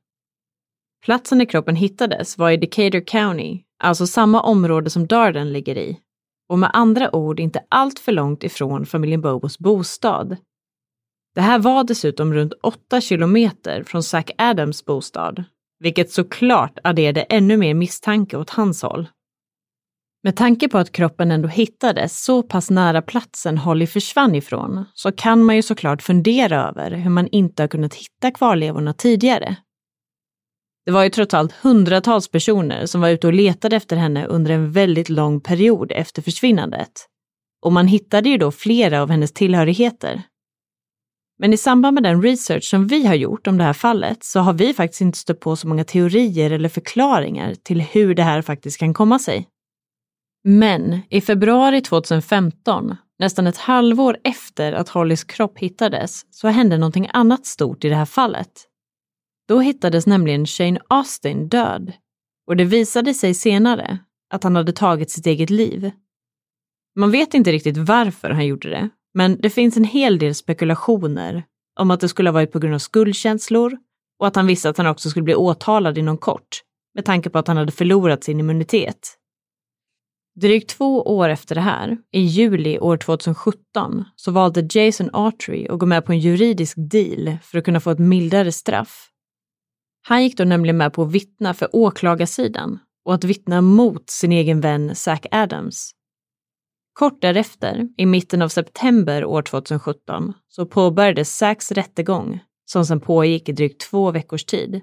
Platsen 1.05 1.39
där 1.39 1.45
kroppen 1.45 1.77
hittades 1.77 2.39
var 2.39 2.51
i 2.51 2.57
Decatur 2.57 3.01
County, 3.01 3.61
alltså 3.79 4.07
samma 4.07 4.41
område 4.41 4.91
som 4.91 5.07
Darden 5.07 5.53
ligger 5.53 5.79
i, 5.79 5.99
och 6.49 6.59
med 6.59 6.71
andra 6.73 7.17
ord 7.17 7.41
inte 7.41 7.65
allt 7.69 7.99
för 7.99 8.13
långt 8.13 8.45
ifrån 8.45 8.87
familjen 8.87 9.21
Bobos 9.21 9.59
bostad. 9.59 10.37
Det 11.35 11.41
här 11.41 11.59
var 11.59 11.85
dessutom 11.85 12.35
runt 12.35 12.53
8 12.63 13.01
kilometer 13.01 13.83
från 13.83 14.03
Zack 14.03 14.31
Adams 14.39 14.85
bostad, 14.85 15.45
vilket 15.79 16.11
såklart 16.11 16.79
adderade 16.85 17.23
ännu 17.23 17.57
mer 17.57 17.75
misstanke 17.75 18.37
åt 18.37 18.51
hans 18.51 18.83
håll. 18.83 19.09
Med 20.23 20.37
tanke 20.37 20.69
på 20.69 20.79
att 20.79 20.93
kroppen 20.93 21.31
ändå 21.31 21.49
hittades 21.49 22.25
så 22.25 22.43
pass 22.43 22.71
nära 22.71 23.03
platsen 23.03 23.59
Holly 23.59 23.87
försvann 23.87 24.35
ifrån 24.35 24.85
så 24.95 25.13
kan 25.13 25.45
man 25.45 25.57
ju 25.57 25.63
såklart 25.63 26.03
fundera 26.03 26.69
över 26.69 26.91
hur 26.91 27.11
man 27.11 27.29
inte 27.29 27.63
har 27.63 27.69
kunnat 27.69 27.95
hitta 27.95 28.31
kvarlevorna 28.31 28.93
tidigare. 28.93 29.57
Det 30.87 30.91
var 30.91 31.05
ju 31.05 31.11
trots 31.11 31.35
allt 31.35 31.53
hundratals 31.53 32.29
personer 32.29 32.87
som 32.87 33.01
var 33.01 33.09
ute 33.09 33.27
och 33.27 33.33
letade 33.33 33.77
efter 33.77 33.97
henne 33.97 34.27
under 34.27 34.51
en 34.51 34.73
väldigt 34.73 35.09
lång 35.09 35.41
period 35.41 35.93
efter 35.93 36.23
försvinnandet. 36.23 36.93
Och 37.63 37.73
man 37.73 37.87
hittade 37.87 38.29
ju 38.29 38.39
då 38.39 38.51
flera 38.51 39.03
av 39.03 39.11
hennes 39.11 39.33
tillhörigheter. 39.33 40.23
Men 41.39 41.53
i 41.53 41.57
samband 41.57 41.95
med 41.95 42.03
den 42.03 42.23
research 42.23 42.65
som 42.65 42.87
vi 42.87 43.07
har 43.07 43.15
gjort 43.15 43.47
om 43.47 43.59
det 43.59 43.65
här 43.65 43.73
fallet 43.73 44.25
så 44.25 44.41
har 44.41 44.53
vi 44.53 44.75
faktiskt 44.75 45.01
inte 45.01 45.19
stött 45.19 45.41
på 45.41 45.57
så 45.57 45.69
många 45.69 45.85
teorier 45.85 46.51
eller 46.51 46.69
förklaringar 46.69 47.55
till 47.55 47.81
hur 47.81 48.15
det 48.15 48.23
här 48.23 48.43
faktiskt 48.43 48.79
kan 48.79 48.95
komma 48.95 49.19
sig. 49.19 49.49
Men 50.45 51.01
i 51.11 51.21
februari 51.21 51.81
2015, 51.81 52.97
nästan 53.19 53.47
ett 53.47 53.57
halvår 53.57 54.17
efter 54.25 54.73
att 54.73 54.89
Hollys 54.89 55.25
kropp 55.25 55.59
hittades, 55.59 56.27
så 56.31 56.49
hände 56.49 56.79
någonting 56.79 57.09
annat 57.13 57.47
stort 57.47 57.85
i 57.85 57.89
det 57.89 57.95
här 57.95 58.05
fallet. 58.05 58.51
Då 59.49 59.61
hittades 59.61 60.07
nämligen 60.07 60.47
Shane 60.47 60.81
Austin 60.89 61.49
död 61.49 61.93
och 62.47 62.57
det 62.57 62.65
visade 62.65 63.15
sig 63.15 63.35
senare 63.35 63.99
att 64.31 64.43
han 64.43 64.57
hade 64.57 64.73
tagit 64.73 65.11
sitt 65.11 65.27
eget 65.27 65.51
liv. 65.51 65.91
Man 66.97 67.11
vet 67.11 67.35
inte 67.35 67.53
riktigt 67.53 67.77
varför 67.77 68.31
han 68.31 68.47
gjorde 68.47 68.71
det, 68.71 68.89
men 69.15 69.41
det 69.41 69.51
finns 69.51 69.77
en 69.77 69.85
hel 69.85 70.19
del 70.19 70.35
spekulationer 70.35 71.45
om 71.81 71.91
att 71.91 72.01
det 72.01 72.09
skulle 72.09 72.31
ha 72.31 72.35
varit 72.35 72.53
på 72.53 72.59
grund 72.59 72.75
av 72.75 72.79
skuldkänslor 72.79 73.79
och 74.19 74.27
att 74.27 74.37
han 74.37 74.47
visste 74.47 74.69
att 74.69 74.79
han 74.79 74.87
också 74.87 75.11
skulle 75.11 75.25
bli 75.25 75.35
åtalad 75.35 75.99
inom 75.99 76.19
kort 76.19 76.63
med 76.95 77.05
tanke 77.05 77.31
på 77.31 77.39
att 77.39 77.49
han 77.49 77.57
hade 77.57 77.73
förlorat 77.73 78.25
sin 78.25 78.41
immunitet. 78.41 79.20
Drygt 80.41 80.71
två 80.71 81.03
år 81.03 81.29
efter 81.29 81.55
det 81.55 81.61
här, 81.61 81.99
i 82.13 82.21
juli 82.21 82.79
år 82.79 82.97
2017, 82.97 84.05
så 84.17 84.31
valde 84.31 84.69
Jason 84.71 85.11
Autry 85.13 85.67
att 85.69 85.79
gå 85.79 85.87
med 85.87 86.05
på 86.05 86.13
en 86.13 86.19
juridisk 86.19 86.77
deal 86.77 87.37
för 87.43 87.59
att 87.59 87.65
kunna 87.65 87.81
få 87.81 87.91
ett 87.91 87.99
mildare 87.99 88.53
straff. 88.53 89.09
Han 90.03 90.23
gick 90.23 90.37
då 90.37 90.45
nämligen 90.45 90.77
med 90.77 90.93
på 90.93 91.03
att 91.03 91.13
vittna 91.13 91.55
för 91.55 91.69
åklagarsidan 91.77 92.79
och 93.05 93.15
att 93.15 93.25
vittna 93.25 93.61
mot 93.61 94.11
sin 94.11 94.33
egen 94.33 94.61
vän 94.61 94.95
Zack 94.95 95.27
Adams. 95.31 95.91
Kort 96.93 97.23
därefter, 97.23 97.89
i 97.97 98.07
mitten 98.07 98.43
av 98.43 98.49
september 98.49 99.25
år 99.25 99.43
2017, 99.43 100.33
så 100.49 100.67
påbörjades 100.67 101.37
Zacks 101.37 101.73
rättegång 101.73 102.41
som 102.65 102.87
sedan 102.87 103.01
pågick 103.01 103.49
i 103.49 103.53
drygt 103.53 103.81
två 103.81 104.11
veckors 104.11 104.45
tid. 104.45 104.81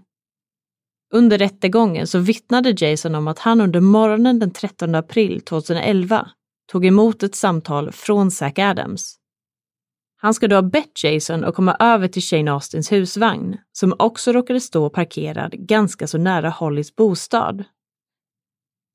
Under 1.14 1.38
rättegången 1.38 2.08
så 2.08 2.20
vittnade 2.20 2.76
Jason 2.78 3.16
om 3.16 3.28
att 3.28 3.40
han 3.40 3.62
under 3.62 3.80
morgonen 3.80 4.40
den 4.40 4.52
13 4.52 4.96
april 4.96 5.42
2011 5.42 6.30
tog 6.72 6.86
emot 6.86 7.24
ett 7.24 7.36
samtal 7.36 7.92
från 7.92 8.32
Zack 8.32 8.60
Adams. 8.60 9.16
Han 10.22 10.34
ska 10.34 10.48
då 10.48 10.56
ha 10.56 10.62
bett 10.62 11.04
Jason 11.04 11.44
att 11.44 11.56
komma 11.56 11.76
över 11.80 12.08
till 12.08 12.22
Shane 12.22 12.52
Austins 12.52 12.92
husvagn, 12.92 13.58
som 13.72 13.96
också 14.00 14.32
råkade 14.32 14.60
stå 14.62 14.90
parkerad 14.90 15.52
ganska 15.52 16.08
så 16.08 16.18
nära 16.18 16.50
Hollys 16.50 16.96
bostad. 16.96 17.64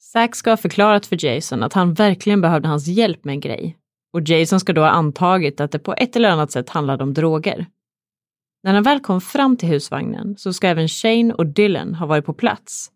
Zack 0.00 0.36
ska 0.36 0.50
ha 0.50 0.56
förklarat 0.56 1.06
för 1.06 1.24
Jason 1.24 1.62
att 1.62 1.72
han 1.72 1.94
verkligen 1.94 2.40
behövde 2.40 2.68
hans 2.68 2.86
hjälp 2.86 3.24
med 3.24 3.32
en 3.32 3.40
grej 3.40 3.78
och 4.12 4.28
Jason 4.28 4.60
ska 4.60 4.72
då 4.72 4.80
ha 4.80 4.88
antagit 4.88 5.60
att 5.60 5.70
det 5.70 5.78
på 5.78 5.94
ett 5.94 6.16
eller 6.16 6.30
annat 6.30 6.50
sätt 6.50 6.70
handlade 6.70 7.04
om 7.04 7.14
droger. 7.14 7.66
När 8.62 8.74
han 8.74 8.82
väl 8.82 9.00
kom 9.00 9.20
fram 9.20 9.56
till 9.56 9.68
husvagnen 9.68 10.36
så 10.38 10.52
ska 10.52 10.68
även 10.68 10.88
Shane 10.88 11.34
och 11.34 11.46
Dylan 11.46 11.94
ha 11.94 12.06
varit 12.06 12.24
på 12.24 12.34
plats. 12.34 12.90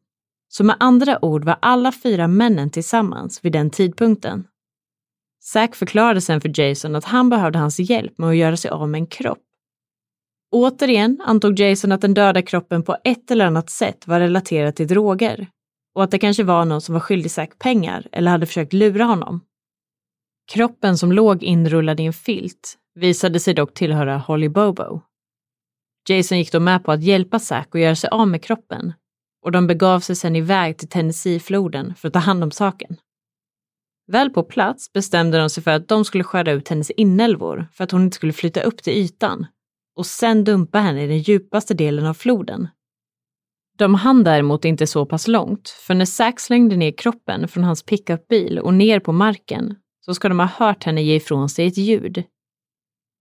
Så 0.49 0.65
med 0.65 0.77
andra 0.81 1.25
ord 1.25 1.45
var 1.45 1.59
alla 1.63 1.93
fyra 1.93 2.29
männen 2.29 2.71
tillsammans 2.71 3.45
vid 3.45 3.53
den 3.53 3.71
tidpunkten. 3.71 4.45
Zack 5.43 5.75
förklarade 5.75 6.21
sen 6.21 6.41
för 6.41 6.61
Jason 6.61 6.97
att 6.97 7.05
han 7.05 7.31
behövde 7.31 7.59
hans 7.59 7.79
hjälp 7.79 8.19
med 8.19 8.29
att 8.29 8.37
göra 8.37 8.57
sig 8.57 8.71
av 8.71 8.89
med 8.89 8.99
en 8.99 9.07
kropp. 9.07 9.43
Återigen 10.53 11.21
antog 11.25 11.61
Jason 11.61 11.93
att 11.93 12.01
den 12.01 12.15
döda 12.15 12.43
kroppen 12.43 12.83
på 12.83 12.97
ett 13.05 13.31
eller 13.31 13.47
annat 13.47 13.71
sätt 13.71 14.07
var 14.07 14.21
relaterad 14.21 14.77
till 14.77 14.89
droger 14.89 15.49
och 15.95 16.05
att 16.05 16.11
det 16.11 16.19
kanske 16.19 16.45
var 16.45 16.65
någon 16.65 16.81
som 16.81 16.93
var 16.93 17.01
skyldig 17.01 17.31
Zack 17.31 17.59
pengar 17.59 18.07
eller 18.13 18.31
hade 18.31 18.47
försökt 18.47 18.73
lura 18.73 19.05
honom. 19.05 19.41
Kroppen 20.53 20.99
som 20.99 21.13
låg 21.13 21.43
inrullad 21.43 22.01
i 22.01 22.05
en 22.05 22.13
filt 22.13 22.79
visade 22.95 23.41
sig 23.41 23.55
dock 23.55 23.75
tillhöra 23.75 24.19
Holly 24.19 24.49
Bobo. 24.49 25.01
Jason 26.09 26.39
gick 26.39 26.53
då 26.53 26.61
med 26.61 26.85
på 26.85 26.93
att 26.93 27.03
hjälpa 27.03 27.39
Zack 27.39 27.75
att 27.75 27.81
göra 27.81 27.97
sig 27.97 28.11
av 28.11 28.29
med 28.29 28.43
kroppen 28.43 28.93
och 29.43 29.53
de 29.53 29.67
begav 29.67 30.01
sig 30.01 30.17
sedan 30.17 30.37
iväg 30.37 30.79
till 30.79 30.89
Tennesseefloden 30.89 31.95
för 31.95 32.09
att 32.09 32.15
ta 32.15 32.21
hand 32.21 32.43
om 32.43 32.51
saken. 32.51 32.97
Väl 34.13 34.31
på 34.31 34.43
plats 34.43 34.93
bestämde 34.93 35.39
de 35.39 35.51
sig 35.51 35.63
för 35.63 35.71
att 35.71 35.89
de 35.89 36.05
skulle 36.05 36.25
skära 36.25 36.53
ut 36.53 36.69
hennes 36.69 36.91
inälvor 36.91 37.69
för 37.73 37.85
att 37.85 37.91
hon 37.91 38.03
inte 38.03 38.15
skulle 38.15 38.33
flytta 38.33 38.61
upp 38.61 38.83
till 38.83 38.93
ytan 38.93 39.47
och 39.97 40.07
sen 40.07 40.45
dumpa 40.45 40.79
henne 40.79 41.05
i 41.05 41.07
den 41.07 41.19
djupaste 41.19 41.75
delen 41.75 42.07
av 42.07 42.15
floden. 42.15 42.69
De 43.79 43.95
hann 43.95 44.25
däremot 44.25 44.65
inte 44.65 44.87
så 44.87 45.07
pass 45.07 45.29
långt, 45.29 45.69
för 45.69 45.95
när 45.95 46.05
Zack 46.05 46.41
slängde 46.41 46.77
ner 46.77 46.93
kroppen 46.93 47.49
från 47.49 47.65
hans 47.65 47.83
pickupbil 47.83 48.59
och 48.59 48.75
ner 48.75 49.01
på 49.01 49.13
marken 49.13 49.75
så 50.01 50.15
ska 50.15 50.29
de 50.29 50.39
ha 50.39 50.47
hört 50.47 50.85
henne 50.85 51.03
ge 51.03 51.17
ifrån 51.17 51.49
sig 51.49 51.67
ett 51.67 51.77
ljud. 51.77 52.25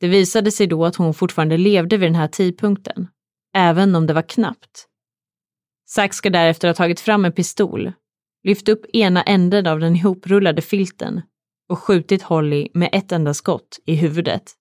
Det 0.06 0.10
visade 0.10 0.52
sig 0.52 0.68
då 0.68 0.86
att 0.86 0.96
hon 0.96 1.14
fortfarande 1.14 1.58
levde 1.58 1.98
vid 1.98 2.08
den 2.08 2.16
här 2.16 2.28
tidpunkten, 2.28 3.08
även 3.56 3.96
om 3.96 4.08
det 4.08 4.14
var 4.14 4.22
knappt. 4.22 4.88
Zack 5.90 6.14
ska 6.14 6.30
därefter 6.30 6.68
ha 6.68 6.76
tagit 6.76 7.00
fram 7.00 7.26
en 7.26 7.32
pistol, 7.32 7.92
lyft 8.44 8.70
upp 8.70 8.86
ena 8.94 9.24
änden 9.24 9.68
av 9.68 9.80
den 9.80 9.96
ihoprullade 9.96 10.62
filten 10.62 11.22
och 11.70 11.80
skjutit 11.80 12.22
Holly 12.22 12.68
med 12.74 12.90
ett 12.92 13.12
enda 13.12 13.34
skott 13.34 13.80
i 13.86 13.96
huvudet. 13.96 14.54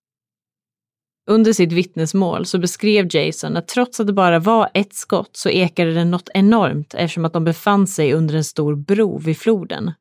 Under 1.29 1.53
sitt 1.53 1.71
vittnesmål 1.71 2.45
så 2.45 2.57
beskrev 2.59 3.15
Jason 3.15 3.57
att 3.57 3.67
trots 3.67 3.99
att 3.99 4.07
det 4.07 4.13
bara 4.13 4.39
var 4.39 4.69
ett 4.73 4.93
skott 4.93 5.37
så 5.37 5.49
ekade 5.49 5.93
det 5.93 6.05
något 6.05 6.29
enormt 6.33 6.93
eftersom 6.93 7.25
att 7.25 7.33
de 7.33 7.43
befann 7.43 7.87
sig 7.87 8.13
under 8.13 8.35
en 8.35 8.43
stor 8.43 8.75
bro 8.75 9.17
vid 9.17 9.37
floden. 9.37 9.91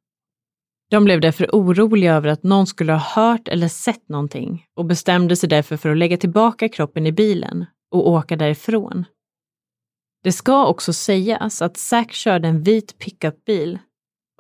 De 0.95 1.05
blev 1.05 1.21
därför 1.21 1.49
oroliga 1.53 2.15
över 2.15 2.29
att 2.29 2.43
någon 2.43 2.67
skulle 2.67 2.93
ha 2.93 2.99
hört 2.99 3.49
eller 3.49 3.69
sett 3.69 4.09
någonting 4.09 4.65
och 4.77 4.85
bestämde 4.85 5.37
sig 5.37 5.49
därför 5.49 5.77
för 5.77 5.89
att 5.89 5.97
lägga 5.97 6.17
tillbaka 6.17 6.69
kroppen 6.69 7.07
i 7.07 7.13
bilen 7.13 7.67
och 7.91 8.09
åka 8.09 8.37
därifrån. 8.37 9.05
Det 10.25 10.33
ska 10.33 10.67
också 10.67 10.93
sägas 10.93 11.63
att 11.63 11.77
Zack 11.77 12.13
körde 12.13 12.49
en 12.49 12.63
vit 12.63 12.99
pickupbil 12.99 13.79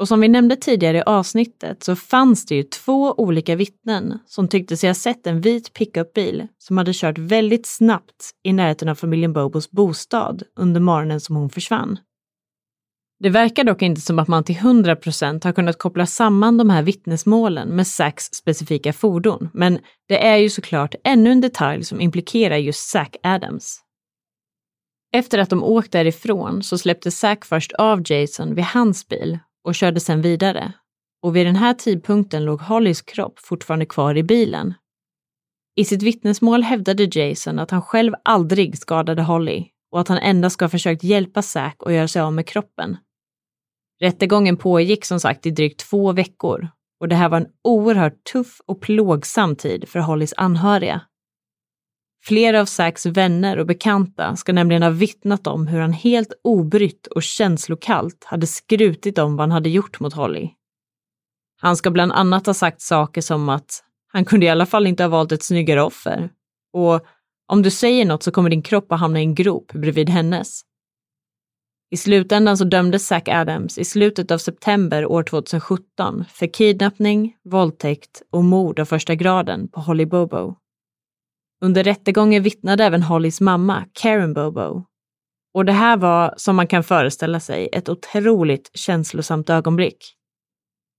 och 0.01 0.09
som 0.09 0.21
vi 0.21 0.29
nämnde 0.29 0.57
tidigare 0.57 0.99
i 0.99 1.03
avsnittet 1.03 1.83
så 1.83 1.97
fanns 1.97 2.47
det 2.47 2.55
ju 2.55 2.63
två 2.63 3.15
olika 3.15 3.57
vittnen 3.57 4.19
som 4.27 4.49
tyckte 4.49 4.77
sig 4.77 4.89
ha 4.89 4.95
sett 4.95 5.27
en 5.27 5.41
vit 5.41 5.73
pickupbil 5.73 6.47
som 6.59 6.79
hade 6.79 6.93
kört 6.95 7.19
väldigt 7.19 7.67
snabbt 7.67 8.31
i 8.43 8.53
närheten 8.53 8.89
av 8.89 8.95
familjen 8.95 9.33
Bobos 9.33 9.71
bostad 9.71 10.43
under 10.57 10.81
morgonen 10.81 11.21
som 11.21 11.37
hon 11.37 11.51
försvann. 11.51 11.99
Det 13.21 13.31
verkar 13.31 13.65
dock 13.65 13.83
inte 13.83 14.01
som 14.01 14.19
att 14.19 14.29
man 14.29 14.45
till 14.45 14.57
100 14.57 14.97
procent 14.97 15.45
har 15.45 15.53
kunnat 15.53 15.79
koppla 15.79 16.07
samman 16.07 16.57
de 16.57 16.71
här 16.71 16.83
vittnesmålen 16.83 17.69
med 17.69 17.87
Zacks 17.87 18.25
specifika 18.25 18.93
fordon, 18.93 19.51
men 19.53 19.79
det 20.09 20.27
är 20.27 20.37
ju 20.37 20.51
såklart 20.51 20.95
ännu 21.05 21.33
en 21.33 21.41
detalj 21.41 21.85
som 21.85 22.01
implikerar 22.01 22.57
just 22.57 22.89
Zack 22.89 23.17
Adams. 23.23 23.81
Efter 25.17 25.39
att 25.39 25.51
de 25.51 25.65
åkt 25.65 25.93
därifrån 25.93 26.63
så 26.63 26.79
släppte 26.79 27.11
Zack 27.11 27.45
först 27.45 27.73
av 27.73 28.03
Jason 28.13 28.55
vid 28.55 28.65
hans 28.65 29.09
bil 29.09 29.39
och 29.65 29.75
körde 29.75 30.01
sedan 30.01 30.23
vidare. 30.23 30.73
Och 31.23 31.37
vid 31.37 31.47
den 31.47 31.57
här 31.57 31.75
tidpunkten 31.75 32.45
låg 32.45 32.61
Hollys 32.61 33.03
kropp 33.03 33.39
fortfarande 33.39 33.87
kvar 33.87 34.17
i 34.17 34.23
bilen. 34.23 34.75
I 35.77 35.85
sitt 35.85 36.03
vittnesmål 36.03 36.63
hävdade 36.63 37.09
Jason 37.19 37.59
att 37.59 37.71
han 37.71 37.83
själv 37.83 38.13
aldrig 38.25 38.79
skadade 38.79 39.23
Holly 39.23 39.65
och 39.95 40.01
att 40.01 40.09
han 40.09 40.19
endast 40.19 40.55
ska 40.55 40.65
ha 40.65 40.71
försökt 40.71 41.05
hjälpa 41.05 41.43
Zack 41.43 41.83
och 41.83 41.93
göra 41.93 42.09
sig 42.09 42.23
av 42.23 42.33
med 42.33 42.47
kroppen. 42.47 42.97
Rättegången 44.01 44.57
pågick 44.57 45.05
som 45.05 45.21
sagt 45.21 45.47
i 45.47 45.51
drygt 45.51 45.81
två 45.81 46.13
veckor 46.13 46.69
och 47.01 47.09
det 47.09 47.15
här 47.15 47.29
var 47.29 47.39
en 47.39 47.47
oerhört 47.65 48.25
tuff 48.33 48.61
och 48.67 48.81
plågsam 48.81 49.57
tid 49.57 49.89
för 49.89 49.99
Hollys 49.99 50.35
anhöriga. 50.37 51.01
Flera 52.25 52.61
av 52.61 52.65
Zacks 52.65 53.07
vänner 53.07 53.59
och 53.59 53.67
bekanta 53.67 54.37
ska 54.37 54.53
nämligen 54.53 54.83
ha 54.83 54.91
vittnat 54.91 55.47
om 55.47 55.67
hur 55.67 55.81
han 55.81 55.93
helt 55.93 56.33
obrytt 56.45 57.07
och 57.07 57.23
känslokallt 57.23 58.25
hade 58.25 58.47
skrutit 58.47 59.19
om 59.19 59.37
vad 59.37 59.43
han 59.43 59.53
hade 59.53 59.69
gjort 59.69 60.01
mot 60.01 60.15
Holly. 60.15 60.51
Han 61.61 61.77
ska 61.77 61.91
bland 61.91 62.13
annat 62.13 62.47
ha 62.47 62.55
sagt 62.55 62.81
saker 62.81 63.21
som 63.21 63.49
att 63.49 63.85
han 64.13 64.25
kunde 64.25 64.47
i 64.47 64.49
alla 64.49 64.67
fall 64.67 64.87
inte 64.87 65.03
ha 65.03 65.09
valt 65.09 65.33
ett 65.33 65.43
snyggare 65.43 65.83
offer 65.83 66.31
och 66.73 67.07
om 67.55 67.63
du 67.63 67.71
säger 67.71 68.05
något 68.05 68.23
så 68.23 68.31
kommer 68.31 68.51
din 68.51 68.63
kropp 68.63 68.93
att 68.93 69.01
hamna 69.01 69.21
i 69.21 69.23
en 69.23 69.35
grop 69.35 69.73
bredvid 69.73 70.09
hennes. 70.09 70.61
I 71.91 71.97
slutändan 71.97 72.59
så 72.59 72.65
dömdes 72.65 73.07
Zack 73.07 73.29
Adams 73.29 73.79
i 73.79 73.85
slutet 73.85 74.31
av 74.31 74.39
september 74.39 75.07
år 75.07 75.23
2017 75.23 76.25
för 76.29 76.47
kidnappning, 76.47 77.37
våldtäkt 77.45 78.23
och 78.33 78.45
mord 78.45 78.81
av 78.81 78.85
första 78.85 79.15
graden 79.15 79.69
på 79.69 79.81
Holly 79.81 80.07
Bobo. 80.07 80.57
Under 81.65 81.85
rättegången 81.85 82.43
vittnade 82.43 82.85
även 82.85 83.03
Hollys 83.03 83.41
mamma, 83.41 83.85
Karen 83.93 84.35
Bobo. 84.35 84.85
Och 85.55 85.65
det 85.65 85.73
här 85.73 85.97
var, 85.97 86.35
som 86.37 86.57
man 86.57 86.67
kan 86.67 86.85
föreställa 86.85 87.41
sig, 87.41 87.69
ett 87.73 87.89
otroligt 87.89 88.71
känslosamt 88.75 89.51
ögonblick. 89.51 90.15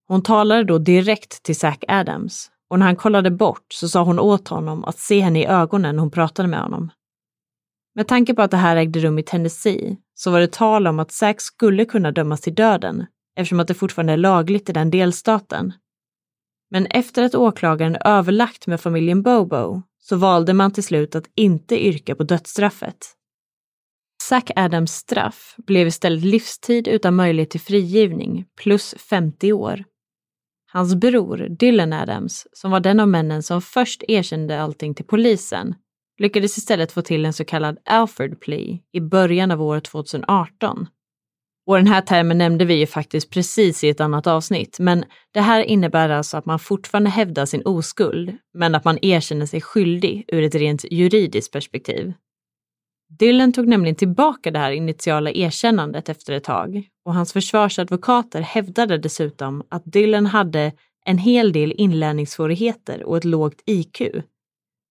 Hon 0.07 0.23
talade 0.23 0.63
då 0.63 0.77
direkt 0.77 1.43
till 1.43 1.55
Zack 1.55 1.83
Adams 1.87 2.51
och 2.69 2.79
när 2.79 2.85
han 2.85 2.95
kollade 2.95 3.31
bort 3.31 3.65
så 3.73 3.89
sa 3.89 4.03
hon 4.03 4.19
åt 4.19 4.47
honom 4.47 4.85
att 4.85 4.99
se 4.99 5.19
henne 5.19 5.41
i 5.41 5.45
ögonen 5.45 5.95
när 5.95 6.01
hon 6.01 6.11
pratade 6.11 6.47
med 6.47 6.61
honom. 6.61 6.91
Med 7.95 8.07
tanke 8.07 8.33
på 8.33 8.41
att 8.41 8.51
det 8.51 8.57
här 8.57 8.75
ägde 8.75 8.99
rum 8.99 9.19
i 9.19 9.23
Tennessee 9.23 9.97
så 10.13 10.31
var 10.31 10.39
det 10.39 10.51
tal 10.51 10.87
om 10.87 10.99
att 10.99 11.11
Zack 11.11 11.41
skulle 11.41 11.85
kunna 11.85 12.11
dömas 12.11 12.41
till 12.41 12.55
döden 12.55 13.05
eftersom 13.35 13.59
att 13.59 13.67
det 13.67 13.73
fortfarande 13.73 14.13
är 14.13 14.17
lagligt 14.17 14.69
i 14.69 14.73
den 14.73 14.91
delstaten. 14.91 15.73
Men 16.71 16.85
efter 16.85 17.23
att 17.23 17.35
åklagaren 17.35 17.97
överlagt 18.05 18.67
med 18.67 18.81
familjen 18.81 19.21
Bobo 19.21 19.81
så 19.99 20.15
valde 20.15 20.53
man 20.53 20.71
till 20.71 20.83
slut 20.83 21.15
att 21.15 21.29
inte 21.35 21.85
yrka 21.85 22.15
på 22.15 22.23
dödsstraffet. 22.23 22.97
Zack 24.23 24.51
Adams 24.55 24.91
straff 24.91 25.55
blev 25.57 25.87
istället 25.87 26.23
livstid 26.23 26.87
utan 26.87 27.15
möjlighet 27.15 27.49
till 27.49 27.61
frigivning 27.61 28.45
plus 28.61 28.95
50 28.97 29.53
år. 29.53 29.83
Hans 30.75 30.95
bror 30.95 31.37
Dylan 31.49 31.93
Adams, 31.93 32.47
som 32.53 32.71
var 32.71 32.79
den 32.79 32.99
av 32.99 33.07
männen 33.07 33.43
som 33.43 33.61
först 33.61 34.03
erkände 34.07 34.61
allting 34.61 34.95
till 34.95 35.05
polisen, 35.05 35.75
lyckades 36.19 36.57
istället 36.57 36.91
få 36.91 37.01
till 37.01 37.25
en 37.25 37.33
så 37.33 37.45
kallad 37.45 37.77
Alfred 37.85 38.39
plea 38.39 38.77
i 38.91 39.01
början 39.01 39.51
av 39.51 39.61
år 39.61 39.79
2018. 39.79 40.87
Och 41.67 41.75
den 41.77 41.87
här 41.87 42.01
termen 42.01 42.37
nämnde 42.37 42.65
vi 42.65 42.73
ju 42.73 42.87
faktiskt 42.87 43.29
precis 43.29 43.83
i 43.83 43.89
ett 43.89 44.01
annat 44.01 44.27
avsnitt, 44.27 44.79
men 44.79 45.05
det 45.33 45.41
här 45.41 45.61
innebär 45.61 46.09
alltså 46.09 46.37
att 46.37 46.45
man 46.45 46.59
fortfarande 46.59 47.09
hävdar 47.09 47.45
sin 47.45 47.61
oskuld, 47.65 48.37
men 48.53 48.75
att 48.75 48.85
man 48.85 48.99
erkänner 49.01 49.45
sig 49.45 49.61
skyldig 49.61 50.25
ur 50.27 50.43
ett 50.43 50.55
rent 50.55 50.85
juridiskt 50.91 51.53
perspektiv. 51.53 52.13
Dylan 53.09 53.53
tog 53.53 53.67
nämligen 53.67 53.95
tillbaka 53.95 54.51
det 54.51 54.59
här 54.59 54.71
initiala 54.71 55.31
erkännandet 55.31 56.09
efter 56.09 56.33
ett 56.33 56.43
tag 56.43 56.83
och 57.05 57.13
hans 57.13 57.33
försvarsadvokater 57.33 58.41
hävdade 58.41 58.97
dessutom 58.97 59.63
att 59.69 59.83
Dylan 59.85 60.25
hade 60.25 60.71
en 61.05 61.17
hel 61.17 61.53
del 61.53 61.73
inlärningssvårigheter 61.77 63.03
och 63.03 63.17
ett 63.17 63.23
lågt 63.23 63.61
IQ 63.65 64.01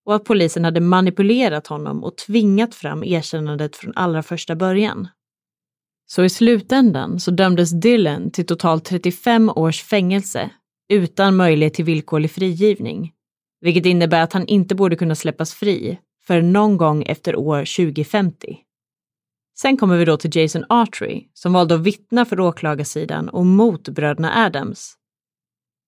och 0.06 0.14
att 0.14 0.24
polisen 0.24 0.64
hade 0.64 0.80
manipulerat 0.80 1.66
honom 1.66 2.04
och 2.04 2.16
tvingat 2.16 2.74
fram 2.74 3.04
erkännandet 3.04 3.76
från 3.76 3.92
allra 3.96 4.22
första 4.22 4.56
början. 4.56 5.08
Så 6.06 6.24
i 6.24 6.28
slutändan 6.28 7.20
så 7.20 7.30
dömdes 7.30 7.80
Dylan 7.80 8.30
till 8.30 8.46
totalt 8.46 8.84
35 8.84 9.50
års 9.50 9.82
fängelse 9.82 10.50
utan 10.88 11.36
möjlighet 11.36 11.74
till 11.74 11.84
villkorlig 11.84 12.30
frigivning, 12.30 13.12
vilket 13.60 13.86
innebär 13.86 14.22
att 14.22 14.32
han 14.32 14.46
inte 14.46 14.74
borde 14.74 14.96
kunna 14.96 15.14
släppas 15.14 15.54
fri 15.54 15.98
för 16.26 16.42
någon 16.42 16.76
gång 16.76 17.02
efter 17.02 17.36
år 17.36 17.58
2050. 17.58 18.58
Sen 19.58 19.76
kommer 19.76 19.96
vi 19.96 20.04
då 20.04 20.16
till 20.16 20.36
Jason 20.36 20.64
Artry 20.68 21.28
som 21.32 21.52
valde 21.52 21.74
att 21.74 21.80
vittna 21.80 22.24
för 22.24 22.40
åklagarsidan 22.40 23.28
och 23.28 23.46
mot 23.46 23.88
bröderna 23.88 24.44
Adams. 24.46 24.94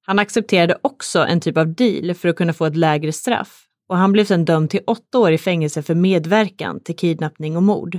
Han 0.06 0.18
accepterade 0.18 0.78
också 0.82 1.18
en 1.18 1.40
typ 1.40 1.56
av 1.56 1.74
deal 1.74 2.14
för 2.14 2.28
att 2.28 2.36
kunna 2.36 2.52
få 2.52 2.64
ett 2.64 2.76
lägre 2.76 3.12
straff 3.12 3.66
och 3.88 3.96
han 3.96 4.12
blev 4.12 4.24
sedan 4.24 4.44
dömd 4.44 4.70
till 4.70 4.80
åtta 4.86 5.18
år 5.18 5.32
i 5.32 5.38
fängelse 5.38 5.82
för 5.82 5.94
medverkan 5.94 6.80
till 6.80 6.96
kidnappning 6.96 7.56
och 7.56 7.62
mord. 7.62 7.98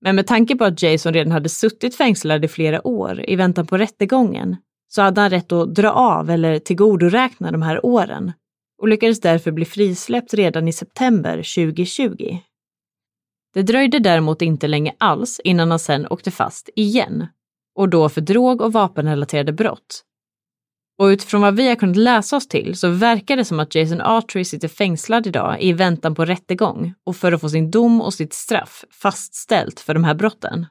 Men 0.00 0.16
med 0.16 0.26
tanke 0.26 0.56
på 0.56 0.64
att 0.64 0.82
Jason 0.82 1.14
redan 1.14 1.32
hade 1.32 1.48
suttit 1.48 1.96
fängslad 1.96 2.44
i 2.44 2.48
flera 2.48 2.86
år 2.86 3.30
i 3.30 3.36
väntan 3.36 3.66
på 3.66 3.78
rättegången 3.78 4.56
så 4.88 5.02
hade 5.02 5.20
han 5.20 5.30
rätt 5.30 5.52
att 5.52 5.74
dra 5.74 5.90
av 5.90 6.30
eller 6.30 6.58
tillgodoräkna 6.58 7.50
de 7.50 7.62
här 7.62 7.86
åren 7.86 8.32
och 8.82 8.88
lyckades 8.88 9.20
därför 9.20 9.50
bli 9.50 9.64
frisläppt 9.64 10.34
redan 10.34 10.68
i 10.68 10.72
september 10.72 11.36
2020. 11.36 12.38
Det 13.54 13.62
dröjde 13.62 13.98
däremot 13.98 14.42
inte 14.42 14.68
länge 14.68 14.94
alls 14.98 15.40
innan 15.44 15.70
han 15.70 15.78
sen 15.78 16.06
åkte 16.06 16.30
fast 16.30 16.70
igen 16.76 17.26
och 17.74 17.88
då 17.88 18.08
för 18.08 18.20
drog 18.20 18.60
och 18.60 18.72
vapenrelaterade 18.72 19.52
brott. 19.52 20.04
Och 20.98 21.06
utifrån 21.06 21.40
vad 21.40 21.56
vi 21.56 21.68
har 21.68 21.74
kunnat 21.74 21.96
läsa 21.96 22.36
oss 22.36 22.48
till 22.48 22.76
så 22.76 22.88
verkar 22.88 23.36
det 23.36 23.44
som 23.44 23.60
att 23.60 23.74
Jason 23.74 24.00
Artry 24.00 24.44
sitter 24.44 24.68
fängslad 24.68 25.26
idag 25.26 25.62
i 25.62 25.72
väntan 25.72 26.14
på 26.14 26.24
rättegång 26.24 26.94
och 27.04 27.16
för 27.16 27.32
att 27.32 27.40
få 27.40 27.48
sin 27.48 27.70
dom 27.70 28.00
och 28.00 28.14
sitt 28.14 28.32
straff 28.32 28.84
fastställt 28.90 29.80
för 29.80 29.94
de 29.94 30.04
här 30.04 30.14
brotten. 30.14 30.66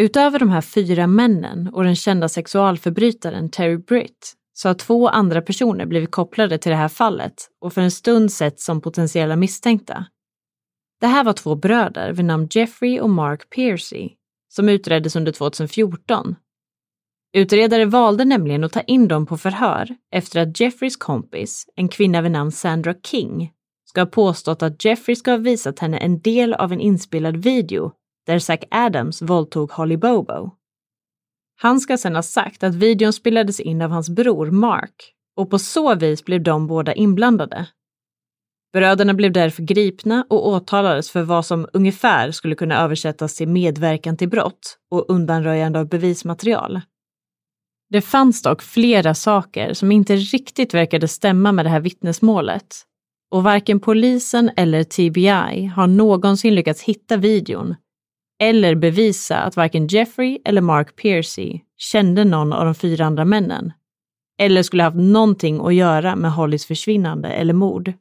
Utöver 0.00 0.38
de 0.38 0.50
här 0.50 0.60
fyra 0.60 1.06
männen 1.06 1.68
och 1.72 1.84
den 1.84 1.96
kända 1.96 2.28
sexualförbrytaren 2.28 3.50
Terry 3.50 3.76
Britt 3.76 4.36
så 4.58 4.68
har 4.68 4.74
två 4.74 5.08
andra 5.08 5.42
personer 5.42 5.86
blivit 5.86 6.10
kopplade 6.10 6.58
till 6.58 6.70
det 6.70 6.76
här 6.76 6.88
fallet 6.88 7.34
och 7.60 7.72
för 7.72 7.80
en 7.80 7.90
stund 7.90 8.32
sett 8.32 8.60
som 8.60 8.80
potentiella 8.80 9.36
misstänkta. 9.36 10.06
Det 11.00 11.06
här 11.06 11.24
var 11.24 11.32
två 11.32 11.54
bröder 11.54 12.12
vid 12.12 12.24
namn 12.24 12.48
Jeffrey 12.50 13.00
och 13.00 13.10
Mark 13.10 13.50
Piercy 13.50 14.10
som 14.48 14.68
utreddes 14.68 15.16
under 15.16 15.32
2014. 15.32 16.36
Utredare 17.32 17.84
valde 17.84 18.24
nämligen 18.24 18.64
att 18.64 18.72
ta 18.72 18.80
in 18.80 19.08
dem 19.08 19.26
på 19.26 19.36
förhör 19.36 19.96
efter 20.12 20.40
att 20.40 20.60
Jeffreys 20.60 20.96
kompis, 20.96 21.66
en 21.76 21.88
kvinna 21.88 22.20
vid 22.22 22.32
namn 22.32 22.52
Sandra 22.52 22.94
King, 22.94 23.52
ska 23.84 24.00
ha 24.00 24.06
påstått 24.06 24.62
att 24.62 24.84
Jeffrey 24.84 25.16
ska 25.16 25.30
ha 25.30 25.38
visat 25.38 25.78
henne 25.78 25.98
en 25.98 26.20
del 26.20 26.54
av 26.54 26.72
en 26.72 26.80
inspelad 26.80 27.36
video 27.36 27.92
där 28.26 28.38
Zack 28.38 28.64
Adams 28.70 29.22
våldtog 29.22 29.70
Holly 29.70 29.96
Bobo. 29.96 30.55
Han 31.56 31.80
ska 31.80 31.98
sedan 31.98 32.14
ha 32.14 32.22
sagt 32.22 32.62
att 32.62 32.74
videon 32.74 33.12
spelades 33.12 33.60
in 33.60 33.82
av 33.82 33.90
hans 33.90 34.10
bror 34.10 34.50
Mark 34.50 35.12
och 35.36 35.50
på 35.50 35.58
så 35.58 35.94
vis 35.94 36.24
blev 36.24 36.42
de 36.42 36.66
båda 36.66 36.94
inblandade. 36.94 37.66
Bröderna 38.72 39.14
blev 39.14 39.32
därför 39.32 39.62
gripna 39.62 40.26
och 40.30 40.48
åtalades 40.48 41.10
för 41.10 41.22
vad 41.22 41.46
som 41.46 41.68
ungefär 41.72 42.30
skulle 42.30 42.54
kunna 42.54 42.82
översättas 42.82 43.34
till 43.34 43.48
medverkan 43.48 44.16
till 44.16 44.28
brott 44.28 44.78
och 44.90 45.10
undanröjande 45.10 45.78
av 45.78 45.88
bevismaterial. 45.88 46.80
Det 47.90 48.00
fanns 48.00 48.42
dock 48.42 48.62
flera 48.62 49.14
saker 49.14 49.74
som 49.74 49.92
inte 49.92 50.16
riktigt 50.16 50.74
verkade 50.74 51.08
stämma 51.08 51.52
med 51.52 51.64
det 51.64 51.68
här 51.68 51.80
vittnesmålet 51.80 52.86
och 53.30 53.42
varken 53.42 53.80
polisen 53.80 54.50
eller 54.56 54.84
TBI 54.84 55.66
har 55.66 55.86
någonsin 55.86 56.54
lyckats 56.54 56.82
hitta 56.82 57.16
videon 57.16 57.74
eller 58.42 58.74
bevisa 58.74 59.36
att 59.38 59.56
varken 59.56 59.86
Jeffrey 59.86 60.38
eller 60.44 60.60
Mark 60.60 60.96
Piercy 60.96 61.60
kände 61.76 62.24
någon 62.24 62.52
av 62.52 62.64
de 62.64 62.74
fyra 62.74 63.06
andra 63.06 63.24
männen 63.24 63.72
eller 64.38 64.62
skulle 64.62 64.82
haft 64.82 64.96
någonting 64.96 65.66
att 65.66 65.74
göra 65.74 66.16
med 66.16 66.32
Hollys 66.32 66.66
försvinnande 66.66 67.28
eller 67.28 67.54
mord. 67.54 67.92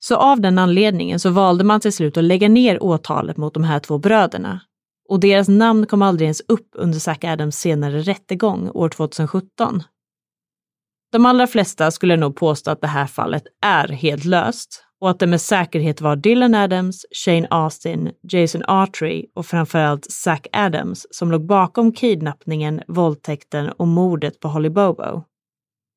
Så 0.00 0.16
av 0.16 0.40
den 0.40 0.58
anledningen 0.58 1.20
så 1.20 1.30
valde 1.30 1.64
man 1.64 1.80
till 1.80 1.92
slut 1.92 2.16
att 2.16 2.24
lägga 2.24 2.48
ner 2.48 2.82
åtalet 2.82 3.36
mot 3.36 3.54
de 3.54 3.64
här 3.64 3.80
två 3.80 3.98
bröderna 3.98 4.60
och 5.08 5.20
deras 5.20 5.48
namn 5.48 5.86
kom 5.86 6.02
aldrig 6.02 6.26
ens 6.26 6.42
upp 6.48 6.68
under 6.74 6.98
Zack 6.98 7.24
Adams 7.24 7.56
senare 7.56 8.00
rättegång 8.00 8.70
år 8.74 8.88
2017. 8.88 9.82
De 11.12 11.26
allra 11.26 11.46
flesta 11.46 11.90
skulle 11.90 12.16
nog 12.16 12.36
påstå 12.36 12.70
att 12.70 12.80
det 12.80 12.86
här 12.86 13.06
fallet 13.06 13.44
är 13.62 13.88
helt 13.88 14.24
löst 14.24 14.84
och 15.00 15.10
att 15.10 15.18
det 15.18 15.26
med 15.26 15.40
säkerhet 15.40 16.00
var 16.00 16.16
Dylan 16.16 16.54
Adams, 16.54 17.06
Shane 17.24 17.46
Austin, 17.50 18.10
Jason 18.22 18.62
Artry 18.64 19.26
och 19.34 19.46
framförallt 19.46 20.10
Zack 20.10 20.46
Adams 20.52 21.06
som 21.10 21.30
låg 21.30 21.46
bakom 21.46 21.92
kidnappningen, 21.92 22.82
våldtäkten 22.88 23.68
och 23.68 23.88
mordet 23.88 24.40
på 24.40 24.48
Holly 24.48 24.70
Bobo. 24.70 25.24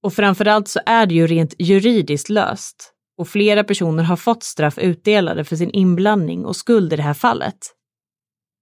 Och 0.03 0.13
framförallt 0.13 0.67
så 0.67 0.79
är 0.85 1.05
det 1.05 1.15
ju 1.15 1.27
rent 1.27 1.55
juridiskt 1.59 2.29
löst 2.29 2.93
och 3.17 3.27
flera 3.27 3.63
personer 3.63 4.03
har 4.03 4.15
fått 4.15 4.43
straff 4.43 4.77
utdelade 4.77 5.43
för 5.43 5.55
sin 5.55 5.71
inblandning 5.71 6.45
och 6.45 6.55
skuld 6.55 6.93
i 6.93 6.95
det 6.95 7.03
här 7.03 7.13
fallet. 7.13 7.57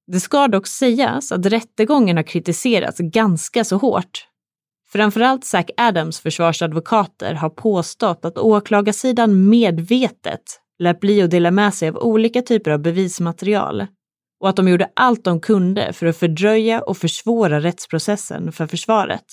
Det 0.08 0.20
ska 0.20 0.48
dock 0.48 0.68
sägas 0.68 1.32
att 1.32 1.46
rättegången 1.46 2.18
har 2.18 2.24
kritiserats 2.24 3.00
ganska 3.00 3.64
så 3.64 3.78
hårt 3.78 4.28
Framförallt 4.92 5.46
Zack 5.46 5.70
Adams 5.78 6.20
försvarsadvokater 6.20 7.34
har 7.34 7.50
påstått 7.50 8.26
att 8.26 8.38
åklagarsidan 8.38 9.50
medvetet 9.50 10.42
lät 10.80 11.00
bli 11.00 11.22
att 11.22 11.32
dela 11.32 11.52
med 11.52 11.74
sig 11.74 11.90
av 11.90 11.98
olika 11.98 12.42
typer 12.42 12.72
av 12.72 12.80
bevismaterial 12.80 13.88
och 14.40 14.50
att 14.50 14.56
de 14.56 14.68
gjorde 14.68 14.92
allt 14.96 15.24
de 15.24 15.40
kunde 15.40 15.94
för 15.94 16.06
att 16.06 16.18
fördröja 16.18 16.82
och 16.82 16.98
försvåra 16.98 17.60
rättsprocessen 17.60 18.52
för 18.52 18.68
försvaret. 18.68 19.26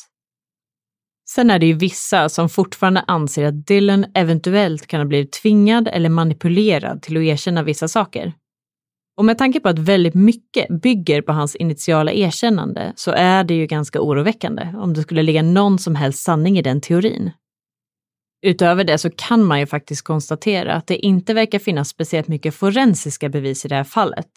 Sen 1.31 1.51
är 1.51 1.59
det 1.59 1.67
ju 1.67 1.73
vissa 1.73 2.29
som 2.29 2.49
fortfarande 2.49 3.05
anser 3.07 3.45
att 3.45 3.67
Dylan 3.67 4.07
eventuellt 4.15 4.87
kan 4.87 5.01
ha 5.01 5.07
blivit 5.07 5.33
tvingad 5.33 5.89
eller 5.89 6.09
manipulerad 6.09 7.03
till 7.03 7.17
att 7.17 7.23
erkänna 7.23 7.63
vissa 7.63 7.89
saker. 7.89 8.33
Och 9.19 9.25
med 9.25 9.39
tanke 9.39 9.61
på 9.61 9.69
att 9.69 9.79
väldigt 9.79 10.15
mycket 10.15 10.69
bygger 10.83 11.23
på 11.23 11.33
hans 11.33 11.57
initiala 11.57 12.13
erkännande 12.13 12.93
så 12.97 13.11
är 13.11 13.45
det 13.45 13.55
ju 13.55 13.67
ganska 13.67 14.01
oroväckande 14.01 14.73
om 14.77 14.95
det 14.95 15.03
skulle 15.03 15.23
ligga 15.23 15.43
någon 15.43 15.79
som 15.79 15.95
helst 15.95 16.23
sanning 16.23 16.59
i 16.59 16.63
den 16.63 16.81
teorin. 16.81 17.31
Utöver 18.43 18.85
det 18.85 18.99
så 18.99 19.11
kan 19.11 19.45
man 19.45 19.61
ju 19.61 19.67
faktiskt 19.67 20.03
konstatera 20.03 20.75
att 20.75 20.87
det 20.87 20.97
inte 20.97 21.35
verkar 21.35 21.59
finnas 21.59 21.89
speciellt 21.89 22.29
mycket 22.29 22.55
forensiska 22.55 23.29
bevis 23.29 23.65
i 23.65 23.69
det 23.69 23.75
här 23.75 23.85
fallet. 23.85 24.31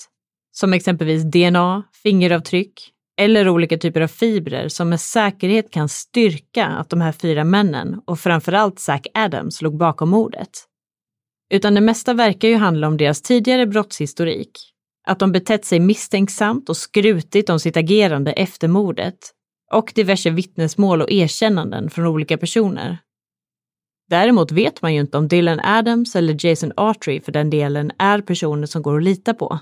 Som 0.52 0.74
exempelvis 0.74 1.24
DNA, 1.24 1.84
fingeravtryck 2.04 2.74
eller 3.20 3.50
olika 3.50 3.78
typer 3.78 4.02
av 4.02 4.08
fibrer 4.08 4.68
som 4.68 4.90
med 4.90 5.02
säkerhet 5.02 5.72
kan 5.72 5.90
styrka 5.90 6.66
att 6.68 6.90
de 6.90 7.02
här 7.02 7.12
fyra 7.12 7.44
männen 7.44 8.02
och 8.06 8.20
framförallt 8.20 8.80
Zack 8.80 9.08
Adams 9.14 9.62
låg 9.62 9.78
bakom 9.78 10.10
mordet. 10.10 10.50
Utan 11.54 11.76
det 11.76 11.82
mesta 11.82 12.14
verkar 12.14 12.48
ju 12.48 12.56
handla 12.56 12.88
om 12.88 12.98
deras 12.98 13.22
tidigare 13.22 13.66
brottshistorik 13.68 14.71
att 15.08 15.20
de 15.20 15.32
betett 15.32 15.66
sig 15.66 15.80
misstänksamt 15.80 16.70
och 16.70 16.78
skrutit 16.78 17.50
om 17.50 17.60
sitt 17.60 17.78
agerande 17.78 18.32
efter 18.32 18.68
mordet 18.68 19.18
och 19.72 19.92
diverse 19.96 20.30
vittnesmål 20.30 21.02
och 21.02 21.12
erkännanden 21.12 21.90
från 21.90 22.08
olika 22.08 22.38
personer. 22.38 22.98
Däremot 24.10 24.52
vet 24.52 24.82
man 24.82 24.94
ju 24.94 25.02
inte 25.02 25.18
om 25.18 25.28
Dylan 25.28 25.60
Adams 25.60 26.16
eller 26.16 26.46
Jason 26.46 26.72
Autry 26.78 27.22
för 27.22 27.32
den 27.32 27.50
delen 27.50 27.92
är 27.98 28.22
personer 28.22 28.68
som 28.68 28.82
går 28.82 28.98
att 28.98 29.04
lita 29.04 29.34
på. 29.34 29.60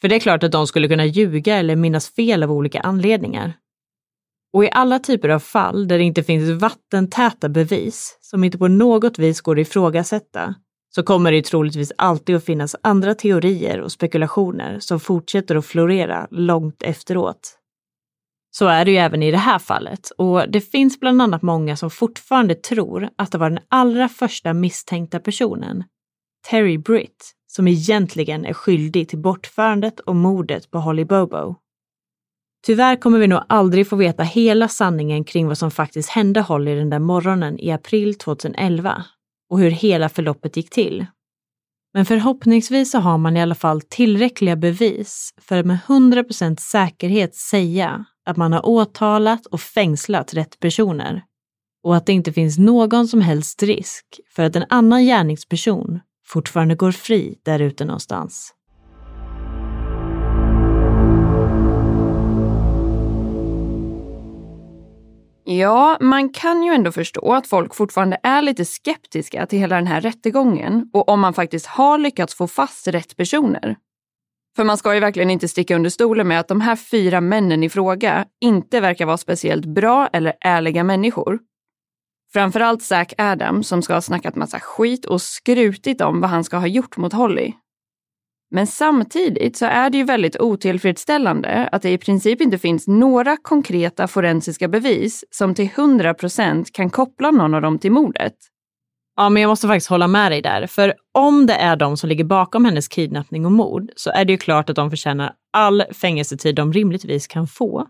För 0.00 0.08
det 0.08 0.14
är 0.14 0.20
klart 0.20 0.42
att 0.42 0.52
de 0.52 0.66
skulle 0.66 0.88
kunna 0.88 1.04
ljuga 1.04 1.56
eller 1.56 1.76
minnas 1.76 2.08
fel 2.08 2.42
av 2.42 2.52
olika 2.52 2.80
anledningar. 2.80 3.52
Och 4.52 4.64
i 4.64 4.68
alla 4.72 4.98
typer 4.98 5.28
av 5.28 5.38
fall 5.38 5.88
där 5.88 5.98
det 5.98 6.04
inte 6.04 6.22
finns 6.22 6.62
vattentäta 6.62 7.48
bevis 7.48 8.18
som 8.20 8.44
inte 8.44 8.58
på 8.58 8.68
något 8.68 9.18
vis 9.18 9.40
går 9.40 9.60
att 9.60 9.66
ifrågasätta 9.66 10.54
så 10.94 11.02
kommer 11.02 11.32
det 11.32 11.42
troligtvis 11.42 11.92
alltid 11.98 12.36
att 12.36 12.44
finnas 12.44 12.76
andra 12.82 13.14
teorier 13.14 13.80
och 13.80 13.92
spekulationer 13.92 14.78
som 14.80 15.00
fortsätter 15.00 15.56
att 15.56 15.66
florera 15.66 16.28
långt 16.30 16.82
efteråt. 16.82 17.58
Så 18.50 18.66
är 18.66 18.84
det 18.84 18.90
ju 18.90 18.96
även 18.96 19.22
i 19.22 19.30
det 19.30 19.38
här 19.38 19.58
fallet 19.58 20.10
och 20.18 20.50
det 20.50 20.60
finns 20.60 21.00
bland 21.00 21.22
annat 21.22 21.42
många 21.42 21.76
som 21.76 21.90
fortfarande 21.90 22.54
tror 22.54 23.08
att 23.16 23.32
det 23.32 23.38
var 23.38 23.50
den 23.50 23.58
allra 23.68 24.08
första 24.08 24.52
misstänkta 24.52 25.20
personen, 25.20 25.84
Terry 26.50 26.78
Britt, 26.78 27.32
som 27.46 27.68
egentligen 27.68 28.44
är 28.44 28.52
skyldig 28.52 29.08
till 29.08 29.18
bortförandet 29.18 30.00
och 30.00 30.16
mordet 30.16 30.70
på 30.70 30.78
Holly 30.78 31.04
Bobo. 31.04 31.54
Tyvärr 32.66 32.96
kommer 32.96 33.18
vi 33.18 33.26
nog 33.26 33.40
aldrig 33.48 33.88
få 33.88 33.96
veta 33.96 34.22
hela 34.22 34.68
sanningen 34.68 35.24
kring 35.24 35.48
vad 35.48 35.58
som 35.58 35.70
faktiskt 35.70 36.08
hände 36.08 36.40
Holly 36.40 36.74
den 36.74 36.90
där 36.90 36.98
morgonen 36.98 37.58
i 37.58 37.70
april 37.70 38.14
2011 38.14 39.04
och 39.54 39.60
hur 39.60 39.70
hela 39.70 40.08
förloppet 40.08 40.56
gick 40.56 40.70
till. 40.70 41.06
Men 41.92 42.06
förhoppningsvis 42.06 42.90
så 42.90 42.98
har 42.98 43.18
man 43.18 43.36
i 43.36 43.42
alla 43.42 43.54
fall 43.54 43.80
tillräckliga 43.80 44.56
bevis 44.56 45.34
för 45.40 45.58
att 45.58 45.66
med 45.66 45.78
100% 45.86 46.60
säkerhet 46.60 47.34
säga 47.34 48.04
att 48.26 48.36
man 48.36 48.52
har 48.52 48.66
åtalat 48.66 49.46
och 49.46 49.60
fängslat 49.60 50.34
rätt 50.34 50.60
personer 50.60 51.22
och 51.84 51.96
att 51.96 52.06
det 52.06 52.12
inte 52.12 52.32
finns 52.32 52.58
någon 52.58 53.08
som 53.08 53.20
helst 53.20 53.62
risk 53.62 54.04
för 54.34 54.42
att 54.42 54.56
en 54.56 54.64
annan 54.68 55.04
gärningsperson 55.04 56.00
fortfarande 56.26 56.74
går 56.74 56.92
fri 56.92 57.38
där 57.42 57.58
ute 57.58 57.84
någonstans. 57.84 58.54
Ja, 65.46 65.96
man 66.00 66.28
kan 66.32 66.62
ju 66.62 66.72
ändå 66.72 66.92
förstå 66.92 67.32
att 67.32 67.46
folk 67.46 67.74
fortfarande 67.74 68.20
är 68.22 68.42
lite 68.42 68.64
skeptiska 68.64 69.46
till 69.46 69.58
hela 69.58 69.76
den 69.76 69.86
här 69.86 70.00
rättegången 70.00 70.90
och 70.92 71.08
om 71.08 71.20
man 71.20 71.34
faktiskt 71.34 71.66
har 71.66 71.98
lyckats 71.98 72.34
få 72.34 72.46
fast 72.48 72.88
rätt 72.88 73.16
personer. 73.16 73.76
För 74.56 74.64
man 74.64 74.78
ska 74.78 74.94
ju 74.94 75.00
verkligen 75.00 75.30
inte 75.30 75.48
sticka 75.48 75.76
under 75.76 75.90
stolen 75.90 76.28
med 76.28 76.40
att 76.40 76.48
de 76.48 76.60
här 76.60 76.76
fyra 76.76 77.20
männen 77.20 77.62
i 77.62 77.68
fråga 77.68 78.24
inte 78.40 78.80
verkar 78.80 79.06
vara 79.06 79.16
speciellt 79.16 79.64
bra 79.64 80.08
eller 80.12 80.34
ärliga 80.40 80.84
människor. 80.84 81.38
Framförallt 82.32 82.82
Zack 82.82 83.14
Adam 83.18 83.62
som 83.62 83.82
ska 83.82 83.94
ha 83.94 84.00
snackat 84.00 84.36
massa 84.36 84.60
skit 84.60 85.04
och 85.04 85.22
skrutit 85.22 86.00
om 86.00 86.20
vad 86.20 86.30
han 86.30 86.44
ska 86.44 86.56
ha 86.56 86.66
gjort 86.66 86.96
mot 86.96 87.12
Holly. 87.12 87.52
Men 88.50 88.66
samtidigt 88.66 89.56
så 89.56 89.66
är 89.66 89.90
det 89.90 89.98
ju 89.98 90.04
väldigt 90.04 90.40
otillfredsställande 90.40 91.68
att 91.72 91.82
det 91.82 91.90
i 91.90 91.98
princip 91.98 92.40
inte 92.40 92.58
finns 92.58 92.88
några 92.88 93.36
konkreta 93.36 94.08
forensiska 94.08 94.68
bevis 94.68 95.24
som 95.30 95.54
till 95.54 95.68
100% 95.68 96.64
kan 96.72 96.90
koppla 96.90 97.30
någon 97.30 97.54
av 97.54 97.62
dem 97.62 97.78
till 97.78 97.92
mordet. 97.92 98.34
Ja, 99.16 99.28
men 99.28 99.42
jag 99.42 99.48
måste 99.48 99.66
faktiskt 99.66 99.90
hålla 99.90 100.08
med 100.08 100.32
dig 100.32 100.42
där. 100.42 100.66
För 100.66 100.94
om 101.12 101.46
det 101.46 101.54
är 101.54 101.76
de 101.76 101.96
som 101.96 102.08
ligger 102.08 102.24
bakom 102.24 102.64
hennes 102.64 102.88
kidnappning 102.88 103.46
och 103.46 103.52
mord 103.52 103.90
så 103.96 104.10
är 104.10 104.24
det 104.24 104.32
ju 104.32 104.38
klart 104.38 104.70
att 104.70 104.76
de 104.76 104.90
förtjänar 104.90 105.32
all 105.52 105.84
fängelsetid 105.92 106.54
de 106.54 106.72
rimligtvis 106.72 107.26
kan 107.26 107.46
få. 107.46 107.86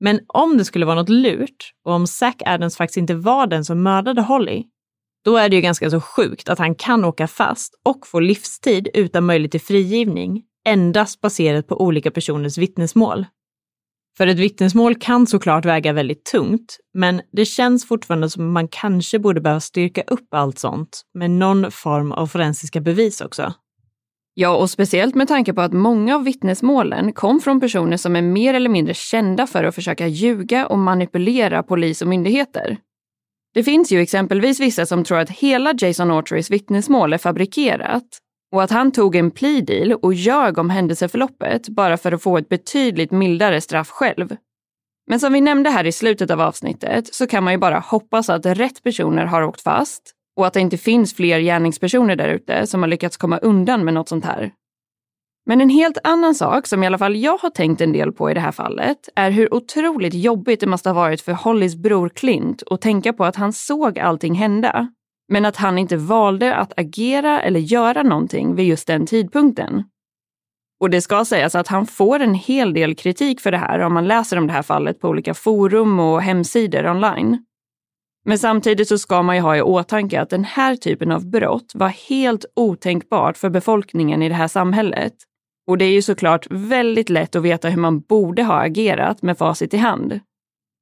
Men 0.00 0.20
om 0.26 0.58
det 0.58 0.64
skulle 0.64 0.86
vara 0.86 0.96
något 0.96 1.08
lurt 1.08 1.72
och 1.84 1.92
om 1.92 2.06
Zack 2.06 2.42
Adams 2.46 2.76
faktiskt 2.76 2.96
inte 2.96 3.14
var 3.14 3.46
den 3.46 3.64
som 3.64 3.82
mördade 3.82 4.22
Holly, 4.22 4.64
då 5.24 5.36
är 5.36 5.48
det 5.48 5.56
ju 5.56 5.62
ganska 5.62 5.90
så 5.90 6.00
sjukt 6.00 6.48
att 6.48 6.58
han 6.58 6.74
kan 6.74 7.04
åka 7.04 7.26
fast 7.26 7.74
och 7.84 8.06
få 8.06 8.20
livstid 8.20 8.88
utan 8.94 9.26
möjlighet 9.26 9.50
till 9.50 9.60
frigivning 9.60 10.42
endast 10.66 11.20
baserat 11.20 11.68
på 11.68 11.80
olika 11.82 12.10
personers 12.10 12.58
vittnesmål. 12.58 13.26
För 14.16 14.26
ett 14.26 14.38
vittnesmål 14.38 14.94
kan 14.94 15.26
såklart 15.26 15.64
väga 15.64 15.92
väldigt 15.92 16.24
tungt, 16.24 16.78
men 16.94 17.22
det 17.32 17.44
känns 17.44 17.88
fortfarande 17.88 18.30
som 18.30 18.52
man 18.52 18.68
kanske 18.68 19.18
borde 19.18 19.40
behöva 19.40 19.60
styrka 19.60 20.02
upp 20.06 20.34
allt 20.34 20.58
sånt 20.58 21.02
med 21.14 21.30
någon 21.30 21.70
form 21.70 22.12
av 22.12 22.26
forensiska 22.26 22.80
bevis 22.80 23.20
också. 23.20 23.54
Ja, 24.34 24.56
och 24.56 24.70
speciellt 24.70 25.14
med 25.14 25.28
tanke 25.28 25.52
på 25.52 25.60
att 25.60 25.72
många 25.72 26.14
av 26.14 26.24
vittnesmålen 26.24 27.12
kom 27.12 27.40
från 27.40 27.60
personer 27.60 27.96
som 27.96 28.16
är 28.16 28.22
mer 28.22 28.54
eller 28.54 28.70
mindre 28.70 28.94
kända 28.94 29.46
för 29.46 29.64
att 29.64 29.74
försöka 29.74 30.06
ljuga 30.06 30.66
och 30.66 30.78
manipulera 30.78 31.62
polis 31.62 32.02
och 32.02 32.08
myndigheter. 32.08 32.78
Det 33.54 33.62
finns 33.62 33.92
ju 33.92 34.00
exempelvis 34.00 34.60
vissa 34.60 34.86
som 34.86 35.04
tror 35.04 35.18
att 35.18 35.30
hela 35.30 35.74
Jason 35.78 36.10
Autrys 36.10 36.50
vittnesmål 36.50 37.12
är 37.12 37.18
fabrikerat 37.18 38.18
och 38.52 38.62
att 38.62 38.70
han 38.70 38.92
tog 38.92 39.16
en 39.16 39.30
plea 39.30 39.60
deal 39.60 39.92
och 39.92 40.14
ljög 40.14 40.58
om 40.58 40.70
händelseförloppet 40.70 41.68
bara 41.68 41.96
för 41.96 42.12
att 42.12 42.22
få 42.22 42.38
ett 42.38 42.48
betydligt 42.48 43.10
mildare 43.10 43.60
straff 43.60 43.88
själv. 43.88 44.36
Men 45.06 45.20
som 45.20 45.32
vi 45.32 45.40
nämnde 45.40 45.70
här 45.70 45.84
i 45.84 45.92
slutet 45.92 46.30
av 46.30 46.40
avsnittet 46.40 47.14
så 47.14 47.26
kan 47.26 47.44
man 47.44 47.52
ju 47.52 47.58
bara 47.58 47.78
hoppas 47.78 48.30
att 48.30 48.46
rätt 48.46 48.82
personer 48.82 49.24
har 49.24 49.42
åkt 49.42 49.62
fast 49.62 50.02
och 50.36 50.46
att 50.46 50.52
det 50.52 50.60
inte 50.60 50.78
finns 50.78 51.14
fler 51.14 51.40
gärningspersoner 51.40 52.16
där 52.16 52.28
ute 52.28 52.66
som 52.66 52.82
har 52.82 52.88
lyckats 52.88 53.16
komma 53.16 53.38
undan 53.38 53.84
med 53.84 53.94
något 53.94 54.08
sånt 54.08 54.24
här. 54.24 54.52
Men 55.46 55.60
en 55.60 55.70
helt 55.70 55.98
annan 56.04 56.34
sak 56.34 56.66
som 56.66 56.82
i 56.82 56.86
alla 56.86 56.98
fall 56.98 57.16
jag 57.16 57.38
har 57.38 57.50
tänkt 57.50 57.80
en 57.80 57.92
del 57.92 58.12
på 58.12 58.30
i 58.30 58.34
det 58.34 58.40
här 58.40 58.52
fallet 58.52 59.08
är 59.16 59.30
hur 59.30 59.54
otroligt 59.54 60.14
jobbigt 60.14 60.60
det 60.60 60.66
måste 60.66 60.88
ha 60.88 60.94
varit 60.94 61.20
för 61.20 61.32
Hollys 61.32 61.76
bror 61.76 62.08
Clint 62.08 62.62
att 62.70 62.80
tänka 62.80 63.12
på 63.12 63.24
att 63.24 63.36
han 63.36 63.52
såg 63.52 63.98
allting 63.98 64.34
hända 64.34 64.88
men 65.32 65.44
att 65.44 65.56
han 65.56 65.78
inte 65.78 65.96
valde 65.96 66.54
att 66.54 66.72
agera 66.76 67.40
eller 67.40 67.60
göra 67.60 68.02
någonting 68.02 68.54
vid 68.54 68.66
just 68.66 68.86
den 68.86 69.06
tidpunkten. 69.06 69.84
Och 70.80 70.90
det 70.90 71.00
ska 71.00 71.24
sägas 71.24 71.54
att 71.54 71.68
han 71.68 71.86
får 71.86 72.20
en 72.20 72.34
hel 72.34 72.74
del 72.74 72.94
kritik 72.94 73.40
för 73.40 73.50
det 73.50 73.58
här 73.58 73.78
om 73.78 73.94
man 73.94 74.08
läser 74.08 74.36
om 74.36 74.46
det 74.46 74.52
här 74.52 74.62
fallet 74.62 75.00
på 75.00 75.08
olika 75.08 75.34
forum 75.34 76.00
och 76.00 76.22
hemsidor 76.22 76.86
online. 76.86 77.44
Men 78.24 78.38
samtidigt 78.38 78.88
så 78.88 78.98
ska 78.98 79.22
man 79.22 79.36
ju 79.36 79.42
ha 79.42 79.56
i 79.56 79.62
åtanke 79.62 80.20
att 80.20 80.30
den 80.30 80.44
här 80.44 80.76
typen 80.76 81.12
av 81.12 81.30
brott 81.30 81.72
var 81.74 81.88
helt 81.88 82.44
otänkbart 82.56 83.36
för 83.36 83.50
befolkningen 83.50 84.22
i 84.22 84.28
det 84.28 84.34
här 84.34 84.48
samhället. 84.48 85.12
Och 85.66 85.78
det 85.78 85.84
är 85.84 85.92
ju 85.92 86.02
såklart 86.02 86.46
väldigt 86.50 87.10
lätt 87.10 87.36
att 87.36 87.42
veta 87.42 87.68
hur 87.68 87.80
man 87.80 88.00
borde 88.00 88.42
ha 88.42 88.54
agerat 88.54 89.22
med 89.22 89.38
facit 89.38 89.74
i 89.74 89.76
hand. 89.76 90.20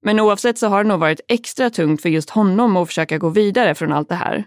Men 0.03 0.21
oavsett 0.21 0.59
så 0.59 0.69
har 0.69 0.85
det 0.85 0.89
nog 0.89 1.01
varit 1.01 1.21
extra 1.29 1.71
tungt 1.71 2.03
för 2.03 2.09
just 2.09 2.31
honom 2.31 2.77
att 2.77 2.89
försöka 2.89 3.19
gå 3.19 3.29
vidare 3.29 3.75
från 3.75 3.93
allt 3.93 4.09
det 4.09 4.15
här. 4.15 4.45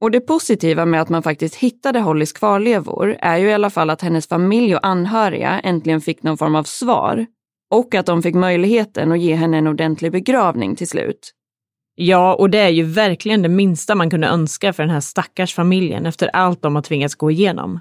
Och 0.00 0.10
det 0.10 0.20
positiva 0.20 0.84
med 0.86 1.00
att 1.00 1.08
man 1.08 1.22
faktiskt 1.22 1.54
hittade 1.54 2.00
Hollys 2.00 2.32
kvarlevor 2.32 3.16
är 3.20 3.36
ju 3.36 3.48
i 3.48 3.52
alla 3.52 3.70
fall 3.70 3.90
att 3.90 4.02
hennes 4.02 4.28
familj 4.28 4.76
och 4.76 4.86
anhöriga 4.86 5.60
äntligen 5.60 6.00
fick 6.00 6.22
någon 6.22 6.38
form 6.38 6.54
av 6.54 6.64
svar. 6.64 7.26
Och 7.70 7.94
att 7.94 8.06
de 8.06 8.22
fick 8.22 8.34
möjligheten 8.34 9.12
att 9.12 9.20
ge 9.20 9.34
henne 9.34 9.58
en 9.58 9.66
ordentlig 9.66 10.12
begravning 10.12 10.76
till 10.76 10.88
slut. 10.88 11.32
Ja, 11.94 12.34
och 12.34 12.50
det 12.50 12.58
är 12.58 12.68
ju 12.68 12.82
verkligen 12.82 13.42
det 13.42 13.48
minsta 13.48 13.94
man 13.94 14.10
kunde 14.10 14.26
önska 14.26 14.72
för 14.72 14.82
den 14.82 14.90
här 14.90 15.00
stackars 15.00 15.54
familjen 15.54 16.06
efter 16.06 16.28
allt 16.28 16.62
de 16.62 16.74
har 16.74 16.82
tvingats 16.82 17.14
gå 17.14 17.30
igenom. 17.30 17.80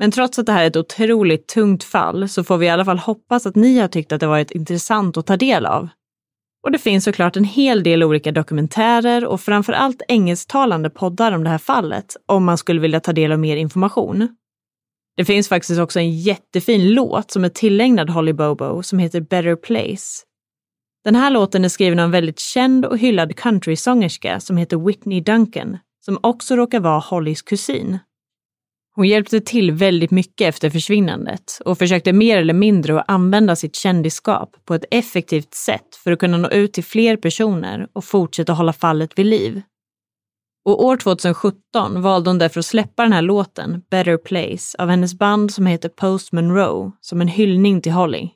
Men 0.00 0.10
trots 0.10 0.38
att 0.38 0.46
det 0.46 0.52
här 0.52 0.62
är 0.62 0.66
ett 0.66 0.76
otroligt 0.76 1.46
tungt 1.48 1.84
fall 1.84 2.28
så 2.28 2.44
får 2.44 2.58
vi 2.58 2.66
i 2.66 2.68
alla 2.68 2.84
fall 2.84 2.98
hoppas 2.98 3.46
att 3.46 3.56
ni 3.56 3.78
har 3.78 3.88
tyckt 3.88 4.12
att 4.12 4.20
det 4.20 4.26
varit 4.26 4.50
intressant 4.50 5.16
att 5.16 5.26
ta 5.26 5.36
del 5.36 5.66
av. 5.66 5.88
Och 6.62 6.72
det 6.72 6.78
finns 6.78 7.04
såklart 7.04 7.36
en 7.36 7.44
hel 7.44 7.82
del 7.82 8.02
olika 8.02 8.32
dokumentärer 8.32 9.24
och 9.24 9.40
framför 9.40 9.72
allt 9.72 10.02
engelsktalande 10.08 10.90
poddar 10.90 11.32
om 11.32 11.44
det 11.44 11.50
här 11.50 11.58
fallet 11.58 12.16
om 12.26 12.44
man 12.44 12.58
skulle 12.58 12.80
vilja 12.80 13.00
ta 13.00 13.12
del 13.12 13.32
av 13.32 13.38
mer 13.38 13.56
information. 13.56 14.36
Det 15.16 15.24
finns 15.24 15.48
faktiskt 15.48 15.80
också 15.80 15.98
en 15.98 16.18
jättefin 16.18 16.94
låt 16.94 17.30
som 17.30 17.44
är 17.44 17.48
tillägnad 17.48 18.10
Holly 18.10 18.32
Bobo 18.32 18.82
som 18.82 18.98
heter 18.98 19.20
Better 19.20 19.56
Place. 19.56 20.24
Den 21.04 21.14
här 21.14 21.30
låten 21.30 21.64
är 21.64 21.68
skriven 21.68 21.98
av 21.98 22.04
en 22.04 22.10
väldigt 22.10 22.38
känd 22.40 22.86
och 22.86 22.98
hyllad 22.98 23.36
countrysångerska 23.36 24.40
som 24.40 24.56
heter 24.56 24.76
Whitney 24.76 25.20
Duncan, 25.20 25.78
som 26.04 26.18
också 26.22 26.56
råkar 26.56 26.80
vara 26.80 26.98
Hollys 26.98 27.42
kusin. 27.42 27.98
Hon 29.00 29.08
hjälpte 29.08 29.40
till 29.40 29.72
väldigt 29.72 30.10
mycket 30.10 30.48
efter 30.48 30.70
försvinnandet 30.70 31.60
och 31.64 31.78
försökte 31.78 32.12
mer 32.12 32.38
eller 32.38 32.54
mindre 32.54 33.00
att 33.00 33.10
använda 33.10 33.56
sitt 33.56 33.76
kändisskap 33.76 34.56
på 34.64 34.74
ett 34.74 34.84
effektivt 34.90 35.54
sätt 35.54 35.96
för 36.04 36.12
att 36.12 36.18
kunna 36.18 36.36
nå 36.36 36.48
ut 36.48 36.72
till 36.72 36.84
fler 36.84 37.16
personer 37.16 37.88
och 37.92 38.04
fortsätta 38.04 38.52
hålla 38.52 38.72
fallet 38.72 39.18
vid 39.18 39.26
liv. 39.26 39.62
Och 40.64 40.84
år 40.84 40.96
2017 40.96 42.02
valde 42.02 42.30
hon 42.30 42.38
därför 42.38 42.60
att 42.60 42.66
släppa 42.66 43.02
den 43.02 43.12
här 43.12 43.22
låten, 43.22 43.82
Better 43.90 44.16
Place, 44.16 44.76
av 44.78 44.88
hennes 44.88 45.14
band 45.14 45.52
som 45.52 45.66
heter 45.66 45.88
Post 45.88 46.32
Monroe, 46.32 46.92
som 47.00 47.20
en 47.20 47.28
hyllning 47.28 47.80
till 47.80 47.92
Holly. 47.92 48.28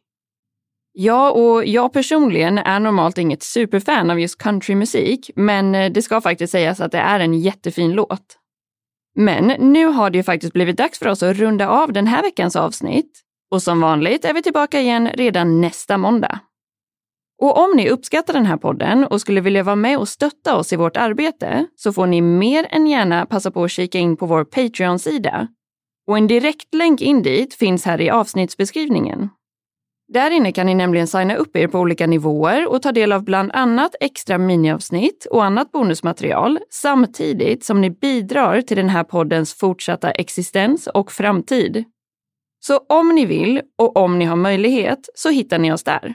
Ja, 0.93 1.31
och 1.31 1.67
jag 1.67 1.93
personligen 1.93 2.59
är 2.59 2.81
normalt 2.81 3.19
inget 3.19 3.43
superfan 3.43 4.11
av 4.11 4.21
just 4.21 4.39
countrymusik, 4.39 5.31
men 5.37 5.75
eh, 5.75 5.93
det 5.93 6.03
ska 6.03 6.21
faktiskt 6.21 6.53
sägas 6.53 6.81
att 6.81 6.93
det 6.93 6.99
är 6.99 7.21
en 7.21 7.35
jättefin 7.35 7.93
låt. 7.93 8.39
Men 9.15 9.47
nu 9.47 9.87
har 9.87 10.11
det 10.11 10.19
ju 10.19 10.23
faktiskt 10.23 10.53
blivit 10.53 10.77
dags 10.77 10.99
för 10.99 11.09
oss 11.09 11.23
att 11.23 11.37
runda 11.37 11.69
av 11.69 11.93
den 11.93 12.07
här 12.07 12.23
veckans 12.23 12.57
avsnitt. 12.57 13.21
Och 13.51 13.63
som 13.63 13.81
vanligt 13.81 14.25
är 14.25 14.35
vi 14.35 14.43
tillbaka 14.43 14.81
igen 14.81 15.09
redan 15.15 15.61
nästa 15.61 15.99
måndag. 15.99 16.39
Och 17.43 17.59
om 17.59 17.73
ni 17.77 17.89
uppskattar 17.89 18.33
den 18.33 18.47
här 18.47 18.57
podden 18.57 19.05
och 19.05 19.21
skulle 19.21 19.41
vilja 19.41 19.63
vara 19.63 19.77
med 19.77 19.99
och 19.99 20.09
stötta 20.09 20.57
oss 20.57 20.73
i 20.73 20.77
vårt 20.77 20.97
arbete 20.97 21.67
så 21.77 21.93
får 21.93 22.07
ni 22.07 22.21
mer 22.21 22.67
än 22.71 22.87
gärna 22.87 23.27
passa 23.27 23.51
på 23.51 23.65
att 23.65 23.71
kika 23.71 23.99
in 23.99 24.17
på 24.17 24.27
vår 24.27 24.45
Patreon-sida. 24.45 25.49
Och 26.07 26.19
en 26.19 26.27
direktlänk 26.27 27.01
in 27.01 27.23
dit 27.23 27.55
finns 27.55 27.85
här 27.85 28.01
i 28.01 28.11
avsnittsbeskrivningen. 28.11 29.31
Där 30.15 30.31
inne 30.31 30.53
kan 30.53 30.67
ni 30.67 30.75
nämligen 30.75 31.07
signa 31.07 31.37
upp 31.37 31.57
er 31.57 31.69
på 31.69 31.79
olika 31.79 32.07
nivåer 32.07 32.69
och 32.69 32.83
ta 32.83 32.93
del 32.93 33.13
av 33.13 33.25
bland 33.25 33.51
annat 33.53 33.95
extra 34.01 34.39
miniavsnitt 34.39 35.27
och 35.31 35.45
annat 35.45 35.73
bonusmaterial 35.73 36.59
samtidigt 36.71 37.65
som 37.65 37.81
ni 37.81 37.91
bidrar 37.91 38.61
till 38.61 38.77
den 38.77 38.89
här 38.89 39.05
poddens 39.05 39.55
fortsatta 39.55 40.11
existens 40.11 40.87
och 40.87 41.13
framtid. 41.13 41.85
Så 42.67 42.79
om 42.79 43.15
ni 43.15 43.27
vill 43.27 43.61
och 43.79 43.97
om 43.97 44.19
ni 44.19 44.25
har 44.25 44.37
möjlighet 44.37 45.09
så 45.15 45.31
hittar 45.31 45.59
ni 45.59 45.73
oss 45.73 45.85
där. 45.85 46.15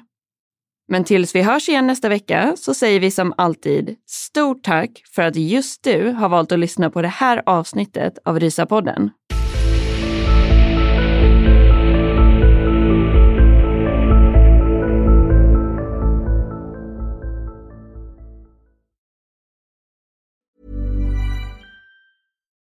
Men 0.88 1.04
tills 1.04 1.36
vi 1.36 1.41
hörs 1.41 1.70
igen 1.70 1.88
nästa 1.88 2.10
vecka 2.10 2.54
så 2.58 2.74
säger 2.74 3.00
vi 3.00 3.12
som 3.12 3.34
alltid 3.38 3.95
stort 4.08 4.64
tack 4.64 5.04
för 5.16 5.22
att 5.22 5.36
just 5.36 5.84
du 5.84 6.12
har 6.12 6.30
valt 6.30 6.52
att 6.52 6.60
lyssna 6.60 6.89
på 6.89 7.02
det 7.02 7.08
här 7.08 7.41
avsnittet 7.45 8.18
av 8.26 8.39
Rysapodden. 8.39 9.12